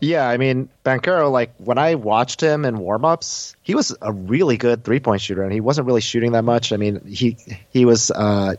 Yeah, 0.00 0.28
I 0.28 0.36
mean, 0.36 0.68
Banchero, 0.84 1.32
like 1.32 1.54
when 1.56 1.78
I 1.78 1.94
watched 1.94 2.42
him 2.42 2.64
in 2.64 2.76
warmups, 2.76 3.54
he 3.62 3.74
was 3.74 3.96
a 4.02 4.12
really 4.12 4.58
good 4.58 4.84
three 4.84 5.00
point 5.00 5.22
shooter, 5.22 5.42
and 5.42 5.50
he 5.52 5.60
wasn't 5.60 5.86
really 5.86 6.02
shooting 6.02 6.32
that 6.32 6.44
much. 6.44 6.72
I 6.72 6.76
mean, 6.76 7.02
he 7.06 7.38
he 7.70 7.86
was 7.86 8.10
uh, 8.10 8.54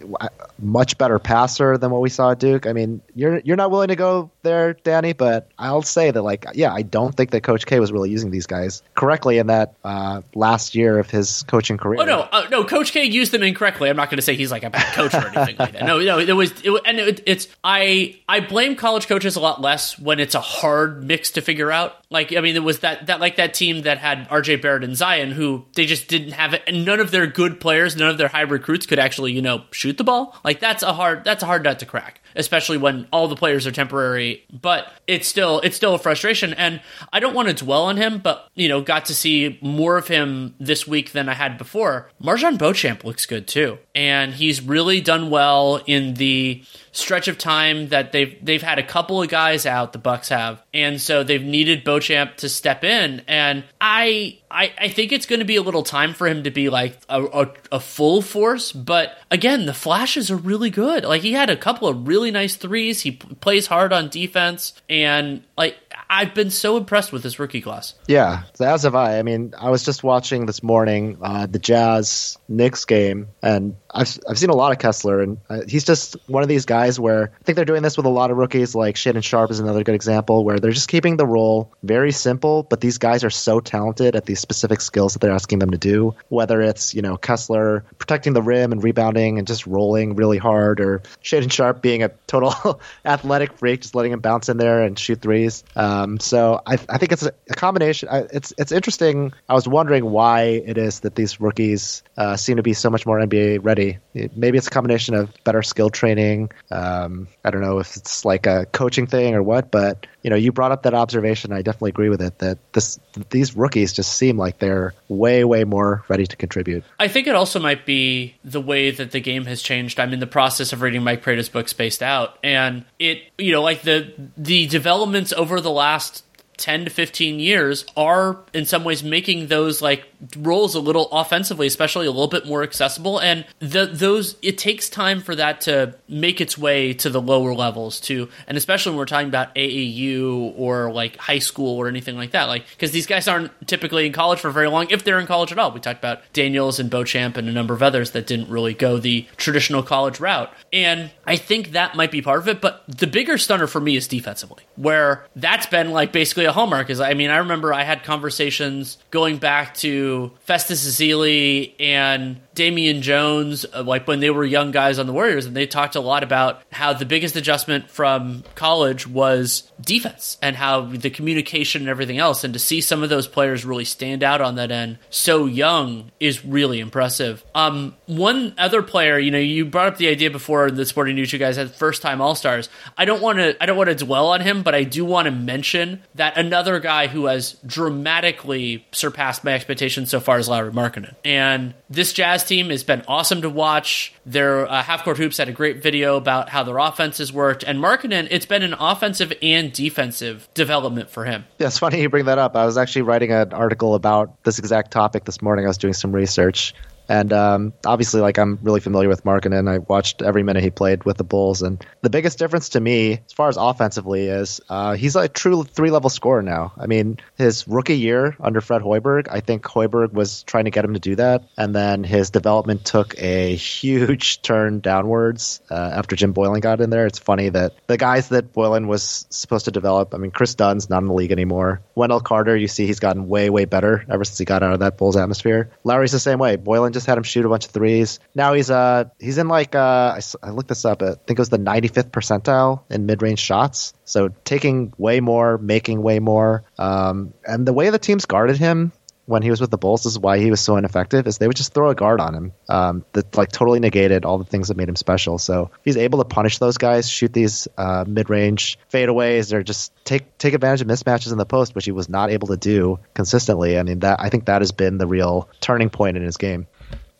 much 0.58 0.98
better 0.98 1.20
passer 1.20 1.78
than 1.78 1.92
what 1.92 2.02
we 2.02 2.10
saw 2.10 2.32
at 2.32 2.40
Duke. 2.40 2.66
I 2.66 2.74
mean, 2.74 3.02
you're 3.14 3.38
you're 3.40 3.56
not 3.56 3.70
willing 3.70 3.90
to 3.90 3.96
go 3.96 4.32
there, 4.42 4.74
Danny, 4.74 5.14
but 5.14 5.52
I'll 5.60 5.84
say 5.84 6.10
that 6.10 6.22
like 6.24 6.48
yeah, 6.56 6.74
I 6.74 6.82
don't 6.82 7.16
think 7.16 7.30
that 7.30 7.42
Coach 7.42 7.68
K 7.68 7.80
was 7.80 7.92
really 7.92 8.10
using 8.10 8.32
these 8.32 8.48
guys 8.48 8.82
correctly 8.96 9.38
in 9.38 9.48
that 9.48 9.76
uh, 9.84 10.22
last 10.34 10.74
year 10.74 10.98
of 10.98 11.12
his 11.12 11.44
coaching 11.44 11.78
career. 11.78 12.02
Oh 12.02 12.06
no, 12.06 12.22
uh, 12.22 12.48
no, 12.50 12.64
Coach 12.64 12.92
K 12.92 13.04
used 13.04 13.32
them 13.32 13.44
incorrectly. 13.44 13.88
I'm 13.88 13.98
not 13.98 14.10
going 14.10 14.18
to 14.18 14.24
say 14.24 14.36
he's 14.36 14.50
like 14.50 14.64
a 14.64 14.72
bad 14.72 14.94
coach 14.96 15.14
or 15.14 15.28
anything 15.28 15.58
like 15.60 15.74
that. 15.74 15.84
No, 15.84 16.00
no, 16.00 16.18
it 16.18 16.34
was 16.34 16.52
it, 16.64 16.82
and 16.86 17.00
it, 17.00 17.22
it's 17.28 17.48
I 17.64 18.20
I 18.28 18.40
blame 18.40 18.76
college 18.76 19.08
coaches 19.08 19.36
a 19.36 19.40
lot 19.40 19.62
less 19.62 20.00
when 20.00 20.20
it's 20.20 20.34
a 20.34 20.42
hard 20.42 21.04
mix 21.04 21.30
to 21.32 21.42
figure 21.42 21.72
out. 21.72 21.98
Like 22.16 22.34
I 22.34 22.40
mean, 22.40 22.56
it 22.56 22.64
was 22.64 22.80
that 22.80 23.08
that 23.08 23.20
like 23.20 23.36
that 23.36 23.54
team 23.54 23.82
that 23.82 23.98
had 23.98 24.26
R.J. 24.30 24.56
Barrett 24.56 24.86
and 24.86 24.96
Zion, 24.96 25.32
who 25.32 25.66
they 25.76 25.86
just 25.86 26.08
didn't 26.08 26.32
have 26.32 26.54
it, 26.54 26.64
and 26.66 26.86
none 26.86 27.02
of 27.02 27.12
their 27.12 27.28
good 27.28 27.60
players, 27.60 27.98
none 27.98 28.10
of 28.10 28.18
their 28.18 28.30
high 28.30 28.42
recruits 28.42 28.86
could 28.86 29.00
actually 29.00 29.34
you 29.34 29.42
know 29.42 29.66
shoot 29.72 29.98
the 29.98 30.06
ball. 30.06 30.40
Like 30.42 30.62
that's 30.62 30.82
a 30.82 30.94
hard 30.94 31.26
that's 31.26 31.44
a 31.44 31.46
hard 31.46 31.64
nut 31.64 31.80
to 31.80 31.86
crack 31.86 32.22
especially 32.36 32.78
when 32.78 33.08
all 33.12 33.28
the 33.28 33.36
players 33.36 33.66
are 33.66 33.72
temporary. 33.72 34.46
But 34.52 34.92
it's 35.08 35.28
still 35.28 35.60
it's 35.62 35.76
still 35.76 35.96
a 35.96 36.00
frustration, 36.00 36.54
and 36.54 36.82
I 37.12 37.20
don't 37.20 37.34
want 37.34 37.48
to 37.48 37.54
dwell 37.54 37.84
on 37.84 37.98
him, 37.98 38.20
but 38.20 38.50
you 38.56 38.68
know, 38.68 38.82
got 38.82 39.06
to 39.06 39.16
see 39.16 39.58
more 39.62 39.98
of 39.98 40.08
him 40.08 40.56
this 40.60 40.88
week 40.88 41.12
than 41.12 41.30
I 41.30 41.34
had 41.34 41.58
before. 41.58 42.10
MarJon 42.22 42.58
Beauchamp 42.58 43.04
looks 43.04 43.26
good 43.26 43.48
too, 43.48 43.78
and 43.94 44.34
he's 44.34 44.62
really 44.62 45.02
done 45.02 45.30
well 45.30 45.82
in 45.86 46.16
the 46.16 46.64
stretch 46.92 47.28
of 47.28 47.38
time 47.38 47.90
that 47.90 48.12
they've 48.12 48.38
they've 48.44 48.62
had 48.62 48.80
a 48.80 48.84
couple 48.84 49.22
of 49.22 49.30
guys 49.30 49.66
out. 49.66 49.94
The 49.94 50.00
Bucks 50.00 50.30
have, 50.30 50.62
and 50.74 51.02
so 51.02 51.24
they've 51.24 51.44
needed 51.44 51.84
Beauchamp 51.84 52.38
to 52.38 52.50
step 52.50 52.84
in, 52.84 53.22
and 53.28 53.64
I 53.80 54.40
I, 54.50 54.74
I 54.78 54.88
think 54.90 55.12
it's 55.12 55.26
going 55.26 55.40
to 55.40 55.46
be 55.46 55.56
a 55.56 55.62
little 55.62 55.84
time 55.84 56.14
for 56.14 56.28
him 56.28 56.44
to 56.44 56.52
be 56.52 56.70
like 56.70 56.98
a, 57.10 57.24
a, 57.24 57.54
a, 57.74 57.80
full 57.80 58.22
force. 58.22 58.72
But 58.72 59.18
again, 59.32 59.66
the 59.66 59.74
flashes 59.74 60.30
are 60.32 60.38
really 60.38 60.70
good. 60.70 61.04
Like 61.04 61.22
he 61.22 61.34
had 61.34 61.50
a 61.50 61.58
couple 61.58 61.88
of 61.88 62.08
really 62.08 62.32
nice 62.32 62.56
threes. 62.56 63.02
He 63.02 63.12
p- 63.12 63.36
plays 63.36 63.68
hard 63.68 63.92
on 63.92 64.10
defense, 64.10 64.74
and 64.90 65.44
like 65.58 65.78
I've 66.10 66.34
been 66.34 66.52
so 66.52 66.78
impressed 66.78 67.12
with 67.12 67.24
this 67.24 67.40
rookie 67.40 67.62
class. 67.62 67.96
Yeah, 68.08 68.44
as 68.60 68.84
have 68.84 68.96
I. 68.96 69.20
I 69.20 69.24
mean, 69.24 69.54
I 69.60 69.70
was 69.70 69.84
just 69.84 70.04
watching 70.04 70.46
this 70.46 70.62
morning 70.62 71.18
uh, 71.22 71.48
the 71.48 71.60
Jazz 71.60 72.38
Knicks 72.48 72.86
game, 72.86 73.28
and 73.42 73.76
I've 73.96 74.20
I've 74.30 74.38
seen 74.38 74.50
a 74.50 74.56
lot 74.56 74.74
of 74.74 74.80
Kessler, 74.80 75.22
and 75.22 75.38
uh, 75.50 75.62
he's 75.68 75.86
just 75.86 76.18
one 76.28 76.44
of 76.44 76.50
these 76.50 76.66
guys 76.66 77.00
where 77.00 77.32
I 77.40 77.44
think 77.44 77.56
they're 77.56 77.66
doing 77.66 77.82
this 77.82 77.96
with 77.96 78.06
a 78.06 78.10
lot 78.10 78.30
of 78.30 78.38
rookies. 78.38 78.76
Like 78.76 78.96
Shaedon 78.96 79.24
Sharpe 79.24 79.52
is 79.52 79.60
another 79.60 79.84
good 79.84 79.96
example, 79.96 80.44
where 80.44 80.60
they're 80.60 80.72
just 80.72 80.90
keeping 80.90 81.16
the 81.16 81.26
role 81.26 81.72
very 81.82 82.12
simple, 82.12 82.64
but 82.64 82.82
these 82.82 82.98
guys 82.98 83.24
are 83.24 83.30
so 83.30 83.62
talented 83.62 84.16
at 84.16 84.26
these 84.26 84.40
specific 84.40 84.82
skills 84.82 85.14
that 85.14 85.20
they're 85.20 85.32
asking 85.32 85.60
them 85.60 85.72
to 85.72 85.78
do. 85.78 86.14
Whether 86.28 86.62
it's 86.62 86.94
you 86.94 87.02
know 87.02 87.16
Kessler 87.16 87.86
protecting 87.98 88.34
the 88.34 88.42
rim 88.42 88.74
and 88.74 88.84
rebounding 88.84 89.38
and 89.38 89.48
just 89.48 89.66
rolling 89.66 90.16
really 90.16 90.38
hard, 90.38 90.82
or 90.82 91.02
Shaedon 91.24 91.52
Sharpe 91.52 91.82
being 91.82 92.04
a 92.04 92.10
total 92.28 92.82
athletic 93.06 93.54
freak, 93.54 93.82
just 93.82 93.96
letting 93.96 94.12
him 94.12 94.20
bounce 94.20 94.50
in 94.50 94.58
there 94.58 94.84
and 94.84 95.00
shoot 95.00 95.22
threes. 95.22 95.64
Um, 95.76 96.20
so 96.20 96.62
I, 96.66 96.74
I 96.90 96.98
think 96.98 97.14
it's 97.14 97.24
a, 97.24 97.32
a 97.50 97.54
combination. 97.54 98.10
I, 98.10 98.26
it's 98.34 98.54
it's 98.58 98.74
interesting. 98.74 99.32
I 99.48 99.54
was 99.54 99.68
wondering 99.68 100.04
why 100.06 100.42
it 100.66 100.78
is 100.78 101.02
that 101.02 101.16
these 101.16 101.40
rookies 101.40 102.04
uh, 102.18 102.36
seem 102.36 102.58
to 102.58 102.64
be 102.64 102.74
so 102.74 102.90
much 102.90 103.06
more 103.06 103.20
NBA 103.20 103.60
ready. 103.64 103.85
Maybe 104.14 104.58
it's 104.58 104.68
a 104.68 104.72
combination 104.72 105.16
of 105.16 105.32
better 105.44 105.62
skill 105.62 105.90
training. 105.90 106.52
Um, 106.72 107.28
I 107.44 107.52
don't 107.52 107.62
know 107.62 107.80
if 107.80 107.96
it's 107.98 108.24
like 108.26 108.48
a 108.48 108.66
coaching 108.68 109.08
thing 109.08 109.36
or 109.36 109.44
what, 109.44 109.72
but 109.72 110.08
you 110.24 110.30
know, 110.30 110.36
you 110.36 110.52
brought 110.52 110.72
up 110.72 110.84
that 110.84 110.94
observation. 110.94 111.52
I 111.52 111.62
definitely 111.62 111.90
agree 111.90 112.10
with 112.10 112.22
it. 112.22 112.40
That 112.40 112.58
this 112.74 113.00
these 113.30 113.56
rookies 113.56 113.94
just 113.94 114.14
seem 114.14 114.38
like 114.38 114.60
they're 114.60 114.94
way 115.10 115.44
way 115.44 115.64
more 115.64 116.04
ready 116.08 116.26
to 116.26 116.36
contribute. 116.36 116.84
I 117.00 117.08
think 117.08 117.28
it 117.28 117.36
also 117.36 117.60
might 117.60 117.86
be 117.86 118.36
the 118.44 118.62
way 118.62 118.92
that 118.92 119.12
the 119.12 119.20
game 119.20 119.46
has 119.46 119.62
changed. 119.62 120.00
I'm 120.00 120.14
in 120.14 120.20
the 120.20 120.28
process 120.28 120.74
of 120.74 120.82
reading 120.82 121.04
Mike 121.04 121.22
Prada's 121.22 121.50
book 121.50 121.68
Spaced 121.68 122.02
Out, 122.02 122.38
and 122.44 122.86
it 123.00 123.22
you 123.38 123.52
know 123.52 123.62
like 123.62 123.82
the 123.82 124.14
the 124.38 124.68
developments 124.68 125.34
over 125.34 125.62
the 125.62 125.72
last 125.72 126.24
10 126.58 126.86
to 126.86 126.92
15 126.92 127.40
years 127.40 127.86
are 127.96 128.40
in 128.54 128.66
some 128.66 128.84
ways 128.84 129.04
making 129.04 129.48
those 129.48 129.82
like 129.82 130.06
roles 130.38 130.76
a 130.76 130.80
little 130.80 131.08
offensively 131.12 131.68
especially 131.68 132.08
a 132.08 132.12
little 132.12 132.28
bit 132.28 132.46
more 132.46 132.64
accessible. 132.64 133.20
And 133.20 133.46
the, 133.60 133.86
those 133.86 134.36
it 134.42 134.58
takes 134.58 134.90
time 134.90 135.22
for 135.22 135.36
that 135.36 135.62
to 135.62 135.96
make 136.08 136.42
its 136.42 136.58
way 136.58 136.94
to 136.94 137.10
the 137.10 137.22
lower 137.22 137.54
levels 137.54 138.00
too. 138.00 138.30
And 138.48 138.58
especially 138.58 138.92
when 138.92 139.00
we're 139.00 139.06
talking 139.06 139.28
about 139.28 139.54
AAU 139.56 140.54
or 140.58 140.92
like 140.92 141.18
high 141.18 141.40
school 141.40 141.78
or 141.78 141.88
anything 141.88 142.16
like 142.16 142.32
that. 142.32 142.46
Like 142.46 142.68
because 142.70 142.92
these 142.92 143.06
guys 143.06 143.28
aren't 143.28 143.52
typically 143.68 144.06
in 144.06 144.14
college 144.14 144.40
for 144.40 144.52
very 144.52 144.68
long 144.68 144.88
if 144.90 145.04
they're 145.04 145.20
in 145.20 145.28
college 145.28 145.52
at 145.52 145.60
all. 145.60 145.72
We 145.72 145.80
talked 145.80 146.00
about 146.00 146.22
Daniels 146.34 146.80
and 146.80 146.90
Beauchamp 146.90 147.38
and 147.38 147.48
a 147.48 147.52
number 147.52 147.74
of 147.74 147.84
others 147.84 148.12
that 148.12 148.28
didn't 148.28 148.50
really 148.50 148.74
go 148.74 148.98
the 148.98 149.28
traditional 149.38 149.84
college 149.84 150.20
route. 150.20 150.52
And 150.74 151.12
I 151.26 151.36
think 151.36 151.72
that 151.72 151.96
might 151.96 152.12
be 152.12 152.22
part 152.22 152.40
of 152.40 152.48
it 152.48 152.62
but 152.62 152.84
the 152.88 153.08
bigger 153.08 153.38
stunner 153.38 153.68
for 153.68 153.80
me 153.80 153.96
is 153.96 154.08
defensively 154.08 154.64
where 154.76 155.26
that's 155.36 155.66
been 155.68 155.92
like 155.92 156.12
basically 156.12 156.45
a 156.46 156.52
hallmark 156.52 156.90
is 156.90 157.00
I 157.00 157.14
mean 157.14 157.30
I 157.30 157.38
remember 157.38 157.74
I 157.74 157.84
had 157.84 158.04
conversations 158.04 158.98
going 159.12 159.38
back 159.38 159.76
to 159.76 160.32
Festus 160.42 160.88
Ezeli 160.88 161.74
and 161.80 162.40
Damian 162.56 163.02
Jones, 163.02 163.66
uh, 163.74 163.84
like 163.84 164.08
when 164.08 164.22
they 164.22 164.30
were 164.30 164.46
young 164.46 164.72
guys 164.72 164.98
on 164.98 165.06
the 165.06 165.14
Warriors, 165.14 165.46
and 165.46 165.56
they 165.56 165.68
talked 165.68 165.96
a 165.96 166.00
lot 166.00 166.24
about 166.24 166.62
how 166.72 166.94
the 166.94 167.06
biggest 167.06 167.36
adjustment 167.36 167.92
from 167.92 168.44
college 168.56 169.06
was 169.06 169.70
defense 169.82 170.38
and 170.42 170.56
how 170.56 170.82
the 170.82 171.10
communication 171.10 171.82
and 171.82 171.90
everything 171.90 172.18
else. 172.18 172.44
And 172.44 172.54
to 172.54 172.60
see 172.60 172.80
some 172.80 173.04
of 173.04 173.10
those 173.10 173.28
players 173.28 173.66
really 173.66 173.86
stand 173.86 174.24
out 174.24 174.42
on 174.42 174.56
that 174.56 174.72
end 174.72 174.98
so 175.10 175.46
young 175.46 176.12
is 176.20 176.46
really 176.46 176.80
impressive. 176.80 177.44
Um, 177.54 177.96
one 178.06 178.54
other 178.58 178.82
player, 178.82 179.20
you 179.20 179.32
know, 179.32 179.38
you 179.38 179.66
brought 179.66 179.88
up 179.88 179.98
the 179.98 180.08
idea 180.08 180.32
before 180.32 180.72
the 180.72 180.86
Sporting 180.86 181.16
News, 181.16 181.34
you 181.34 181.40
guys 181.40 181.58
had 181.58 181.76
first 181.76 182.02
time 182.02 182.22
All 182.22 182.36
Stars. 182.36 182.70
I 182.98 183.04
don't 183.04 183.22
want 183.22 183.40
to, 183.40 183.62
I 183.62 183.66
don't 183.66 183.78
want 183.78 183.90
to 183.90 183.96
dwell 183.96 184.28
on 184.28 184.40
him, 184.40 184.64
but 184.64 184.74
I 184.74 184.84
do 184.84 185.04
want 185.04 185.26
to 185.26 185.32
mention 185.32 186.02
that 186.16 186.38
another 186.38 186.80
guy 186.80 187.08
who 187.08 187.26
has 187.26 187.58
dramatically 187.66 188.86
surpassed 188.94 189.44
my 189.44 189.54
expectations 189.54 190.10
so 190.10 190.22
far 190.22 190.40
is 190.40 190.48
Lauri 190.48 190.72
Markkanen. 190.72 191.16
And 191.26 191.74
this 191.90 192.14
Jazz 192.14 192.45
team 192.48 192.70
has 192.70 192.84
been 192.84 193.04
awesome 193.08 193.42
to 193.42 193.50
watch. 193.50 194.14
Their 194.26 194.68
uh, 194.68 194.84
half 194.84 195.04
court 195.04 195.18
hoops 195.18 195.38
had 195.38 195.50
a 195.50 195.52
great 195.52 195.82
video 195.82 196.18
about 196.18 196.50
how 196.50 196.64
their 196.64 196.78
offenses 196.78 197.32
worked, 197.32 197.64
and 197.64 197.80
Markkanen, 197.80 198.28
it's 198.32 198.46
been 198.46 198.64
an 198.64 198.74
offensive 198.74 199.34
and 199.42 199.72
defensive 199.72 200.48
development 200.54 201.10
for 201.10 201.26
him. 201.26 201.46
Yeah, 201.60 201.68
it's 201.68 201.80
funny 201.80 202.02
you 202.02 202.10
bring 202.10 202.26
that 202.26 202.38
up. 202.38 202.56
I 202.56 202.66
was 202.66 202.78
actually 202.78 203.04
writing 203.04 203.32
an 203.32 203.54
article 203.54 203.96
about 203.96 204.44
this 204.44 204.60
exact 204.60 204.92
topic 204.92 205.26
this 205.26 205.42
morning. 205.42 205.66
I 205.66 205.68
was 205.68 205.78
doing 205.78 205.94
some 205.94 206.12
research. 206.12 206.74
And 207.08 207.32
um, 207.34 207.74
obviously, 207.86 208.22
like 208.22 208.38
I'm 208.38 208.60
really 208.62 208.80
familiar 208.80 209.10
with 209.10 209.24
Markkanen. 209.24 209.70
I 209.70 209.80
watched 209.80 210.22
every 210.22 210.44
minute 210.44 210.64
he 210.64 210.72
played 210.72 211.04
with 211.04 211.18
the 211.18 211.24
Bulls, 211.24 211.62
and 211.62 211.86
the 212.02 212.10
biggest 212.10 212.40
difference 212.40 212.70
to 212.70 212.80
me, 212.80 213.14
as 213.26 213.34
far 213.34 213.50
as 213.50 213.58
offensively, 213.58 214.28
is 214.28 214.62
uh, 214.70 214.94
he's 214.94 215.16
a 215.16 215.28
true 215.28 215.64
three 215.64 215.92
level 215.92 216.10
scorer 216.10 216.42
now. 216.42 216.74
I 216.78 216.88
mean, 216.88 217.20
his 217.36 217.68
rookie 217.68 217.98
year 217.98 218.36
under 218.40 218.62
Fred 218.62 218.82
Hoiberg, 218.82 219.28
I 219.30 219.40
think 219.40 219.64
Hoiberg 219.64 220.14
was 220.14 220.44
trying 220.44 220.66
to 220.66 220.72
get 220.72 220.86
him 220.86 220.94
to 220.94 221.00
do 221.00 221.16
that, 221.16 221.44
and 221.58 221.76
then 221.76 222.04
his 222.04 222.30
development 222.30 222.86
took 222.86 223.18
a 223.18 223.56
huge 223.56 224.42
turn 224.42 224.80
downwards 224.80 225.62
uh, 225.70 225.92
after 225.94 226.16
Jim 226.16 226.34
Boylen 226.34 226.62
got 226.62 226.82
in 226.82 226.90
there. 226.90 227.06
It's 227.06 227.20
funny 227.20 227.50
that 227.50 227.74
the 227.88 227.98
guys 227.98 228.30
that 228.30 228.54
Boylen 228.54 228.88
was 228.88 229.26
supposed 229.30 229.66
to 229.66 229.72
develop, 229.72 230.14
I 230.14 230.18
mean, 230.18 230.32
Kris 230.32 230.56
Dunn's 230.56 230.90
not 230.90 231.02
in 231.02 231.08
the 231.08 231.14
league 231.14 231.32
anymore. 231.32 231.82
Wendell 231.94 232.22
Carter, 232.22 232.56
you 232.56 232.68
see, 232.68 232.88
he's 232.88 233.00
gotten 233.00 233.28
way 233.28 233.50
way 233.50 233.66
better 233.66 234.06
ever 234.10 234.24
since 234.24 234.38
he 234.38 234.46
got 234.46 234.64
out 234.64 234.74
of 234.74 234.80
that 234.80 234.98
Bulls 234.98 235.18
atmosphere. 235.18 235.72
Lauri's 235.84 236.12
the 236.12 236.20
same 236.20 236.40
way. 236.40 236.58
Boylen 236.58 236.95
just 236.96 237.06
had 237.06 237.18
him 237.18 237.24
shoot 237.24 237.46
a 237.46 237.50
bunch 237.50 237.66
of 237.66 237.72
threes. 237.72 238.20
Now 238.34 238.54
he's 238.54 238.72
uh 238.72 239.06
he's 239.20 239.38
in 239.38 239.48
like 239.48 239.76
uh 239.76 240.18
I, 240.18 240.22
I 240.42 240.50
looked 240.50 240.70
this 240.70 240.86
up. 240.86 241.04
I 241.04 241.14
think 241.14 241.32
it 241.32 241.40
was 241.40 241.50
the 241.50 241.60
95th 241.60 242.10
percentile 242.10 242.82
in 242.90 243.06
mid 243.06 243.22
range 243.22 243.40
shots. 243.40 243.94
So 244.06 244.30
taking 244.44 244.94
way 244.98 245.20
more, 245.20 245.58
making 245.58 246.02
way 246.02 246.20
more. 246.20 246.64
Um, 246.80 247.34
and 247.46 247.68
the 247.68 247.74
way 247.74 247.90
the 247.92 248.00
teams 248.00 248.26
guarded 248.26 248.58
him 248.58 248.92
when 249.26 249.42
he 249.42 249.50
was 249.50 249.60
with 249.60 249.72
the 249.72 249.78
Bulls, 249.78 250.06
is 250.06 250.20
why 250.20 250.38
he 250.38 250.52
was 250.52 250.62
so 250.62 250.78
ineffective, 250.78 251.26
is 251.28 251.38
they 251.38 251.48
would 251.48 251.56
just 251.56 251.74
throw 251.74 251.90
a 251.90 251.96
guard 251.96 252.20
on 252.20 252.36
him 252.36 252.54
um, 252.70 253.06
that 253.14 253.36
like 253.36 253.52
totally 253.52 253.80
negated 253.80 254.24
all 254.24 254.38
the 254.38 254.46
things 254.46 254.68
that 254.68 254.78
made 254.78 254.88
him 254.88 254.96
special. 254.96 255.38
So 255.38 255.72
he's 255.84 255.98
able 255.98 256.20
to 256.20 256.26
punish 256.26 256.60
those 256.60 256.78
guys, 256.78 257.10
shoot 257.10 257.34
these 257.34 257.68
uh, 257.78 258.06
mid-range 258.08 258.78
fadeaways, 258.92 259.52
or 259.54 259.64
just 259.64 259.92
take 260.06 260.38
take 260.38 260.54
advantage 260.54 260.82
of 260.82 260.88
mismatches 260.88 261.32
in 261.32 261.38
the 261.38 261.46
post, 261.46 261.76
which 261.76 261.86
he 261.86 261.92
was 261.92 262.08
not 262.08 262.30
able 262.30 262.50
to 262.50 262.58
do 262.58 263.00
consistently. 263.14 263.80
I 263.80 263.84
mean, 263.84 264.00
that 264.00 264.20
I 264.20 264.30
think 264.30 264.46
that 264.46 264.62
has 264.62 264.72
been 264.72 264.98
the 264.98 265.08
real 265.08 265.50
turning 265.60 265.90
point 265.90 266.18
in 266.18 266.24
his 266.24 266.38
game 266.38 266.68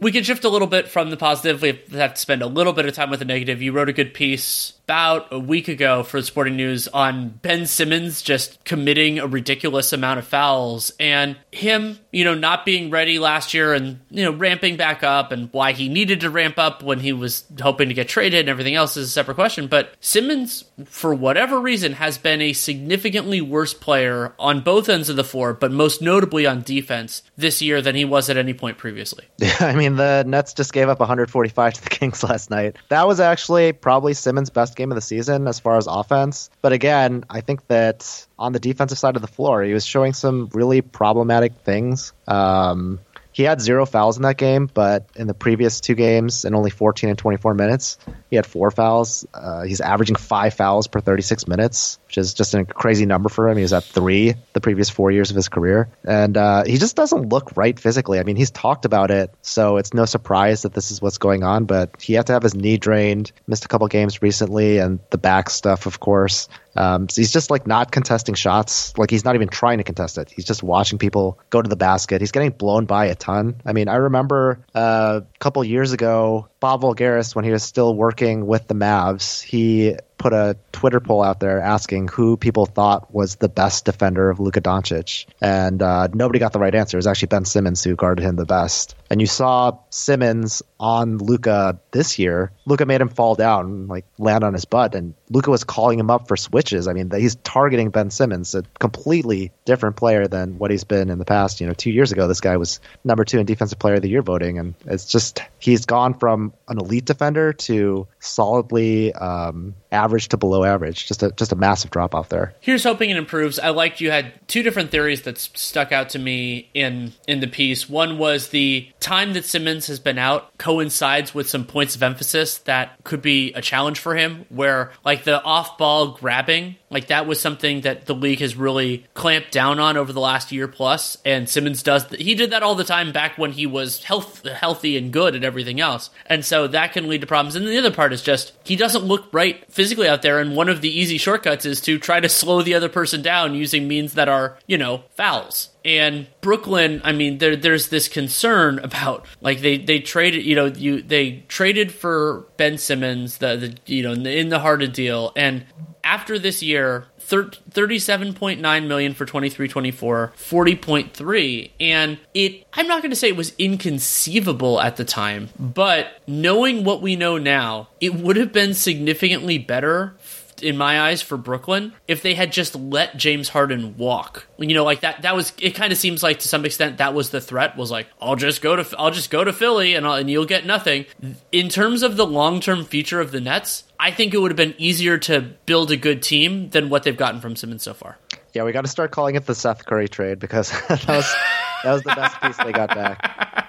we 0.06 0.12
can 0.12 0.24
shift 0.24 0.44
a 0.44 0.50
little 0.50 0.68
bit 0.68 0.88
from 0.88 1.10
the 1.10 1.18
positive. 1.18 1.64
We 1.64 1.82
have 1.98 2.14
to 2.14 2.20
spend 2.20 2.44
a 2.44 2.46
little 2.46 2.74
bit 2.74 2.86
of 2.86 2.94
time 2.94 3.10
with 3.10 3.18
the 3.18 3.26
negative. 3.26 3.60
You 3.64 3.72
wrote 3.72 3.90
a 3.90 3.94
good 3.94 4.14
piece 4.14 4.74
about 4.86 5.34
a 5.34 5.40
week 5.40 5.68
ago 5.68 6.04
for 6.04 6.22
the 6.22 6.26
Sporting 6.26 6.56
News 6.56 6.88
on 6.88 7.30
Ben 7.30 7.66
Simmons 7.66 8.22
just 8.22 8.64
committing 8.66 9.18
a 9.18 9.26
ridiculous 9.26 9.92
amount 9.94 10.20
of 10.20 10.28
fouls 10.28 10.92
and 11.00 11.36
him, 11.52 11.98
you 12.12 12.24
know, 12.24 12.36
not 12.36 12.66
being 12.66 12.92
ready 12.92 13.18
last 13.18 13.56
year 13.56 13.74
and, 13.74 14.00
you 14.12 14.24
know, 14.24 14.32
ramping 14.32 14.78
back 14.78 15.02
up 15.02 15.32
and 15.32 15.50
why 15.52 15.72
he 15.72 15.90
needed 15.90 16.22
to 16.22 16.30
ramp 16.30 16.60
up 16.60 16.84
when 16.84 17.00
he 17.00 17.14
was 17.14 17.46
hoping 17.60 17.88
to 17.88 17.96
get 17.96 18.08
traded 18.08 18.42
and 18.42 18.50
everything 18.50 18.76
else 18.76 18.96
is 18.96 19.08
a 19.08 19.12
separate 19.12 19.34
question. 19.34 19.66
But 19.66 19.96
Simmons, 20.02 20.66
for 20.86 21.16
whatever 21.16 21.60
reason, 21.60 21.94
has 21.94 22.20
been 22.20 22.44
a 22.44 22.54
significantly 22.54 23.42
worse 23.42 23.74
player 23.74 24.36
on 24.38 24.62
both 24.62 24.88
ends 24.88 25.10
of 25.10 25.16
the 25.16 25.24
floor, 25.24 25.56
but 25.56 25.72
most 25.72 26.00
notably 26.00 26.46
on 26.46 26.62
defense 26.62 27.24
this 27.36 27.60
year 27.60 27.82
than 27.82 27.96
he 27.96 28.06
was 28.06 28.30
at 28.30 28.38
any 28.38 28.54
point 28.54 28.78
previously. 28.78 29.26
Yeah, 29.40 29.56
I 29.62 29.74
mean, 29.74 29.96
the 29.96 30.24
Nets 30.28 30.54
just 30.54 30.74
gave 30.74 30.90
up 30.90 31.00
145 31.00 31.74
to 31.74 31.84
the 31.84 31.90
Kings 31.90 32.24
last 32.24 32.52
night. 32.52 32.76
That 32.90 33.08
was 33.08 33.20
actually 33.20 33.74
probably 33.74 34.14
Simmons' 34.14 34.52
best 34.52 34.75
game 34.76 34.92
of 34.92 34.96
the 34.96 35.02
season 35.02 35.48
as 35.48 35.60
far 35.60 35.78
as 35.78 35.88
offense. 35.88 36.50
But 36.62 36.74
again, 36.74 37.26
I 37.30 37.42
think 37.42 37.68
that 37.68 38.28
on 38.38 38.54
the 38.54 38.60
defensive 38.60 38.98
side 38.98 39.16
of 39.16 39.22
the 39.22 39.28
floor, 39.28 39.64
he 39.64 39.74
was 39.74 39.86
showing 39.86 40.14
some 40.14 40.50
really 40.54 40.82
problematic 40.82 41.54
things. 41.64 42.14
Um, 42.28 43.00
he 43.36 43.44
had 43.44 43.60
zero 43.60 43.86
fouls 43.86 44.16
in 44.16 44.24
that 44.24 44.38
game, 44.38 44.70
but 44.74 45.10
in 45.18 45.28
the 45.28 45.34
previous 45.34 45.82
two 45.82 45.94
games, 45.94 46.46
in 46.46 46.56
only 46.56 46.70
14 46.70 47.10
and 47.10 47.20
24 47.20 47.54
minutes, 47.54 47.98
he 48.30 48.38
had 48.38 48.46
four 48.46 48.72
fouls. 48.72 49.28
Uh, 49.34 49.64
he's 49.64 49.82
averaging 49.82 50.16
five 50.16 50.54
fouls 50.54 50.88
per 50.88 51.02
36 51.02 51.46
minutes, 51.46 52.00
which 52.08 52.18
is 52.18 52.34
just 52.34 52.54
a 52.54 52.64
crazy 52.64 53.06
number 53.06 53.28
for 53.28 53.50
him. 53.50 53.58
He 53.58 53.62
was 53.64 53.74
at 53.74 53.84
three 53.84 54.36
the 54.54 54.62
previous 54.62 54.90
four 54.90 55.12
years 55.12 55.32
of 55.32 55.36
his 55.36 55.50
career. 55.50 55.90
And 56.06 56.38
uh, 56.38 56.64
he 56.64 56.78
just 56.78 56.96
doesn't 56.96 57.28
look 57.28 57.58
right 57.58 57.78
physically. 57.78 58.20
I 58.20 58.24
mean, 58.24 58.38
he's 58.38 58.52
talked 58.52 58.86
about 58.86 59.12
it, 59.12 59.34
so 59.42 59.76
it's 59.76 59.94
no 59.94 60.06
surprise 60.06 60.62
that 60.62 60.74
this 60.74 60.92
is 60.92 61.02
what's 61.02 61.18
going 61.18 61.44
on, 61.44 61.66
but 61.66 62.02
he 62.02 62.14
had 62.14 62.28
to 62.28 62.34
have 62.34 62.44
his 62.44 62.56
knee 62.56 62.78
drained, 62.78 63.34
missed 63.48 63.66
a 63.66 63.68
couple 63.68 63.86
games 63.90 64.22
recently, 64.22 64.78
and 64.78 65.00
the 65.10 65.18
back 65.18 65.50
stuff, 65.50 65.88
of 65.88 66.00
course. 66.00 66.48
Um, 66.76 67.10
so 67.10 67.22
he's 67.22 67.32
just 67.32 67.50
like 67.50 67.68
not 67.68 67.92
contesting 67.92 68.36
shots. 68.36 68.98
Like 68.98 69.10
he's 69.10 69.24
not 69.24 69.36
even 69.36 69.48
trying 69.48 69.78
to 69.78 69.84
contest 69.84 70.18
it. 70.18 70.32
He's 70.32 70.46
just 70.46 70.64
watching 70.64 70.98
people 71.00 71.40
go 71.50 71.62
to 71.62 71.70
the 71.70 71.76
basket. 71.76 72.22
He's 72.22 72.32
getting 72.32 72.52
blown 72.52 72.86
by 72.86 73.06
a 73.06 73.16
ton. 73.16 73.62
I 73.66 73.74
mean, 73.74 73.88
I 73.88 73.96
remember 73.96 74.66
uh, 74.74 75.22
a 75.24 75.38
couple 75.40 75.64
years 75.64 75.94
ago, 75.94 76.50
Bob 76.66 76.82
Voulgaris, 76.82 77.36
when 77.36 77.46
he 77.46 77.52
was 77.52 77.62
still 77.62 77.94
working 77.94 78.48
with 78.48 78.68
the 78.68 78.74
Mavs, 78.74 79.44
he 79.44 79.96
put 80.18 80.34
a 80.34 80.58
Twitter 80.72 81.00
poll 81.00 81.22
out 81.22 81.40
there 81.40 81.60
asking 81.62 82.08
who 82.08 82.38
people 82.38 82.66
thought 82.66 83.14
was 83.14 83.36
the 83.36 83.50
best 83.50 83.86
defender 83.86 84.32
of 84.32 84.40
Luka 84.40 84.62
Doncic, 84.62 85.28
and 85.40 85.80
uh, 85.84 86.08
nobody 86.12 86.40
got 86.40 86.54
the 86.54 86.58
right 86.60 86.74
answer. 86.74 86.98
It 86.98 87.00
was 87.00 87.06
actually 87.06 87.28
Ben 87.28 87.46
Simmons 87.46 87.84
who 87.84 87.96
guarded 87.96 88.24
him 88.24 88.36
the 88.36 88.46
best. 88.46 88.96
And 89.12 89.22
you 89.22 89.28
saw 89.28 89.78
Simmons 89.92 90.64
on 90.80 91.20
Luka 91.20 91.80
this 91.92 92.18
year. 92.18 92.52
Luka 92.66 92.88
made 92.88 93.02
him 93.02 93.10
fall 93.10 93.36
down, 93.36 93.86
like 93.86 94.06
land 94.18 94.44
on 94.44 94.54
his 94.54 94.66
butt, 94.66 94.96
and 94.96 95.14
Luka 95.30 95.52
was 95.52 95.64
calling 95.64 96.00
him 96.00 96.10
up 96.10 96.28
for 96.28 96.36
switches. 96.36 96.88
I 96.88 96.94
mean, 96.94 97.12
he's 97.12 97.36
targeting 97.36 97.92
Ben 97.92 98.10
Simmons, 98.10 98.56
a 98.56 98.64
completely 98.80 99.52
different 99.66 99.96
player 99.96 100.28
than 100.28 100.58
what 100.58 100.72
he's 100.72 100.86
been 100.86 101.12
in 101.12 101.20
the 101.20 101.26
past. 101.26 101.62
You 101.62 101.68
know, 101.68 101.74
two 101.74 101.92
years 101.92 102.12
ago, 102.12 102.28
this 102.28 102.42
guy 102.42 102.58
was 102.58 102.80
number 103.04 103.24
two 103.24 103.38
in 103.38 103.46
Defensive 103.46 103.78
Player 103.78 103.96
of 103.96 104.02
the 104.02 104.10
Year 104.10 104.24
voting, 104.24 104.58
and 104.58 104.74
it's 104.88 105.06
just 105.06 105.42
he's 105.60 105.86
gone 105.86 106.16
from 106.16 106.52
an 106.68 106.78
elite 106.80 107.06
defender 107.06 107.54
to 107.54 108.08
solidly 108.26 109.14
um, 109.14 109.76
average 109.92 110.30
to 110.30 110.38
below 110.38 110.64
average. 110.64 111.08
Just 111.08 111.24
a 111.24 111.32
just 111.32 111.52
a 111.52 111.56
massive 111.56 111.92
drop 111.92 112.16
off 112.16 112.30
there. 112.30 112.54
Here's 112.60 112.84
hoping 112.84 113.10
it 113.10 113.18
improves. 113.18 113.60
I 113.60 113.70
liked 113.70 114.02
you 114.02 114.12
had 114.12 114.34
two 114.48 114.64
different 114.64 114.92
theories 114.92 115.24
that 115.24 115.38
stuck 115.38 115.92
out 115.92 116.10
to 116.10 116.20
me 116.20 116.70
in 116.74 117.14
in 117.28 117.40
the 117.40 117.48
piece. 117.48 117.90
One 117.90 118.18
was 118.18 118.50
the 118.50 118.90
time 119.00 119.34
that 119.34 119.46
Simmons 119.46 119.88
has 119.88 120.00
been 120.00 120.18
out 120.18 120.58
coincides 120.58 121.34
with 121.34 121.50
some 121.50 121.66
points 121.66 121.96
of 121.96 122.04
emphasis 122.04 122.58
that 122.60 123.04
could 123.04 123.22
be 123.22 123.54
a 123.54 123.62
challenge 123.62 124.00
for 124.00 124.16
him, 124.16 124.46
where 124.50 124.92
like 125.04 125.24
the 125.24 125.42
off 125.44 125.78
ball 125.78 126.10
grabbing 126.10 126.76
like 126.96 127.08
that 127.08 127.28
was 127.28 127.42
something 127.42 127.82
that 127.82 128.06
the 128.06 128.16
league 128.16 128.40
has 128.40 128.56
really 128.56 129.06
clamped 129.16 129.52
down 129.52 129.80
on 129.80 129.98
over 129.98 130.14
the 130.14 130.22
last 130.22 130.54
year 130.54 130.66
plus, 130.68 131.18
and 131.26 131.50
Simmons 131.50 131.84
does. 131.84 132.06
He 132.12 132.36
did 132.36 132.52
that 132.52 132.64
all 132.64 132.74
the 132.74 132.86
time 132.86 133.12
back 133.12 133.38
when 133.38 133.52
he 133.52 133.66
was 133.66 134.04
health, 134.06 134.48
healthy 134.48 134.96
and 134.96 135.12
good 135.12 135.36
and 135.36 135.44
everything 135.44 135.82
else, 135.82 136.10
and 136.28 136.46
so 136.46 136.68
that 136.68 136.94
can 136.94 137.10
lead 137.10 137.20
to 137.20 137.28
problems. 137.28 137.58
And 137.58 137.68
the 137.68 137.78
other 137.78 137.92
part 137.92 138.14
is 138.16 138.24
just 138.24 138.54
he 138.64 138.76
doesn't 138.76 139.04
look 139.04 139.28
right 139.32 139.64
physically 139.72 140.08
out 140.08 140.24
there, 140.24 140.40
and 140.40 140.56
one 140.56 140.70
of 140.70 140.82
the 140.82 140.90
easy 140.90 141.18
shortcuts 141.18 141.66
is 141.66 141.80
to 141.82 142.00
try 142.00 142.20
to 142.20 142.30
slow 142.42 142.62
the 142.62 142.74
other 142.74 142.90
person 142.90 143.22
down 143.22 143.54
using 143.54 143.88
means 143.88 144.14
that 144.14 144.28
are 144.30 144.58
you 144.66 144.78
know 144.78 145.04
fouls. 145.12 145.70
And 145.84 146.26
Brooklyn, 146.42 147.00
I 147.04 147.12
mean, 147.12 147.38
there, 147.38 147.56
there's 147.56 147.90
this 147.90 148.08
concern 148.08 148.80
about 148.84 149.28
like 149.42 149.60
they, 149.60 149.78
they 149.78 150.00
traded, 150.00 150.44
you 150.44 150.56
know, 150.56 150.66
you 150.66 151.02
they 151.04 151.44
traded 151.48 151.92
for 151.92 152.48
Ben 152.58 152.80
Simmons, 152.80 153.38
the, 153.38 153.56
the 153.56 153.94
you 153.94 154.02
know 154.02 154.14
in 154.14 154.24
the, 154.24 154.36
in 154.36 154.50
the 154.50 154.60
Harden 154.60 154.92
deal, 154.92 155.32
and 155.36 155.66
after 156.04 156.38
this 156.38 156.62
year, 156.62 157.08
37.9 157.28 158.88
million 158.88 159.14
for 159.14 159.26
23-24, 159.26 159.94
40.3 160.34 161.72
and 161.80 162.20
it 162.34 162.66
I'm 162.74 162.88
not 162.88 163.02
going 163.02 163.12
to 163.12 163.16
say 163.16 163.30
it 163.30 163.36
was 163.36 163.54
inconceivable 163.58 164.80
at 164.80 164.98
the 164.98 165.06
time, 165.06 165.50
but 165.60 166.22
knowing 166.28 166.84
what 166.84 167.02
we 167.02 167.16
know 167.16 167.38
now, 167.38 167.90
it 168.00 168.16
would 168.16 168.36
have 168.36 168.52
been 168.52 168.74
significantly 168.74 169.58
better 169.58 170.16
in 170.62 170.78
my 170.78 171.02
eyes 171.02 171.22
for 171.22 171.38
Brooklyn 171.38 171.94
if 172.08 172.22
they 172.22 172.34
had 172.34 172.52
just 172.52 172.76
let 172.76 173.18
James 173.18 173.50
Harden 173.50 173.98
walk. 173.98 174.48
You 174.58 174.74
know, 174.74 174.84
like 174.84 175.02
that 175.02 175.22
that 175.24 175.36
was 175.36 175.54
it 175.60 175.72
kind 175.72 175.92
of 175.92 175.98
seems 175.98 176.24
like 176.24 176.40
to 176.40 176.48
some 176.48 176.66
extent 176.66 176.98
that 177.00 177.14
was 177.14 177.30
the 177.30 177.42
threat 177.42 177.78
was 177.78 177.92
like 177.92 178.08
I'll 178.22 178.36
just 178.36 178.62
go 178.62 178.76
to 178.76 178.98
I'll 178.98 179.12
just 179.12 179.30
go 179.30 179.44
to 179.44 179.54
Philly 179.54 179.96
and 179.96 180.06
I'll, 180.06 180.14
and 180.14 180.30
you'll 180.30 180.46
get 180.46 180.66
nothing. 180.66 181.06
In 181.52 181.70
terms 181.70 182.04
of 182.04 182.18
the 182.18 182.26
long-term 182.26 182.86
future 182.86 183.20
of 183.20 183.32
the 183.32 183.42
Nets, 183.42 183.84
I 184.00 184.12
think 184.12 184.34
it 184.34 184.40
would 184.40 184.52
have 184.52 184.58
been 184.58 184.76
easier 184.78 185.18
to 185.20 185.42
build 185.66 185.92
a 185.92 185.98
good 185.98 186.22
team 186.22 186.70
than 186.70 186.90
what 186.90 187.04
they've 187.04 187.18
gotten 187.18 187.42
from 187.42 187.56
Simmons 187.56 187.84
so 187.84 187.94
far. 187.94 188.18
Yeah, 188.54 188.64
we 188.64 188.72
got 188.72 188.82
to 188.82 188.90
start 188.90 189.12
calling 189.12 189.36
it 189.36 189.46
the 189.46 189.56
Seth 189.56 189.86
Curry 189.86 190.08
trade 190.08 190.40
because 190.40 190.72
that 190.88 191.08
was 191.08 191.36
that 191.84 191.94
was 191.94 192.04
the 192.04 192.16
best 192.16 192.42
piece 192.42 192.58
they 192.58 192.72
got 192.72 192.90
back. 192.90 193.62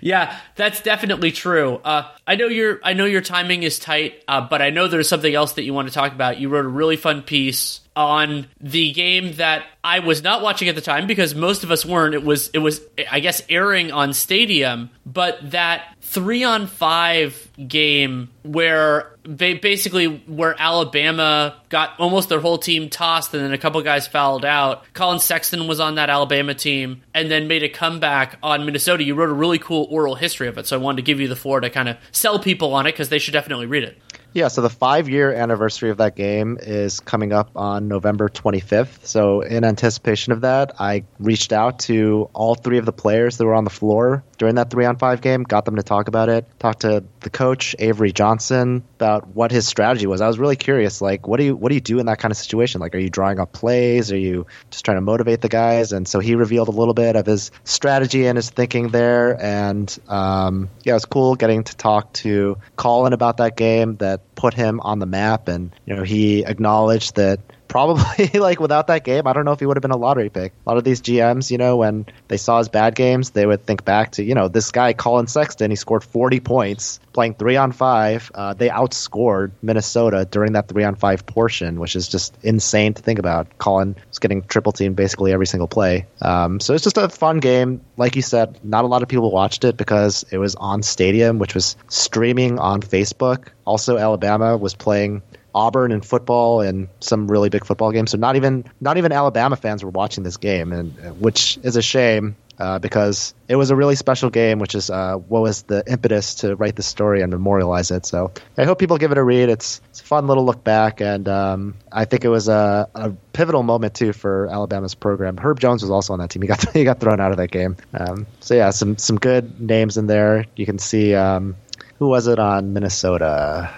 yeah, 0.00 0.38
that's 0.56 0.80
definitely 0.80 1.32
true. 1.32 1.76
Uh, 1.84 2.10
I 2.26 2.36
know 2.36 2.46
your 2.46 2.80
I 2.82 2.92
know 2.92 3.04
your 3.04 3.20
timing 3.20 3.62
is 3.62 3.78
tight, 3.78 4.22
uh, 4.28 4.40
but 4.40 4.62
I 4.62 4.70
know 4.70 4.88
there's 4.88 5.08
something 5.08 5.34
else 5.34 5.54
that 5.54 5.62
you 5.62 5.74
want 5.74 5.88
to 5.88 5.94
talk 5.94 6.12
about. 6.12 6.38
You 6.38 6.48
wrote 6.48 6.64
a 6.64 6.68
really 6.68 6.96
fun 6.96 7.22
piece 7.22 7.80
on 7.96 8.46
the 8.60 8.92
game 8.92 9.32
that 9.34 9.64
I 9.82 9.98
was 10.00 10.22
not 10.22 10.42
watching 10.42 10.68
at 10.68 10.74
the 10.74 10.80
time 10.80 11.06
because 11.06 11.34
most 11.34 11.64
of 11.64 11.70
us 11.70 11.84
weren't. 11.84 12.14
It 12.14 12.22
was 12.22 12.48
it 12.50 12.58
was 12.58 12.80
I 13.10 13.20
guess 13.20 13.42
airing 13.48 13.90
on 13.92 14.12
Stadium, 14.12 14.90
but 15.04 15.50
that 15.50 15.96
three 16.00 16.44
on 16.44 16.66
five 16.66 17.48
game 17.68 18.30
where 18.42 19.16
they 19.24 19.54
basically 19.54 20.06
where 20.26 20.54
Alabama 20.58 21.56
got 21.68 21.98
almost 21.98 22.28
their 22.28 22.40
whole 22.40 22.58
team 22.58 22.88
tossed 22.88 23.34
and 23.34 23.42
then 23.44 23.52
a 23.52 23.58
couple 23.58 23.80
guys 23.82 24.06
fouled 24.06 24.44
out. 24.44 24.84
Collin 24.92 25.20
Sexton 25.20 25.66
was 25.66 25.80
on 25.80 25.96
that 25.96 26.10
Alabama 26.10 26.54
team 26.54 27.02
and 27.12 27.30
then 27.30 27.48
made 27.48 27.62
a 27.62 27.68
comeback 27.68 28.38
on 28.42 28.64
Minnesota. 28.64 29.02
You 29.02 29.14
wrote 29.14 29.30
a 29.30 29.34
really 29.34 29.58
cool 29.58 29.86
oral 29.90 30.14
history 30.14 30.48
of 30.48 30.58
it, 30.58 30.66
so 30.66 30.76
I 30.76 30.80
wanted 30.80 30.96
to 30.96 31.02
give 31.02 31.20
you 31.20 31.28
the 31.28 31.36
floor 31.36 31.60
to 31.60 31.70
kind 31.70 31.88
of 31.88 31.96
sell 32.12 32.38
people 32.38 32.74
on 32.74 32.86
it 32.86 32.92
because 32.92 33.08
they 33.08 33.18
should 33.18 33.32
definitely 33.32 33.66
read 33.66 33.82
it. 33.84 33.98
Yeah, 34.32 34.48
so 34.48 34.62
the 34.62 34.70
five 34.70 35.08
year 35.08 35.32
anniversary 35.32 35.90
of 35.90 35.96
that 35.98 36.14
game 36.14 36.58
is 36.60 37.00
coming 37.00 37.32
up 37.32 37.50
on 37.56 37.88
November 37.88 38.28
25th. 38.28 39.04
So, 39.06 39.40
in 39.40 39.64
anticipation 39.64 40.32
of 40.32 40.42
that, 40.42 40.80
I 40.80 41.04
reached 41.18 41.52
out 41.52 41.80
to 41.80 42.30
all 42.32 42.54
three 42.54 42.78
of 42.78 42.86
the 42.86 42.92
players 42.92 43.38
that 43.38 43.44
were 43.44 43.54
on 43.54 43.64
the 43.64 43.70
floor 43.70 44.22
during 44.40 44.54
that 44.54 44.70
three 44.70 44.86
on 44.86 44.96
five 44.96 45.20
game, 45.20 45.42
got 45.42 45.66
them 45.66 45.76
to 45.76 45.82
talk 45.82 46.08
about 46.08 46.30
it, 46.30 46.46
talked 46.58 46.80
to 46.80 47.04
the 47.20 47.28
coach, 47.28 47.76
Avery 47.78 48.10
Johnson, 48.10 48.82
about 48.96 49.28
what 49.28 49.52
his 49.52 49.68
strategy 49.68 50.06
was. 50.06 50.22
I 50.22 50.28
was 50.28 50.38
really 50.38 50.56
curious, 50.56 51.02
like, 51.02 51.28
what 51.28 51.36
do 51.36 51.44
you 51.44 51.54
what 51.54 51.68
do 51.68 51.74
you 51.74 51.80
do 51.82 51.98
in 51.98 52.06
that 52.06 52.18
kind 52.18 52.32
of 52.32 52.38
situation? 52.38 52.80
Like, 52.80 52.94
are 52.94 52.98
you 52.98 53.10
drawing 53.10 53.38
up 53.38 53.52
plays? 53.52 54.10
Are 54.10 54.16
you 54.16 54.46
just 54.70 54.86
trying 54.86 54.96
to 54.96 55.02
motivate 55.02 55.42
the 55.42 55.50
guys? 55.50 55.92
And 55.92 56.08
so 56.08 56.20
he 56.20 56.36
revealed 56.36 56.68
a 56.68 56.70
little 56.70 56.94
bit 56.94 57.16
of 57.16 57.26
his 57.26 57.50
strategy 57.64 58.26
and 58.26 58.38
his 58.38 58.48
thinking 58.48 58.88
there. 58.88 59.38
And 59.38 59.94
um, 60.08 60.70
yeah, 60.84 60.94
it 60.94 60.94
was 60.94 61.04
cool 61.04 61.34
getting 61.34 61.62
to 61.64 61.76
talk 61.76 62.10
to 62.14 62.56
Collin 62.76 63.12
about 63.12 63.36
that 63.36 63.58
game 63.58 63.96
that 63.96 64.34
put 64.36 64.54
him 64.54 64.80
on 64.80 65.00
the 65.00 65.06
map, 65.06 65.48
and 65.48 65.70
you 65.84 65.96
know 65.96 66.02
he 66.02 66.46
acknowledged 66.46 67.16
that 67.16 67.40
probably 67.70 68.26
like 68.34 68.60
without 68.60 68.88
that 68.88 69.04
game, 69.04 69.26
I 69.26 69.32
don't 69.32 69.46
know 69.46 69.52
if 69.52 69.60
he 69.60 69.66
would 69.66 69.78
have 69.78 69.82
been 69.82 69.90
a 69.92 69.96
lottery 69.96 70.28
pick. 70.28 70.52
A 70.66 70.68
lot 70.68 70.76
of 70.76 70.84
these 70.84 71.00
GMs, 71.00 71.50
you 71.50 71.56
know, 71.56 71.78
when 71.78 72.04
they 72.28 72.36
saw 72.36 72.58
his 72.58 72.68
bad 72.68 72.94
games, 72.94 73.30
they 73.30 73.46
would 73.46 73.64
think 73.64 73.84
back 73.84 74.12
to, 74.12 74.22
you 74.22 74.34
know, 74.34 74.48
this 74.48 74.70
guy 74.70 74.92
Collin 74.92 75.28
Sexton. 75.28 75.70
He 75.70 75.76
scored 75.76 76.04
40 76.04 76.40
points 76.40 77.00
playing 77.12 77.34
three 77.34 77.56
on 77.56 77.72
five. 77.72 78.30
Uh, 78.34 78.54
they 78.54 78.68
outscored 78.68 79.52
Minnesota 79.62 80.26
during 80.30 80.52
that 80.52 80.68
three 80.68 80.84
on 80.84 80.96
five 80.96 81.24
portion, 81.24 81.80
which 81.80 81.96
is 81.96 82.08
just 82.08 82.36
insane 82.42 82.94
to 82.94 83.02
think 83.02 83.18
about. 83.18 83.58
Collin 83.58 83.96
was 84.08 84.18
getting 84.18 84.42
triple 84.42 84.72
team 84.72 84.94
basically 84.94 85.32
every 85.32 85.46
single 85.46 85.68
play. 85.68 86.06
Um, 86.20 86.60
so 86.60 86.74
it's 86.74 86.84
just 86.84 86.98
a 86.98 87.08
fun 87.08 87.38
game. 87.38 87.80
Like 87.96 88.16
you 88.16 88.22
said, 88.22 88.58
not 88.64 88.84
a 88.84 88.88
lot 88.88 89.02
of 89.02 89.08
people 89.08 89.30
watched 89.30 89.64
it 89.64 89.76
because 89.76 90.24
it 90.30 90.38
was 90.38 90.56
on 90.56 90.82
Stadium, 90.82 91.38
which 91.38 91.54
was 91.54 91.76
streaming 91.88 92.58
on 92.58 92.82
Facebook. 92.82 93.48
Also, 93.64 93.96
Alabama 93.96 94.56
was 94.56 94.74
playing 94.74 95.22
Auburn 95.54 95.92
in 95.92 96.00
football 96.00 96.60
and 96.60 96.88
some 97.00 97.30
really 97.30 97.48
big 97.48 97.64
football 97.64 97.92
games. 97.92 98.12
So 98.12 98.18
not 98.18 98.36
even 98.36 98.64
not 98.80 98.96
even 98.96 99.12
Alabama 99.12 99.56
fans 99.56 99.84
were 99.84 99.90
watching 99.90 100.24
this 100.24 100.36
game, 100.36 100.72
and 100.72 101.20
which 101.20 101.58
is 101.62 101.76
a 101.76 101.82
shame 101.82 102.36
uh, 102.60 102.78
because 102.78 103.32
it 103.48 103.56
was 103.56 103.70
a 103.70 103.76
really 103.76 103.96
special 103.96 104.28
game, 104.28 104.58
which 104.58 104.74
is 104.74 104.90
uh, 104.90 105.16
what 105.16 105.40
was 105.40 105.62
the 105.62 105.82
impetus 105.86 106.36
to 106.36 106.54
write 106.54 106.76
the 106.76 106.82
story 106.82 107.22
and 107.22 107.32
memorialize 107.32 107.90
it. 107.90 108.04
So 108.04 108.32
I 108.58 108.64
hope 108.64 108.78
people 108.78 108.98
give 108.98 109.12
it 109.12 109.18
a 109.18 109.24
read. 109.24 109.48
It's, 109.48 109.80
it's 109.88 110.02
a 110.02 110.04
fun 110.04 110.26
little 110.26 110.44
look 110.44 110.62
back, 110.62 111.00
and 111.00 111.26
um, 111.26 111.74
I 111.90 112.04
think 112.04 112.24
it 112.24 112.28
was 112.28 112.48
a, 112.48 112.88
a, 112.94 113.12
pivotal 113.32 113.62
moment 113.62 113.94
too 113.94 114.12
for 114.12 114.48
Alabama's 114.48 114.94
program. 114.94 115.38
Herb 115.38 115.58
Jones 115.58 115.80
was 115.82 115.90
also 115.90 116.12
on 116.12 116.18
that 116.18 116.28
team. 116.28 116.42
He 116.42 116.48
got 116.48 116.70
he 116.74 116.84
got 116.84 117.00
thrown 117.00 117.18
out 117.18 117.30
of 117.30 117.38
that 117.38 117.50
game. 117.50 117.76
Um, 117.94 118.26
so 118.40 118.54
yeah, 118.54 118.70
some 118.70 118.98
some 118.98 119.16
good 119.16 119.58
names 119.58 119.96
in 119.96 120.06
there. 120.06 120.44
You 120.54 120.66
can 120.66 120.78
see 120.78 121.14
um, 121.14 121.56
who 121.98 122.08
was 122.08 122.26
it 122.26 122.38
on 122.38 122.74
Minnesota. 122.74 123.74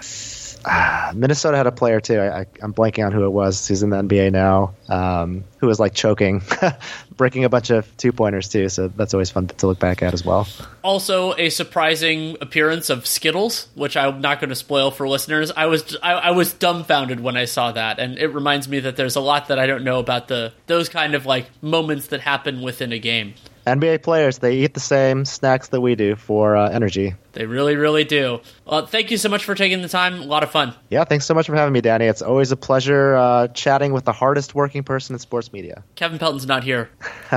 Minnesota 1.15 1.57
had 1.57 1.67
a 1.67 1.71
player 1.71 1.99
too. 1.99 2.19
I, 2.19 2.45
am 2.61 2.73
blanking 2.73 3.05
on 3.05 3.11
who 3.11 3.25
it 3.25 3.29
was. 3.29 3.67
He's 3.67 3.83
in 3.83 3.89
the 3.89 3.97
NBA 3.97 4.31
now. 4.31 4.73
Um, 4.89 5.43
who 5.57 5.67
was 5.67 5.79
like 5.79 5.93
choking, 5.93 6.41
breaking 7.17 7.45
a 7.45 7.49
bunch 7.49 7.69
of 7.69 7.95
two 7.97 8.11
pointers 8.11 8.49
too. 8.49 8.69
So 8.69 8.89
that's 8.89 9.13
always 9.13 9.29
fun 9.29 9.47
to 9.47 9.67
look 9.67 9.79
back 9.79 10.03
at 10.03 10.13
as 10.13 10.25
well. 10.25 10.47
Also, 10.83 11.33
a 11.35 11.49
surprising 11.49 12.37
appearance 12.41 12.89
of 12.89 13.07
Skittles, 13.07 13.67
which 13.75 13.95
I'm 13.95 14.21
not 14.21 14.39
going 14.39 14.49
to 14.49 14.55
spoil 14.55 14.91
for 14.91 15.07
listeners. 15.07 15.51
I 15.55 15.67
was 15.67 15.95
I, 16.03 16.13
I, 16.13 16.31
was 16.31 16.53
dumbfounded 16.53 17.21
when 17.21 17.37
I 17.37 17.45
saw 17.45 17.71
that, 17.71 17.99
and 17.99 18.17
it 18.17 18.27
reminds 18.27 18.67
me 18.67 18.81
that 18.81 18.97
there's 18.97 19.15
a 19.15 19.21
lot 19.21 19.47
that 19.47 19.57
I 19.57 19.67
don't 19.67 19.83
know 19.83 19.99
about 19.99 20.27
the 20.27 20.53
those 20.67 20.89
kind 20.89 21.15
of 21.15 21.25
like 21.25 21.49
moments 21.61 22.07
that 22.07 22.21
happen 22.21 22.61
within 22.61 22.91
a 22.91 22.99
game. 22.99 23.35
NBA 23.65 24.03
players, 24.03 24.39
they 24.39 24.57
eat 24.57 24.73
the 24.73 24.81
same 24.81 25.23
snacks 25.23 25.69
that 25.69 25.79
we 25.79 25.95
do 25.95 26.15
for 26.15 26.57
uh, 26.57 26.69
energy. 26.69 27.15
They 27.33 27.45
really, 27.45 27.75
really 27.75 28.03
do. 28.03 28.41
Well, 28.65 28.85
thank 28.85 29.11
you 29.11 29.17
so 29.17 29.27
much 29.27 29.43
for 29.43 29.55
taking 29.55 29.81
the 29.81 29.89
time. 29.89 30.21
A 30.21 30.25
lot 30.25 30.43
of 30.43 30.51
fun. 30.51 30.73
Yeah, 30.89 31.03
thanks 31.03 31.25
so 31.25 31.33
much 31.33 31.47
for 31.47 31.55
having 31.55 31.73
me, 31.73 31.81
Danny. 31.81 32.05
It's 32.05 32.21
always 32.21 32.51
a 32.51 32.55
pleasure 32.55 33.15
uh, 33.15 33.47
chatting 33.49 33.91
with 33.91 34.05
the 34.05 34.11
hardest 34.11 34.53
working 34.53 34.83
person 34.83 35.15
in 35.15 35.19
sports 35.19 35.51
media. 35.51 35.83
Kevin 35.95 36.19
Pelton's 36.19 36.45
not 36.45 36.63
here. 36.63 36.89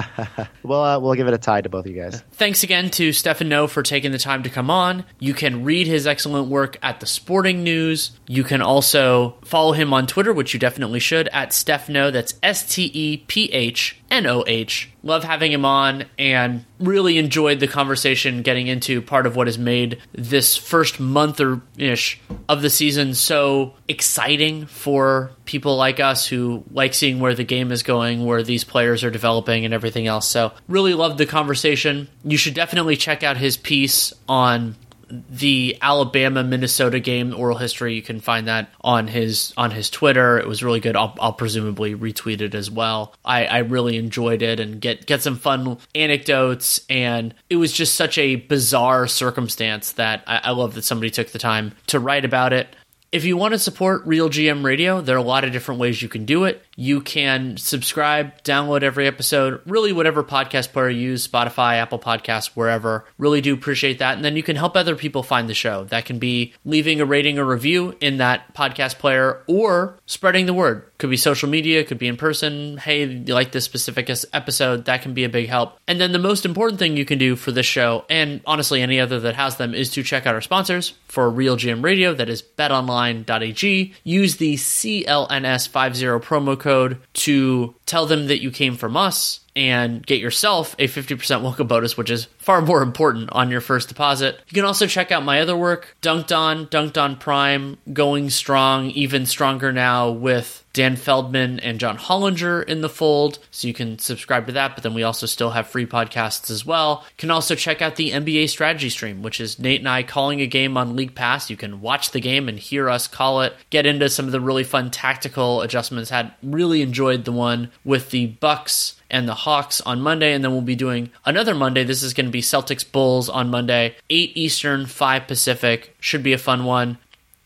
well, 0.63 0.85
uh, 0.85 0.99
we'll 0.99 1.15
give 1.15 1.29
it 1.29 1.35
a 1.35 1.39
tie 1.39 1.63
to 1.63 1.69
both 1.69 1.87
of 1.87 1.91
you 1.91 2.01
guys. 2.01 2.23
Thanks 2.33 2.63
again 2.63 2.91
to 2.91 3.13
Stefan 3.13 3.49
Noh 3.49 3.67
for 3.67 3.83
taking 3.83 4.13
the 4.13 4.19
time 4.19 4.43
to 4.43 4.51
come 4.51 4.71
on. 4.71 5.05
You 5.19 5.33
can 5.33 5.65
read 5.65 5.87
his 5.87 6.07
excellent 6.07 6.49
work 6.49 6.77
at 6.83 7.01
the 7.01 7.07
Sporting 7.07 7.65
News. 7.65 8.13
You 8.27 8.45
can 8.45 8.61
also 8.61 9.37
follow 9.45 9.73
him 9.73 9.95
on 9.95 10.07
Twitter, 10.07 10.33
which 10.33 10.53
you 10.53 10.61
definitely 10.61 11.01
should, 11.01 11.29
at 11.29 11.53
Steph 11.55 11.89
Noh. 11.89 12.11
That's 12.11 12.35
S 12.43 12.69
T 12.69 12.91
E 12.93 13.25
P 13.27 13.51
H 13.53 13.99
N 14.11 14.27
O 14.27 14.45
H. 14.47 14.91
Love 15.03 15.25
having 15.25 15.53
him 15.53 15.65
on 15.65 16.05
and 16.19 16.65
really 16.79 17.17
enjoyed 17.17 17.61
the 17.61 17.69
conversation 17.69 18.43
getting 18.43 18.67
into 18.67 19.01
part 19.01 19.25
of 19.25 19.37
what 19.37 19.47
has 19.47 19.57
made 19.57 19.86
this 20.13 20.57
first 20.57 20.99
month 20.99 21.41
or 21.41 21.61
ish 21.79 22.21
of 22.49 22.63
the 22.63 22.71
season 22.71 23.15
so 23.15 23.75
exciting 23.89 24.67
for 24.67 25.31
people 25.45 25.77
like 25.77 26.01
us 26.01 26.27
who 26.27 26.65
like 26.73 26.95
seeing 26.95 27.21
where 27.21 27.35
the 27.35 27.45
game 27.45 27.71
is 27.71 27.83
going, 27.83 28.25
where 28.25 28.43
these 28.43 28.65
players 28.65 29.05
are 29.05 29.11
developing, 29.11 29.65
and 29.65 29.73
everything 29.73 30.07
else. 30.07 30.29
So, 30.29 30.53
really 30.69 30.95
loved 30.95 31.19
the 31.19 31.27
conversation. 31.27 32.09
You 32.25 32.37
should 32.37 32.55
definitely 32.55 32.97
check 32.97 33.23
out 33.23 33.37
his 33.37 33.57
piece 33.57 34.13
on 34.29 34.75
the 35.09 35.77
Alabama 35.81 36.43
Minnesota 36.43 37.01
game 37.01 37.35
oral 37.35 37.59
history. 37.59 37.95
You 37.95 38.03
can 38.03 38.21
find 38.21 38.49
that 38.49 38.71
on 38.81 39.07
his 39.07 39.53
on 39.57 39.71
his 39.71 39.91
Twitter. 39.91 40.39
It 40.39 40.47
was 40.47 40.63
really 40.63 40.81
good. 40.81 40.97
I'll, 40.97 41.15
I'll 41.21 41.33
presumably 41.33 41.95
retweet 41.95 42.41
it 42.41 42.55
as 42.55 42.71
well. 42.71 43.15
I, 43.25 43.47
I 43.47 43.59
really 43.59 43.97
enjoyed 43.97 44.43
it 44.43 44.61
and 44.61 44.81
get 44.81 45.07
get 45.07 45.23
some 45.23 45.37
fun 45.37 45.79
anecdotes. 45.95 46.81
And 46.91 47.35
it 47.49 47.57
was 47.57 47.73
just 47.73 47.95
such 47.95 48.19
a 48.19 48.37
bizarre 48.37 49.07
circumstance 49.07 49.93
that 49.93 50.25
I, 50.27 50.41
I 50.45 50.51
love 50.51 50.75
that 50.75 50.85
somebody 50.85 51.11
took 51.11 51.29
the 51.29 51.39
time 51.39 51.73
to 51.89 52.01
write 52.01 52.25
about 52.25 52.53
it. 52.53 52.75
If 53.13 53.25
you 53.25 53.37
want 53.37 53.55
to 53.55 53.59
support 53.59 54.05
Real 54.05 54.29
GM 54.29 54.65
Radio, 54.65 55.01
there 55.01 55.15
are 55.15 55.19
a 55.19 55.23
lot 55.23 55.45
of 55.45 55.53
different 55.53 55.81
ways 55.81 56.03
you 56.03 56.09
can 56.09 56.25
do 56.25 56.45
it. 56.45 56.63
You 56.75 57.01
can 57.01 57.57
subscribe, 57.57 58.43
download 58.43 58.83
every 58.83 59.07
episode, 59.07 59.61
really 59.65 59.93
whatever 59.93 60.25
podcast 60.25 60.73
player 60.73 60.91
you 60.91 61.11
use, 61.11 61.27
Spotify, 61.27 61.75
Apple 61.75 62.01
Podcasts, 62.01 62.49
wherever. 62.49 63.07
Really 63.17 63.41
do 63.41 63.55
appreciate 63.55 64.01
that. 64.01 64.17
And 64.17 64.25
then 64.25 64.37
you 64.37 64.43
can 64.43 64.57
help 64.57 64.77
other 64.77 64.97
people 64.97 65.23
find 65.23 65.49
the 65.49 65.55
show. 65.55 65.85
That 65.85 66.05
can 66.05 66.19
be 66.19 66.53
leaving 66.65 67.01
a 67.01 67.07
rating 67.07 67.39
or 67.39 67.45
review 67.45 67.97
in 68.01 68.17
that 68.19 68.53
podcast 68.55 68.99
player 68.99 69.41
or 69.47 69.99
spreading 70.07 70.47
the 70.47 70.53
word. 70.53 70.85
Could 70.99 71.11
be 71.11 71.17
social 71.17 71.49
media, 71.49 71.85
could 71.85 71.99
be 71.99 72.09
in 72.09 72.17
person. 72.17 72.79
Hey, 72.79 73.05
you 73.05 73.35
like 73.35 73.53
this 73.53 73.65
specific 73.65 74.09
episode? 74.33 74.87
That 74.87 75.03
can 75.03 75.15
be 75.15 75.25
a 75.25 75.29
big 75.29 75.49
help. 75.49 75.79
And 75.87 76.01
then 76.01 76.13
the 76.13 76.19
most 76.19 76.47
important 76.47 76.79
thing 76.79 76.97
you 76.97 77.05
can 77.05 77.19
do 77.19 77.37
for 77.37 77.53
this 77.53 77.67
show, 77.67 78.05
and 78.09 78.41
honestly 78.47 78.81
any 78.81 78.99
other 78.99 79.21
that 79.21 79.35
has 79.35 79.57
them, 79.57 79.75
is 79.75 79.91
to 79.91 80.03
check 80.03 80.27
out 80.27 80.35
our 80.35 80.41
sponsors 80.41 80.95
for 81.09 81.29
Real 81.29 81.57
GM 81.57 81.85
Radio. 81.85 82.15
That 82.15 82.29
is 82.29 82.43
betonline.ag. 82.43 83.95
Use 84.05 84.37
the 84.37 84.55
CLNS50 84.55 86.23
promo 86.23 86.59
code 86.59 86.99
to 87.13 87.75
tell 87.85 88.07
them 88.07 88.29
that 88.29 88.41
you 88.41 88.51
came 88.51 88.77
from 88.77 88.97
us 88.97 89.41
and 89.55 90.05
get 90.07 90.21
yourself 90.21 90.77
a 90.79 90.87
50% 90.87 91.43
welcome 91.43 91.67
bonus, 91.67 91.97
which 91.97 92.11
is 92.11 92.27
far 92.47 92.63
more 92.63 92.81
important 92.81 93.29
on 93.33 93.51
your 93.51 93.61
first 93.61 93.89
deposit. 93.89 94.39
You 94.49 94.55
can 94.55 94.65
also 94.65 94.87
check 94.87 95.11
out 95.11 95.25
my 95.25 95.41
other 95.41 95.57
work, 95.57 95.97
Dunked 96.01 96.35
On, 96.35 96.67
Dunked 96.69 96.97
On 96.97 97.17
Prime, 97.17 97.77
going 97.93 98.31
strong, 98.31 98.91
even 98.91 99.27
stronger 99.27 99.73
now 99.73 100.11
with 100.11 100.65
Dan 100.73 100.95
Feldman 100.95 101.59
and 101.61 101.81
John 101.81 101.97
Hollinger 101.97 102.63
in 102.63 102.83
the 102.83 102.89
fold. 102.89 103.39
So 103.51 103.67
you 103.67 103.75
can 103.75 103.99
subscribe 103.99 104.47
to 104.47 104.53
that, 104.53 104.75
but 104.75 104.85
then 104.85 104.93
we 104.93 105.03
also 105.03 105.27
still 105.27 105.51
have 105.51 105.67
free 105.67 105.87
podcasts 105.87 106.51
as 106.51 106.67
well. 106.67 107.03
You 107.05 107.15
can 107.17 107.31
also 107.31 107.55
check 107.55 107.83
out 107.83 107.97
the 107.97 108.11
NBA 108.11 108.51
strategy 108.51 108.91
stream, 108.91 109.23
which 109.23 109.41
is 109.41 109.59
Nate 109.59 109.81
and 109.81 109.89
I 109.89 110.03
calling 110.03 110.41
a 110.41 110.47
game 110.47 110.77
on 110.77 110.95
League 110.95 111.15
Pass. 111.15 111.49
You 111.49 111.57
can 111.57 111.81
watch 111.81 112.11
the 112.11 112.21
game 112.21 112.47
and 112.47 112.59
hear 112.59 112.91
us 112.91 113.09
call 113.09 113.41
it, 113.41 113.55
get 113.71 113.87
into 113.87 114.11
some 114.11 114.27
of 114.27 114.33
the 114.33 114.41
really 114.41 114.65
fun 114.65 114.91
tactical 114.91 115.63
adjustments. 115.63 116.11
Had 116.11 116.33
really 116.43 116.83
enjoyed 116.83 117.25
the 117.25 117.33
one 117.33 117.73
with 117.83 118.11
the 118.11 118.27
Bucks 118.27 118.97
and 119.11 119.29
the 119.29 119.35
Hawks 119.35 119.81
on 119.81 120.01
Monday, 120.01 120.33
and 120.33 120.43
then 120.43 120.53
we'll 120.53 120.61
be 120.61 120.77
doing 120.77 121.11
another 121.25 121.55
Monday. 121.55 121.85
This 121.85 122.03
is 122.03 122.13
going 122.13 122.27
to 122.27 122.33
be 122.33 122.36
Celtics 122.41 122.91
Bulls 122.91 123.29
on 123.29 123.51
Monday, 123.51 123.97
8 124.11 124.37
Eastern, 124.37 124.87
5 124.87 125.27
Pacific. 125.27 125.97
Should 126.01 126.23
be 126.23 126.33
a 126.33 126.39
fun 126.39 126.65
one. 126.65 126.99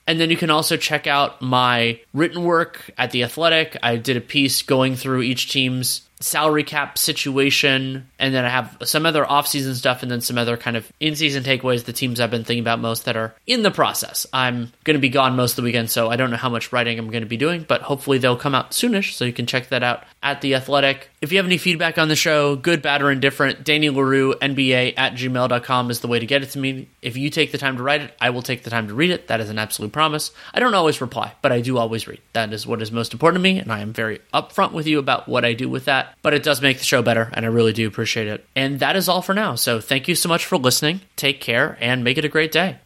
And 0.06 0.18
then 0.20 0.30
you 0.30 0.36
can 0.36 0.50
also 0.50 0.76
check 0.76 1.06
out 1.06 1.40
my 1.40 2.00
written 2.12 2.42
work 2.42 2.90
at 2.98 3.12
The 3.12 3.22
Athletic. 3.22 3.76
I 3.82 3.96
did 3.96 4.16
a 4.16 4.20
piece 4.20 4.62
going 4.62 4.96
through 4.96 5.22
each 5.22 5.50
team's 5.52 6.02
salary 6.20 6.64
cap 6.64 6.98
situation, 6.98 8.06
and 8.18 8.34
then 8.34 8.44
I 8.44 8.50
have 8.50 8.76
some 8.84 9.06
other 9.06 9.24
off-season 9.24 9.74
stuff, 9.74 10.02
and 10.02 10.10
then 10.10 10.20
some 10.20 10.38
other 10.38 10.56
kind 10.56 10.76
of 10.76 10.90
in-season 11.00 11.42
takeaways. 11.42 11.84
The 11.84 11.92
teams 11.92 12.20
I've 12.20 12.30
been 12.30 12.44
thinking 12.44 12.62
about 12.62 12.78
most 12.78 13.06
that 13.06 13.16
are 13.16 13.34
in 13.46 13.62
the 13.62 13.70
process. 13.70 14.26
I'm 14.32 14.72
going 14.84 14.94
to 14.94 15.00
be 15.00 15.08
gone 15.08 15.36
most 15.36 15.52
of 15.52 15.56
the 15.56 15.62
weekend, 15.62 15.90
so 15.90 16.10
I 16.10 16.16
don't 16.16 16.30
know 16.30 16.36
how 16.36 16.50
much 16.50 16.72
writing 16.72 16.98
I'm 16.98 17.10
going 17.10 17.22
to 17.22 17.28
be 17.28 17.36
doing, 17.36 17.64
but 17.66 17.82
hopefully 17.82 18.18
they'll 18.18 18.36
come 18.36 18.54
out 18.54 18.72
soonish, 18.72 19.14
so 19.14 19.24
you 19.24 19.32
can 19.32 19.46
check 19.46 19.68
that 19.70 19.82
out 19.82 20.04
at 20.22 20.40
the 20.40 20.54
Athletic. 20.54 21.08
If 21.20 21.32
you 21.32 21.38
have 21.38 21.46
any 21.46 21.58
feedback 21.58 21.98
on 21.98 22.08
the 22.08 22.16
show, 22.16 22.56
good, 22.56 22.82
bad, 22.82 23.02
or 23.02 23.10
indifferent, 23.10 23.64
Danny 23.64 23.90
Leroux, 23.90 24.34
NBA 24.34 24.94
at 24.96 25.14
gmail.com 25.14 25.90
is 25.90 26.00
the 26.00 26.08
way 26.08 26.18
to 26.18 26.26
get 26.26 26.42
it 26.42 26.50
to 26.50 26.58
me. 26.58 26.88
If 27.02 27.16
you 27.16 27.30
take 27.30 27.52
the 27.52 27.58
time 27.58 27.76
to 27.76 27.82
write 27.82 28.02
it, 28.02 28.14
I 28.20 28.30
will 28.30 28.42
take 28.42 28.62
the 28.62 28.70
time 28.70 28.88
to 28.88 28.94
read 28.94 29.10
it. 29.10 29.28
That 29.28 29.40
is 29.40 29.50
an 29.50 29.58
absolute 29.58 29.92
promise. 29.92 30.32
I 30.52 30.60
don't 30.60 30.74
always 30.74 31.00
reply, 31.00 31.32
but 31.42 31.52
I 31.52 31.60
do 31.60 31.78
always 31.78 32.06
read. 32.06 32.20
That 32.32 32.52
is 32.52 32.66
what 32.66 32.82
is 32.82 32.92
most 32.92 33.12
important 33.12 33.42
to 33.42 33.42
me, 33.42 33.58
and 33.58 33.72
I 33.72 33.80
am 33.80 33.92
very 33.92 34.20
upfront 34.32 34.72
with 34.72 34.86
you 34.86 34.98
about 34.98 35.28
what 35.28 35.44
I 35.44 35.54
do 35.54 35.68
with 35.68 35.86
But 36.22 36.34
it 36.34 36.42
does 36.42 36.60
make 36.60 36.78
the 36.78 36.84
show 36.84 37.02
better, 37.02 37.30
and 37.32 37.44
I 37.44 37.48
really 37.48 37.72
do 37.72 37.86
appreciate 37.86 38.28
it. 38.28 38.46
And 38.54 38.80
that 38.80 38.96
is 38.96 39.08
all 39.08 39.22
for 39.22 39.34
now. 39.34 39.54
So 39.54 39.80
thank 39.80 40.08
you 40.08 40.14
so 40.14 40.28
much 40.28 40.46
for 40.46 40.56
listening. 40.56 41.00
Take 41.16 41.40
care, 41.40 41.76
and 41.80 42.04
make 42.04 42.18
it 42.18 42.24
a 42.24 42.28
great 42.28 42.52
day. 42.52 42.78